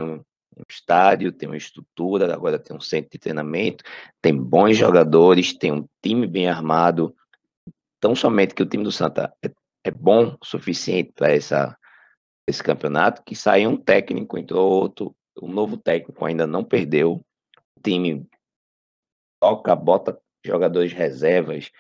um 0.00 0.22
estádio, 0.68 1.30
tem 1.30 1.48
uma 1.48 1.56
estrutura, 1.56 2.32
agora 2.32 2.58
tem 2.58 2.74
um 2.74 2.80
centro 2.80 3.10
de 3.10 3.18
treinamento, 3.18 3.84
tem 4.22 4.34
bons 4.34 4.76
jogadores, 4.76 5.52
tem 5.52 5.70
um 5.70 5.86
time 6.02 6.26
bem 6.26 6.48
armado. 6.48 7.14
Tão 8.00 8.16
somente 8.16 8.54
que 8.54 8.62
o 8.62 8.66
time 8.66 8.82
do 8.82 8.90
Santa 8.90 9.32
é, 9.44 9.50
é 9.86 9.90
bom 9.92 10.36
o 10.40 10.44
suficiente 10.44 11.12
para 11.12 11.32
esse 11.32 12.62
campeonato 12.62 13.22
que 13.22 13.36
saiu 13.36 13.70
um 13.70 13.76
técnico, 13.76 14.36
entrou 14.36 14.68
outro, 14.68 15.14
o 15.40 15.46
novo 15.46 15.76
técnico 15.76 16.24
ainda 16.24 16.44
não 16.44 16.64
perdeu. 16.64 17.24
O 17.76 17.80
time 17.80 18.26
toca, 19.40 19.76
bota 19.76 20.20
jogadores 20.44 20.92
reservas, 20.92 21.70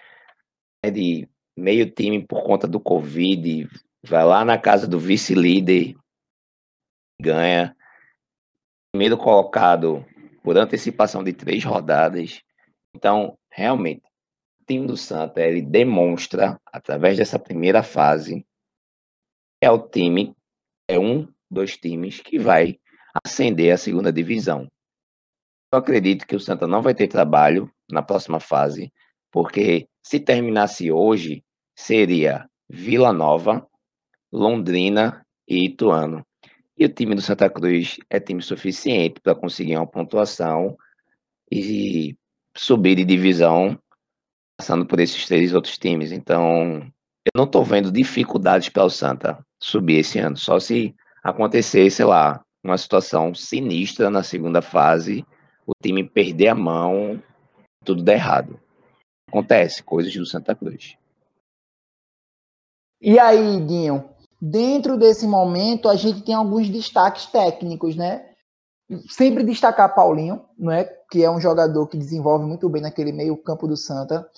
é 0.84 0.90
de 0.90 1.28
meio 1.58 1.90
time 1.90 2.24
por 2.24 2.44
conta 2.44 2.68
do 2.68 2.78
Covid, 2.78 3.68
vai 4.04 4.24
lá 4.24 4.44
na 4.44 4.56
casa 4.56 4.86
do 4.86 5.00
vice-líder, 5.00 5.96
ganha 7.20 7.74
primeiro 8.92 9.18
colocado 9.18 10.06
por 10.44 10.56
antecipação 10.56 11.24
de 11.24 11.32
três 11.32 11.64
rodadas. 11.64 12.40
Então, 12.94 13.36
realmente, 13.50 14.05
time 14.66 14.86
do 14.86 14.96
Santa 14.96 15.40
ele 15.40 15.62
demonstra, 15.62 16.60
através 16.66 17.16
dessa 17.16 17.38
primeira 17.38 17.82
fase, 17.82 18.44
é 19.60 19.70
o 19.70 19.78
time, 19.78 20.34
é 20.88 20.98
um 20.98 21.28
dos 21.50 21.76
times 21.76 22.20
que 22.20 22.38
vai 22.38 22.78
ascender 23.24 23.72
à 23.72 23.76
segunda 23.76 24.12
divisão. 24.12 24.68
Eu 25.72 25.78
acredito 25.78 26.26
que 26.26 26.36
o 26.36 26.40
Santa 26.40 26.66
não 26.66 26.82
vai 26.82 26.94
ter 26.94 27.08
trabalho 27.08 27.70
na 27.90 28.02
próxima 28.02 28.40
fase, 28.40 28.92
porque 29.30 29.88
se 30.02 30.20
terminasse 30.20 30.90
hoje, 30.90 31.44
seria 31.74 32.48
Vila 32.68 33.12
Nova, 33.12 33.66
Londrina 34.32 35.24
e 35.48 35.66
Ituano. 35.66 36.24
E 36.78 36.84
o 36.84 36.88
time 36.92 37.14
do 37.14 37.22
Santa 37.22 37.48
Cruz 37.48 37.96
é 38.10 38.20
time 38.20 38.42
suficiente 38.42 39.20
para 39.20 39.34
conseguir 39.34 39.76
uma 39.76 39.86
pontuação 39.86 40.76
e 41.50 42.16
subir 42.56 42.96
de 42.96 43.04
divisão 43.04 43.78
passando 44.58 44.86
por 44.86 45.00
esses 45.00 45.26
três 45.26 45.54
outros 45.54 45.78
times. 45.78 46.12
Então, 46.12 46.80
eu 47.24 47.32
não 47.36 47.44
estou 47.44 47.64
vendo 47.64 47.92
dificuldades 47.92 48.68
para 48.68 48.84
o 48.84 48.90
Santa 48.90 49.38
subir 49.62 49.98
esse 49.98 50.18
ano. 50.18 50.36
Só 50.36 50.58
se 50.58 50.94
acontecer, 51.22 51.90
sei 51.90 52.04
lá, 52.04 52.44
uma 52.64 52.78
situação 52.78 53.34
sinistra 53.34 54.10
na 54.10 54.22
segunda 54.22 54.62
fase, 54.62 55.24
o 55.66 55.72
time 55.82 56.02
perder 56.04 56.48
a 56.48 56.54
mão, 56.54 57.22
tudo 57.84 58.02
der 58.02 58.14
errado. 58.14 58.60
Acontece, 59.28 59.82
coisas 59.82 60.14
do 60.14 60.24
Santa 60.24 60.54
Cruz. 60.54 60.96
E 63.00 63.18
aí, 63.18 63.60
Guinho, 63.60 64.16
Dentro 64.40 64.98
desse 64.98 65.26
momento, 65.26 65.88
a 65.88 65.96
gente 65.96 66.22
tem 66.22 66.34
alguns 66.34 66.68
destaques 66.68 67.26
técnicos, 67.26 67.96
né? 67.96 68.28
Sempre 69.08 69.42
destacar 69.42 69.94
Paulinho, 69.94 70.44
não 70.58 70.70
é? 70.70 70.84
que 71.10 71.24
é 71.24 71.30
um 71.30 71.40
jogador 71.40 71.86
que 71.86 71.96
desenvolve 71.96 72.44
muito 72.44 72.68
bem 72.68 72.82
naquele 72.82 73.12
meio 73.12 73.36
campo 73.36 73.66
do 73.66 73.76
Santa. 73.76 74.28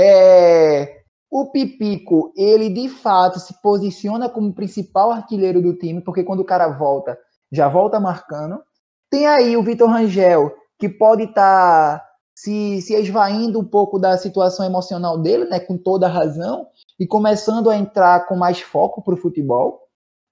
É... 0.00 1.00
O 1.30 1.52
Pipico, 1.52 2.32
ele 2.36 2.68
de 2.68 2.88
fato 2.88 3.38
se 3.38 3.54
posiciona 3.62 4.28
como 4.28 4.52
principal 4.52 5.12
artilheiro 5.12 5.62
do 5.62 5.76
time, 5.76 6.00
porque 6.00 6.24
quando 6.24 6.40
o 6.40 6.44
cara 6.44 6.68
volta, 6.68 7.16
já 7.52 7.68
volta 7.68 8.00
marcando. 8.00 8.60
Tem 9.08 9.26
aí 9.26 9.56
o 9.56 9.62
Vitor 9.62 9.88
Rangel, 9.88 10.52
que 10.76 10.88
pode 10.88 11.24
estar 11.24 11.98
tá 11.98 12.06
se, 12.34 12.80
se 12.82 12.94
esvaindo 12.94 13.60
um 13.60 13.64
pouco 13.64 13.98
da 13.98 14.16
situação 14.18 14.66
emocional 14.66 15.18
dele, 15.18 15.44
né, 15.44 15.60
com 15.60 15.78
toda 15.78 16.08
razão, 16.08 16.66
e 16.98 17.06
começando 17.06 17.70
a 17.70 17.76
entrar 17.76 18.26
com 18.26 18.34
mais 18.34 18.60
foco 18.60 19.00
para 19.02 19.14
o 19.14 19.18
futebol, 19.18 19.80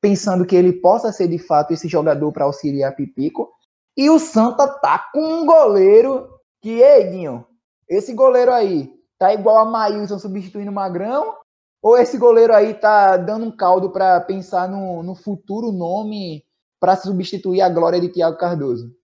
pensando 0.00 0.44
que 0.44 0.56
ele 0.56 0.72
possa 0.72 1.12
ser 1.12 1.28
de 1.28 1.38
fato 1.38 1.72
esse 1.72 1.86
jogador 1.86 2.32
para 2.32 2.44
auxiliar 2.44 2.96
Pipico. 2.96 3.48
E 3.96 4.10
o 4.10 4.18
Santa 4.18 4.66
tá 4.66 5.10
com 5.12 5.20
um 5.20 5.46
goleiro 5.46 6.28
que, 6.60 6.80
Edinho, 6.82 7.46
esse 7.88 8.12
goleiro 8.14 8.52
aí 8.52 8.97
tá 9.18 9.34
igual 9.34 9.58
a 9.58 9.64
Maílson 9.64 10.18
substituindo 10.18 10.70
o 10.70 10.74
Magrão? 10.74 11.36
Ou 11.82 11.96
esse 11.96 12.18
goleiro 12.18 12.54
aí 12.54 12.74
tá 12.74 13.16
dando 13.16 13.46
um 13.46 13.50
caldo 13.50 13.90
para 13.90 14.20
pensar 14.20 14.68
no, 14.68 15.02
no 15.02 15.14
futuro 15.14 15.70
nome 15.70 16.44
para 16.80 16.96
substituir 16.96 17.60
a 17.60 17.68
glória 17.68 18.00
de 18.00 18.08
Thiago 18.08 18.36
Cardoso? 18.36 18.94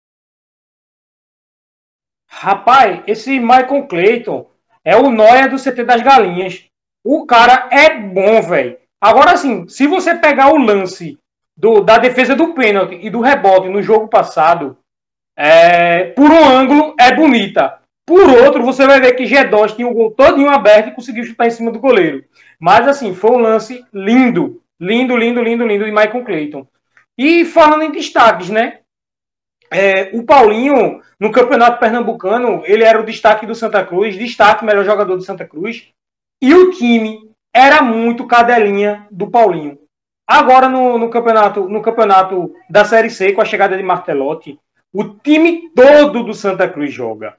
Rapaz, 2.29 3.03
esse 3.07 3.39
Michael 3.39 3.87
Clayton 3.87 4.51
é 4.85 4.97
o 4.97 5.11
Noia 5.11 5.49
do 5.49 5.57
CT 5.57 5.85
das 5.85 6.03
Galinhas. 6.03 6.69
O 7.05 7.27
cara 7.27 7.69
é 7.71 8.01
bom, 8.01 8.43
velho. 8.43 8.79
Agora, 9.01 9.33
assim, 9.33 9.69
se 9.69 9.87
você 9.87 10.15
pegar 10.17 10.53
o 10.53 10.59
lance 10.59 11.19
do, 11.57 11.81
da 11.81 11.99
defesa 11.99 12.35
do 12.35 12.55
pênalti 12.55 12.99
e 13.01 13.09
do 13.09 13.21
rebote 13.21 13.69
no 13.69 13.83
jogo 13.83 14.09
passado, 14.09 14.77
é, 15.37 16.05
por 16.13 16.31
um 16.31 16.45
ângulo 16.45 16.95
é 16.99 17.15
bonita. 17.15 17.81
Por 18.07 18.29
outro, 18.29 18.63
você 18.63 18.87
vai 18.87 19.01
ver 19.01 19.15
que 19.15 19.25
G2 19.25 19.77
tinha 19.77 19.89
o 19.89 19.95
gol 19.95 20.11
todinho 20.11 20.51
aberto 20.51 20.89
e 20.89 20.95
conseguiu 20.95 21.25
chutar 21.25 21.47
em 21.47 21.51
cima 21.51 21.71
do 21.71 21.79
goleiro. 21.79 22.25
Mas, 22.61 22.87
assim, 22.87 23.15
foi 23.15 23.31
um 23.31 23.39
lance 23.39 23.85
lindo. 23.93 24.61
Lindo, 24.79 25.17
lindo, 25.17 25.41
lindo, 25.43 25.67
lindo 25.67 25.85
de 25.85 25.91
Michael 25.91 26.25
Clayton. 26.25 26.67
E 27.17 27.45
falando 27.45 27.83
em 27.83 27.93
destaques, 27.93 28.51
né? 28.51 28.81
É, 29.71 30.11
o 30.13 30.25
Paulinho, 30.25 31.01
no 31.19 31.33
Campeonato 31.33 31.81
Pernambucano, 31.81 32.63
ele 32.65 32.85
era 32.85 33.01
o 33.01 33.05
destaque 33.05 33.47
do 33.47 33.55
Santa 33.55 33.85
Cruz, 33.85 34.17
destaque 34.17 34.65
melhor 34.65 34.85
jogador 34.85 35.17
do 35.17 35.23
Santa 35.23 35.47
Cruz. 35.47 35.89
E 36.43 36.53
o 36.53 36.71
time 36.73 37.31
era 37.55 37.81
muito 37.83 38.27
cadelinha 38.27 39.07
do 39.11 39.31
Paulinho. 39.31 39.79
Agora 40.27 40.69
no, 40.69 40.99
no, 40.99 41.11
campeonato, 41.11 41.69
no 41.69 41.83
campeonato 41.83 42.55
da 42.69 42.85
Série 42.85 43.11
C, 43.11 43.33
com 43.33 43.41
a 43.41 43.45
chegada 43.45 43.77
de 43.77 43.83
Martelotti, 43.83 44.59
o 44.93 45.05
time 45.05 45.71
todo 45.75 46.23
do 46.23 46.35
Santa 46.35 46.69
Cruz 46.69 46.93
joga. 46.93 47.37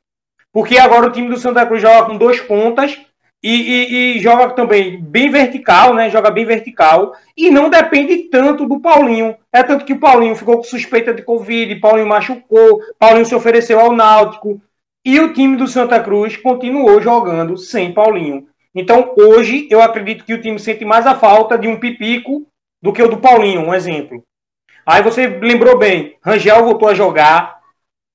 Porque 0.55 0.77
agora 0.77 1.07
o 1.07 1.11
time 1.11 1.27
do 1.27 1.35
Santa 1.35 1.65
Cruz 1.65 1.81
joga 1.81 2.05
com 2.05 2.17
dois 2.17 2.39
pontas 2.39 2.97
e, 3.43 3.49
e, 3.49 4.15
e, 4.15 4.19
joga 4.21 4.51
também 4.51 4.97
bem 5.01 5.29
vertical, 5.29 5.93
né? 5.93 6.09
Joga 6.09 6.31
bem 6.31 6.45
vertical 6.45 7.13
e 7.35 7.51
não 7.51 7.69
depende 7.69 8.29
tanto 8.29 8.65
do 8.65 8.79
Paulinho. 8.79 9.35
É 9.51 9.61
tanto 9.63 9.83
que 9.83 9.91
o 9.91 9.99
Paulinho 9.99 10.33
ficou 10.33 10.55
com 10.55 10.63
suspeita 10.63 11.13
de 11.13 11.23
Covid, 11.23 11.75
Paulinho 11.81 12.07
machucou, 12.07 12.79
Paulinho 12.97 13.25
se 13.25 13.35
ofereceu 13.35 13.81
ao 13.81 13.91
Náutico 13.91 14.61
e 15.03 15.19
o 15.19 15.33
time 15.33 15.57
do 15.57 15.67
Santa 15.67 15.99
Cruz 15.99 16.37
continuou 16.37 17.01
jogando 17.01 17.57
sem 17.57 17.93
Paulinho. 17.93 18.47
Então, 18.73 19.13
hoje, 19.17 19.67
eu 19.69 19.81
acredito 19.81 20.23
que 20.23 20.33
o 20.33 20.41
time 20.41 20.57
sente 20.57 20.85
mais 20.85 21.05
a 21.05 21.15
falta 21.15 21.57
de 21.57 21.67
um 21.67 21.77
Pipico 21.77 22.47
do 22.81 22.93
que 22.93 23.03
o 23.03 23.09
do 23.09 23.17
Paulinho, 23.17 23.59
um 23.59 23.73
exemplo. 23.73 24.23
Aí 24.85 25.03
você 25.03 25.27
lembrou 25.27 25.77
bem, 25.77 26.15
Rangel 26.23 26.63
voltou 26.63 26.87
a 26.87 26.93
jogar, 26.93 27.59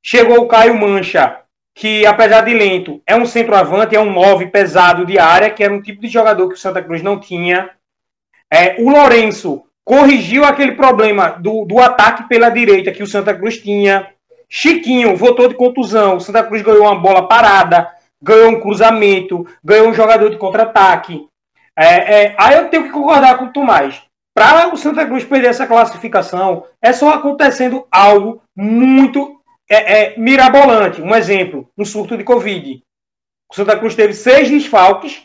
chegou 0.03 0.38
o 0.38 0.49
Caio 0.49 0.74
Mancha, 0.80 1.39
que 1.81 2.05
apesar 2.05 2.43
de 2.43 2.53
lento, 2.53 3.01
é 3.07 3.16
um 3.16 3.24
centroavante, 3.24 3.97
é 3.97 4.01
um 4.01 4.12
nove 4.12 4.49
pesado 4.49 5.07
de 5.07 5.18
área, 5.18 5.51
que 5.51 5.64
era 5.64 5.72
um 5.72 5.81
tipo 5.81 6.03
de 6.03 6.09
jogador 6.09 6.47
que 6.49 6.55
o 6.55 6.59
Santa 6.59 6.83
Cruz 6.83 7.03
não 7.03 7.18
tinha. 7.18 7.70
É, 8.53 8.76
o 8.78 8.91
Lourenço 8.91 9.64
corrigiu 9.85 10.45
aquele 10.45 10.72
problema 10.72 11.31
do, 11.31 11.64
do 11.64 11.78
ataque 11.81 12.28
pela 12.28 12.51
direita 12.51 12.93
que 12.93 13.03
o 13.03 13.07
Santa 13.07 13.35
Cruz 13.35 13.57
tinha. 13.59 14.09
Chiquinho 14.49 15.16
voltou 15.16 15.49
de 15.49 15.55
contusão, 15.55 16.16
o 16.16 16.20
Santa 16.20 16.43
Cruz 16.43 16.61
ganhou 16.61 16.83
uma 16.83 16.95
bola 16.95 17.26
parada 17.26 17.89
ganhou 18.22 18.51
um 18.51 18.61
cruzamento, 18.61 19.47
ganhou 19.64 19.89
um 19.89 19.95
jogador 19.95 20.31
de 20.31 20.37
contra-ataque. 20.37 21.26
É, 21.76 22.24
é, 22.24 22.35
aí 22.39 22.57
eu 22.57 22.68
tenho 22.68 22.85
que 22.85 22.91
concordar 22.91 23.39
com 23.39 23.47
o 23.47 23.53
Tomás. 23.53 24.03
Para 24.35 24.72
o 24.72 24.76
Santa 24.76 25.07
Cruz 25.07 25.24
perder 25.24 25.49
essa 25.49 25.66
classificação, 25.66 26.64
é 26.81 26.93
só 26.93 27.14
acontecendo 27.14 27.87
algo 27.91 28.43
muito 28.55 29.39
é, 29.71 30.03
é, 30.03 30.18
mirabolante. 30.18 31.01
Um 31.01 31.14
exemplo, 31.14 31.71
um 31.79 31.85
surto 31.85 32.16
de 32.16 32.25
Covid. 32.25 32.83
O 33.51 33.55
Santa 33.55 33.79
Cruz 33.79 33.95
teve 33.95 34.12
seis 34.12 34.51
desfalques 34.51 35.23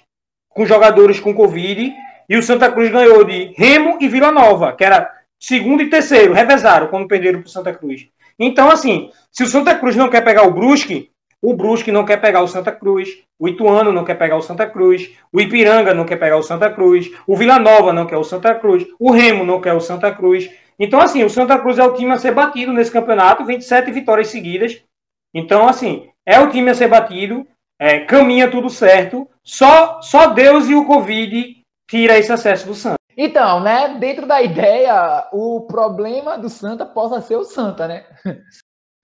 com 0.49 0.65
jogadores 0.65 1.19
com 1.19 1.33
Covid 1.33 1.93
e 2.29 2.37
o 2.37 2.43
Santa 2.43 2.71
Cruz 2.71 2.91
ganhou 2.91 3.23
de 3.23 3.53
Remo 3.57 3.97
e 3.99 4.07
Vila 4.07 4.31
Nova, 4.31 4.73
que 4.73 4.83
era 4.83 5.11
segundo 5.39 5.83
e 5.83 5.89
terceiro, 5.89 6.33
revezaram 6.33 6.87
quando 6.87 7.07
perderam 7.07 7.41
para 7.41 7.47
o 7.47 7.51
Santa 7.51 7.73
Cruz. 7.73 8.07
Então, 8.37 8.69
assim, 8.69 9.11
se 9.31 9.43
o 9.43 9.47
Santa 9.47 9.75
Cruz 9.75 9.95
não 9.95 10.09
quer 10.09 10.21
pegar 10.21 10.43
o 10.43 10.53
Brusque, 10.53 11.11
o 11.41 11.53
Brusque 11.53 11.91
não 11.91 12.05
quer 12.05 12.17
pegar 12.17 12.41
o 12.41 12.47
Santa 12.47 12.71
Cruz, 12.71 13.09
o 13.37 13.47
Ituano 13.47 13.91
não 13.91 14.03
quer 14.03 14.15
pegar 14.15 14.37
o 14.37 14.41
Santa 14.41 14.65
Cruz, 14.65 15.11
o 15.31 15.39
Ipiranga 15.39 15.93
não 15.93 16.05
quer 16.05 16.15
pegar 16.15 16.37
o 16.37 16.43
Santa 16.43 16.69
Cruz, 16.71 17.11
o 17.27 17.35
Vila 17.35 17.59
Nova 17.59 17.93
não 17.93 18.07
quer 18.07 18.17
o 18.17 18.23
Santa 18.23 18.55
Cruz, 18.55 18.85
o 18.99 19.11
Remo 19.11 19.43
não 19.43 19.61
quer 19.61 19.73
o 19.73 19.79
Santa 19.79 20.11
Cruz. 20.11 20.49
Então, 20.79 20.99
assim, 20.99 21.23
o 21.23 21.29
Santa 21.29 21.57
Cruz 21.57 21.79
é 21.79 21.83
o 21.83 21.93
time 21.93 22.11
a 22.11 22.17
ser 22.17 22.33
batido 22.33 22.73
nesse 22.73 22.91
campeonato, 22.91 23.45
27 23.45 23.91
vitórias 23.91 24.27
seguidas. 24.27 24.81
Então, 25.33 25.67
assim, 25.67 26.09
é 26.25 26.39
o 26.39 26.49
time 26.49 26.69
a 26.69 26.75
ser 26.75 26.87
batido, 26.87 27.47
é, 27.79 27.99
caminha 28.01 28.49
tudo 28.49 28.69
certo, 28.69 29.29
só, 29.43 30.01
só 30.01 30.27
Deus 30.27 30.67
e 30.67 30.75
o 30.75 30.85
Covid 30.85 31.61
tira 31.89 32.17
esse 32.17 32.31
acesso 32.31 32.67
do 32.67 32.73
Santa. 32.73 32.95
Então, 33.17 33.61
né, 33.61 33.97
dentro 33.97 34.25
da 34.25 34.41
ideia, 34.41 35.27
o 35.31 35.61
problema 35.61 36.37
do 36.37 36.49
Santa 36.49 36.85
possa 36.85 37.21
ser 37.21 37.37
o 37.37 37.45
Santa, 37.45 37.87
né? 37.87 38.05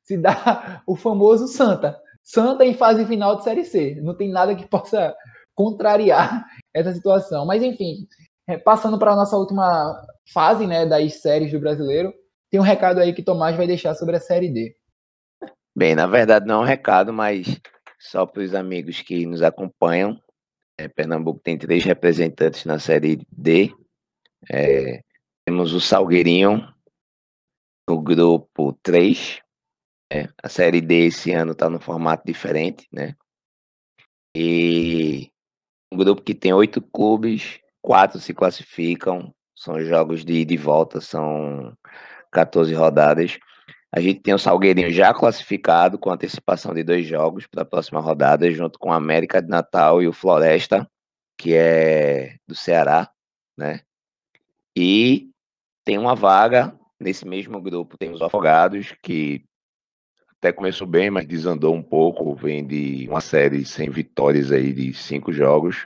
Se 0.03 0.17
dá 0.17 0.82
o 0.86 0.95
famoso 0.95 1.47
Santa. 1.47 1.97
Santa 2.22 2.65
em 2.65 2.74
fase 2.74 3.05
final 3.05 3.38
de 3.38 3.43
Série 3.43 3.63
C. 3.63 3.99
Não 4.01 4.15
tem 4.15 4.30
nada 4.30 4.55
que 4.55 4.67
possa 4.67 5.15
contrariar 5.55 6.45
essa 6.76 6.91
situação. 6.91 7.45
Mas, 7.45 7.63
enfim, 7.63 8.07
é, 8.47 8.57
passando 8.57 8.99
para 8.99 9.13
a 9.13 9.15
nossa 9.15 9.38
última 9.38 10.05
fase 10.34 10.67
né, 10.67 10.86
das 10.86 11.22
séries 11.22 11.51
do 11.51 11.59
brasileiro, 11.59 12.13
tem 12.49 12.59
um 12.59 12.63
recado 12.63 12.99
aí 12.99 13.13
que 13.13 13.24
Tomás 13.24 13.55
vai 13.55 13.65
deixar 13.65 13.95
sobre 13.95 14.15
a 14.15 14.19
Série 14.19 14.49
D. 14.49 14.76
Bem, 15.76 15.95
na 15.95 16.05
verdade 16.05 16.45
não 16.45 16.55
é 16.55 16.59
um 16.59 16.67
recado, 16.67 17.13
mas 17.13 17.59
só 17.99 18.26
para 18.26 18.43
os 18.43 18.53
amigos 18.53 19.01
que 19.01 19.26
nos 19.26 19.41
acompanham. 19.41 20.22
É, 20.78 20.88
Pernambuco 20.88 21.39
tem 21.39 21.57
três 21.57 21.84
representantes 21.84 22.65
na 22.65 22.80
Série 22.80 23.26
D. 23.32 23.74
É, 24.51 25.03
temos 25.45 25.74
o 25.74 25.80
Salgueirinho 25.80 26.67
no 27.88 28.01
grupo 28.01 28.74
3. 28.82 29.41
É, 30.11 30.28
a 30.43 30.49
Série 30.49 30.82
D 30.82 31.05
esse 31.05 31.32
ano 31.32 31.53
está 31.53 31.69
no 31.69 31.80
formato 31.80 32.26
diferente, 32.26 32.88
né? 32.91 33.15
E 34.36 35.32
um 35.91 35.97
grupo 35.97 36.22
que 36.22 36.34
tem 36.34 36.53
oito 36.53 36.82
clubes, 36.82 37.59
quatro 37.82 38.19
se 38.19 38.34
classificam, 38.34 39.34
são 39.62 39.80
jogos 39.80 40.26
de 40.26 40.34
ida 40.34 40.53
e 40.53 40.57
volta, 40.57 40.99
são 40.99 41.78
14 42.32 42.74
rodadas. 42.74 43.38
A 43.91 43.99
gente 43.99 44.20
tem 44.20 44.34
o 44.34 44.39
Salgueirinho 44.39 44.89
já 44.89 45.14
classificado 45.14 45.99
com 45.99 46.09
antecipação 46.09 46.74
de 46.74 46.84
dois 46.84 47.05
jogos 47.05 47.45
para 47.45 47.62
a 47.62 47.66
próxima 47.66 47.99
rodada, 47.99 48.51
junto 48.51 48.80
com 48.80 48.89
o 48.89 48.93
América 48.93 49.39
de 49.39 49.47
Natal 49.47 50.01
e 50.01 50.07
o 50.07 50.14
Floresta, 50.14 50.89
que 51.38 51.53
é 51.53 52.38
do 52.47 52.55
Ceará, 52.55 53.12
né? 53.55 53.82
E 54.76 55.30
tem 55.86 55.99
uma 55.99 56.16
vaga 56.16 56.76
nesse 56.99 57.28
mesmo 57.28 57.62
grupo, 57.62 57.99
tem 57.99 58.12
os 58.12 58.22
Afogados, 58.22 58.95
que 59.03 59.45
até 60.39 60.51
começou 60.51 60.88
bem, 60.88 61.12
mas 61.12 61.28
desandou 61.28 61.76
um 61.76 61.84
pouco, 61.84 62.34
vem 62.34 62.66
de 62.66 63.07
uma 63.07 63.22
série 63.22 63.64
sem 63.64 63.91
vitórias 63.91 64.51
aí 64.51 64.74
de 64.74 64.91
cinco 64.95 65.32
jogos, 65.32 65.86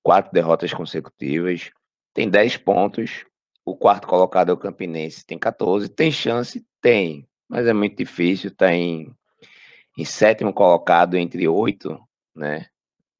quatro 0.00 0.32
derrotas 0.32 0.72
consecutivas, 0.72 1.72
tem 2.18 2.28
10 2.28 2.56
pontos, 2.56 3.24
o 3.64 3.76
quarto 3.76 4.08
colocado 4.08 4.50
é 4.50 4.52
o 4.52 4.56
Campinense, 4.56 5.24
tem 5.24 5.38
14. 5.38 5.88
Tem 5.88 6.10
chance? 6.10 6.66
Tem, 6.82 7.24
mas 7.48 7.64
é 7.64 7.72
muito 7.72 7.96
difícil. 7.96 8.50
Está 8.50 8.74
em, 8.74 9.14
em 9.96 10.04
sétimo 10.04 10.52
colocado 10.52 11.16
entre 11.16 11.46
oito, 11.46 11.96
né? 12.34 12.66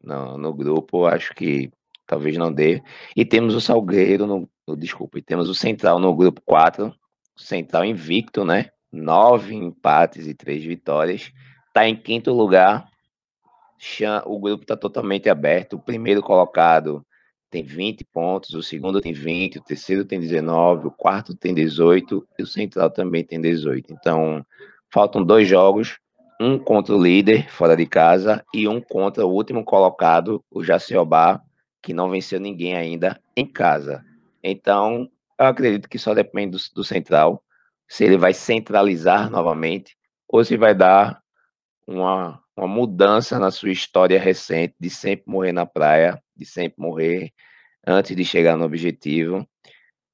No, 0.02 0.36
no 0.36 0.52
grupo, 0.52 1.06
acho 1.06 1.32
que 1.32 1.70
talvez 2.08 2.36
não 2.36 2.52
dê. 2.52 2.82
E 3.14 3.24
temos 3.24 3.54
o 3.54 3.60
Salgueiro, 3.60 4.26
no, 4.26 4.50
no, 4.66 4.76
desculpa, 4.76 5.16
e 5.20 5.22
temos 5.22 5.48
o 5.48 5.54
Central 5.54 6.00
no 6.00 6.12
grupo 6.12 6.42
4. 6.44 6.92
Central 7.36 7.84
invicto, 7.84 8.44
né? 8.44 8.70
Nove 8.90 9.54
empates 9.54 10.26
e 10.26 10.34
três 10.34 10.64
vitórias. 10.64 11.30
Está 11.68 11.88
em 11.88 11.94
quinto 11.94 12.32
lugar. 12.32 12.88
O 14.26 14.40
grupo 14.40 14.64
está 14.64 14.76
totalmente 14.76 15.28
aberto. 15.28 15.74
O 15.74 15.80
primeiro 15.80 16.20
colocado 16.20 17.06
tem 17.50 17.62
20 17.62 18.04
pontos, 18.04 18.54
o 18.54 18.62
segundo 18.62 19.00
tem 19.00 19.12
20, 19.12 19.58
o 19.58 19.62
terceiro 19.62 20.04
tem 20.04 20.20
19, 20.20 20.88
o 20.88 20.90
quarto 20.90 21.34
tem 21.34 21.54
18 21.54 22.26
e 22.38 22.42
o 22.42 22.46
central 22.46 22.90
também 22.90 23.24
tem 23.24 23.40
18. 23.40 23.92
Então, 23.92 24.44
faltam 24.92 25.24
dois 25.24 25.48
jogos, 25.48 25.98
um 26.40 26.58
contra 26.58 26.94
o 26.94 27.02
líder 27.02 27.50
fora 27.50 27.76
de 27.76 27.86
casa 27.86 28.44
e 28.54 28.68
um 28.68 28.80
contra 28.80 29.26
o 29.26 29.32
último 29.32 29.64
colocado, 29.64 30.44
o 30.50 30.62
Jaciobá, 30.62 31.40
que 31.82 31.92
não 31.92 32.10
venceu 32.10 32.38
ninguém 32.38 32.76
ainda 32.76 33.20
em 33.36 33.46
casa. 33.46 34.04
Então, 34.42 35.08
eu 35.38 35.46
acredito 35.46 35.88
que 35.88 35.98
só 35.98 36.14
depende 36.14 36.56
do, 36.56 36.74
do 36.74 36.84
central, 36.84 37.42
se 37.88 38.04
ele 38.04 38.18
vai 38.18 38.34
centralizar 38.34 39.30
novamente 39.30 39.96
ou 40.28 40.44
se 40.44 40.56
vai 40.56 40.74
dar 40.74 41.22
uma, 41.86 42.40
uma 42.54 42.68
mudança 42.68 43.38
na 43.38 43.50
sua 43.50 43.70
história 43.70 44.20
recente 44.20 44.74
de 44.78 44.90
sempre 44.90 45.24
morrer 45.26 45.52
na 45.52 45.64
praia, 45.64 46.22
de 46.38 46.46
sempre 46.46 46.80
morrer 46.80 47.32
antes 47.86 48.14
de 48.14 48.24
chegar 48.24 48.56
no 48.56 48.64
objetivo. 48.64 49.46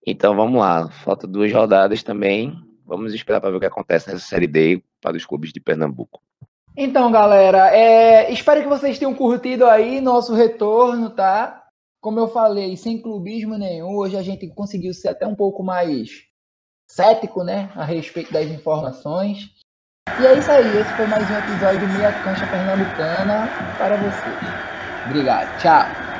Então 0.07 0.35
vamos 0.35 0.61
lá, 0.61 0.91
falta 0.91 1.27
duas 1.27 1.53
rodadas 1.53 2.03
também. 2.03 2.55
Vamos 2.87 3.15
esperar 3.15 3.41
para 3.41 3.51
ver 3.51 3.57
o 3.57 3.61
que 3.61 3.67
acontece 3.67 4.11
nessa 4.11 4.27
Série 4.27 4.47
D 4.47 4.83
para 5.01 5.17
os 5.17 5.25
clubes 5.25 5.53
de 5.53 5.61
Pernambuco. 5.61 6.21
Então, 6.77 7.11
galera, 7.11 7.75
é, 7.75 8.33
espero 8.33 8.63
que 8.63 8.69
vocês 8.69 8.99
tenham 8.99 9.15
curtido 9.15 9.65
aí 9.65 10.01
nosso 10.01 10.35
retorno, 10.35 11.11
tá? 11.11 11.63
Como 12.01 12.19
eu 12.19 12.29
falei, 12.29 12.77
sem 12.77 13.01
clubismo 13.01 13.57
nenhum, 13.57 13.97
hoje 13.97 14.17
a 14.17 14.23
gente 14.23 14.47
conseguiu 14.49 14.93
ser 14.93 15.09
até 15.09 15.27
um 15.27 15.35
pouco 15.35 15.63
mais 15.63 16.25
cético, 16.87 17.43
né, 17.43 17.71
a 17.75 17.85
respeito 17.85 18.33
das 18.33 18.47
informações. 18.47 19.51
E 20.21 20.27
é 20.27 20.39
isso 20.39 20.51
aí, 20.51 20.67
esse 20.79 20.91
foi 20.97 21.07
mais 21.07 21.29
um 21.31 21.39
episódio 21.39 21.89
Meia 21.97 22.13
Cancha 22.23 22.47
Pernambucana 22.47 23.49
para 23.79 23.97
vocês. 23.97 25.07
Obrigado, 25.09 25.59
tchau. 25.61 26.14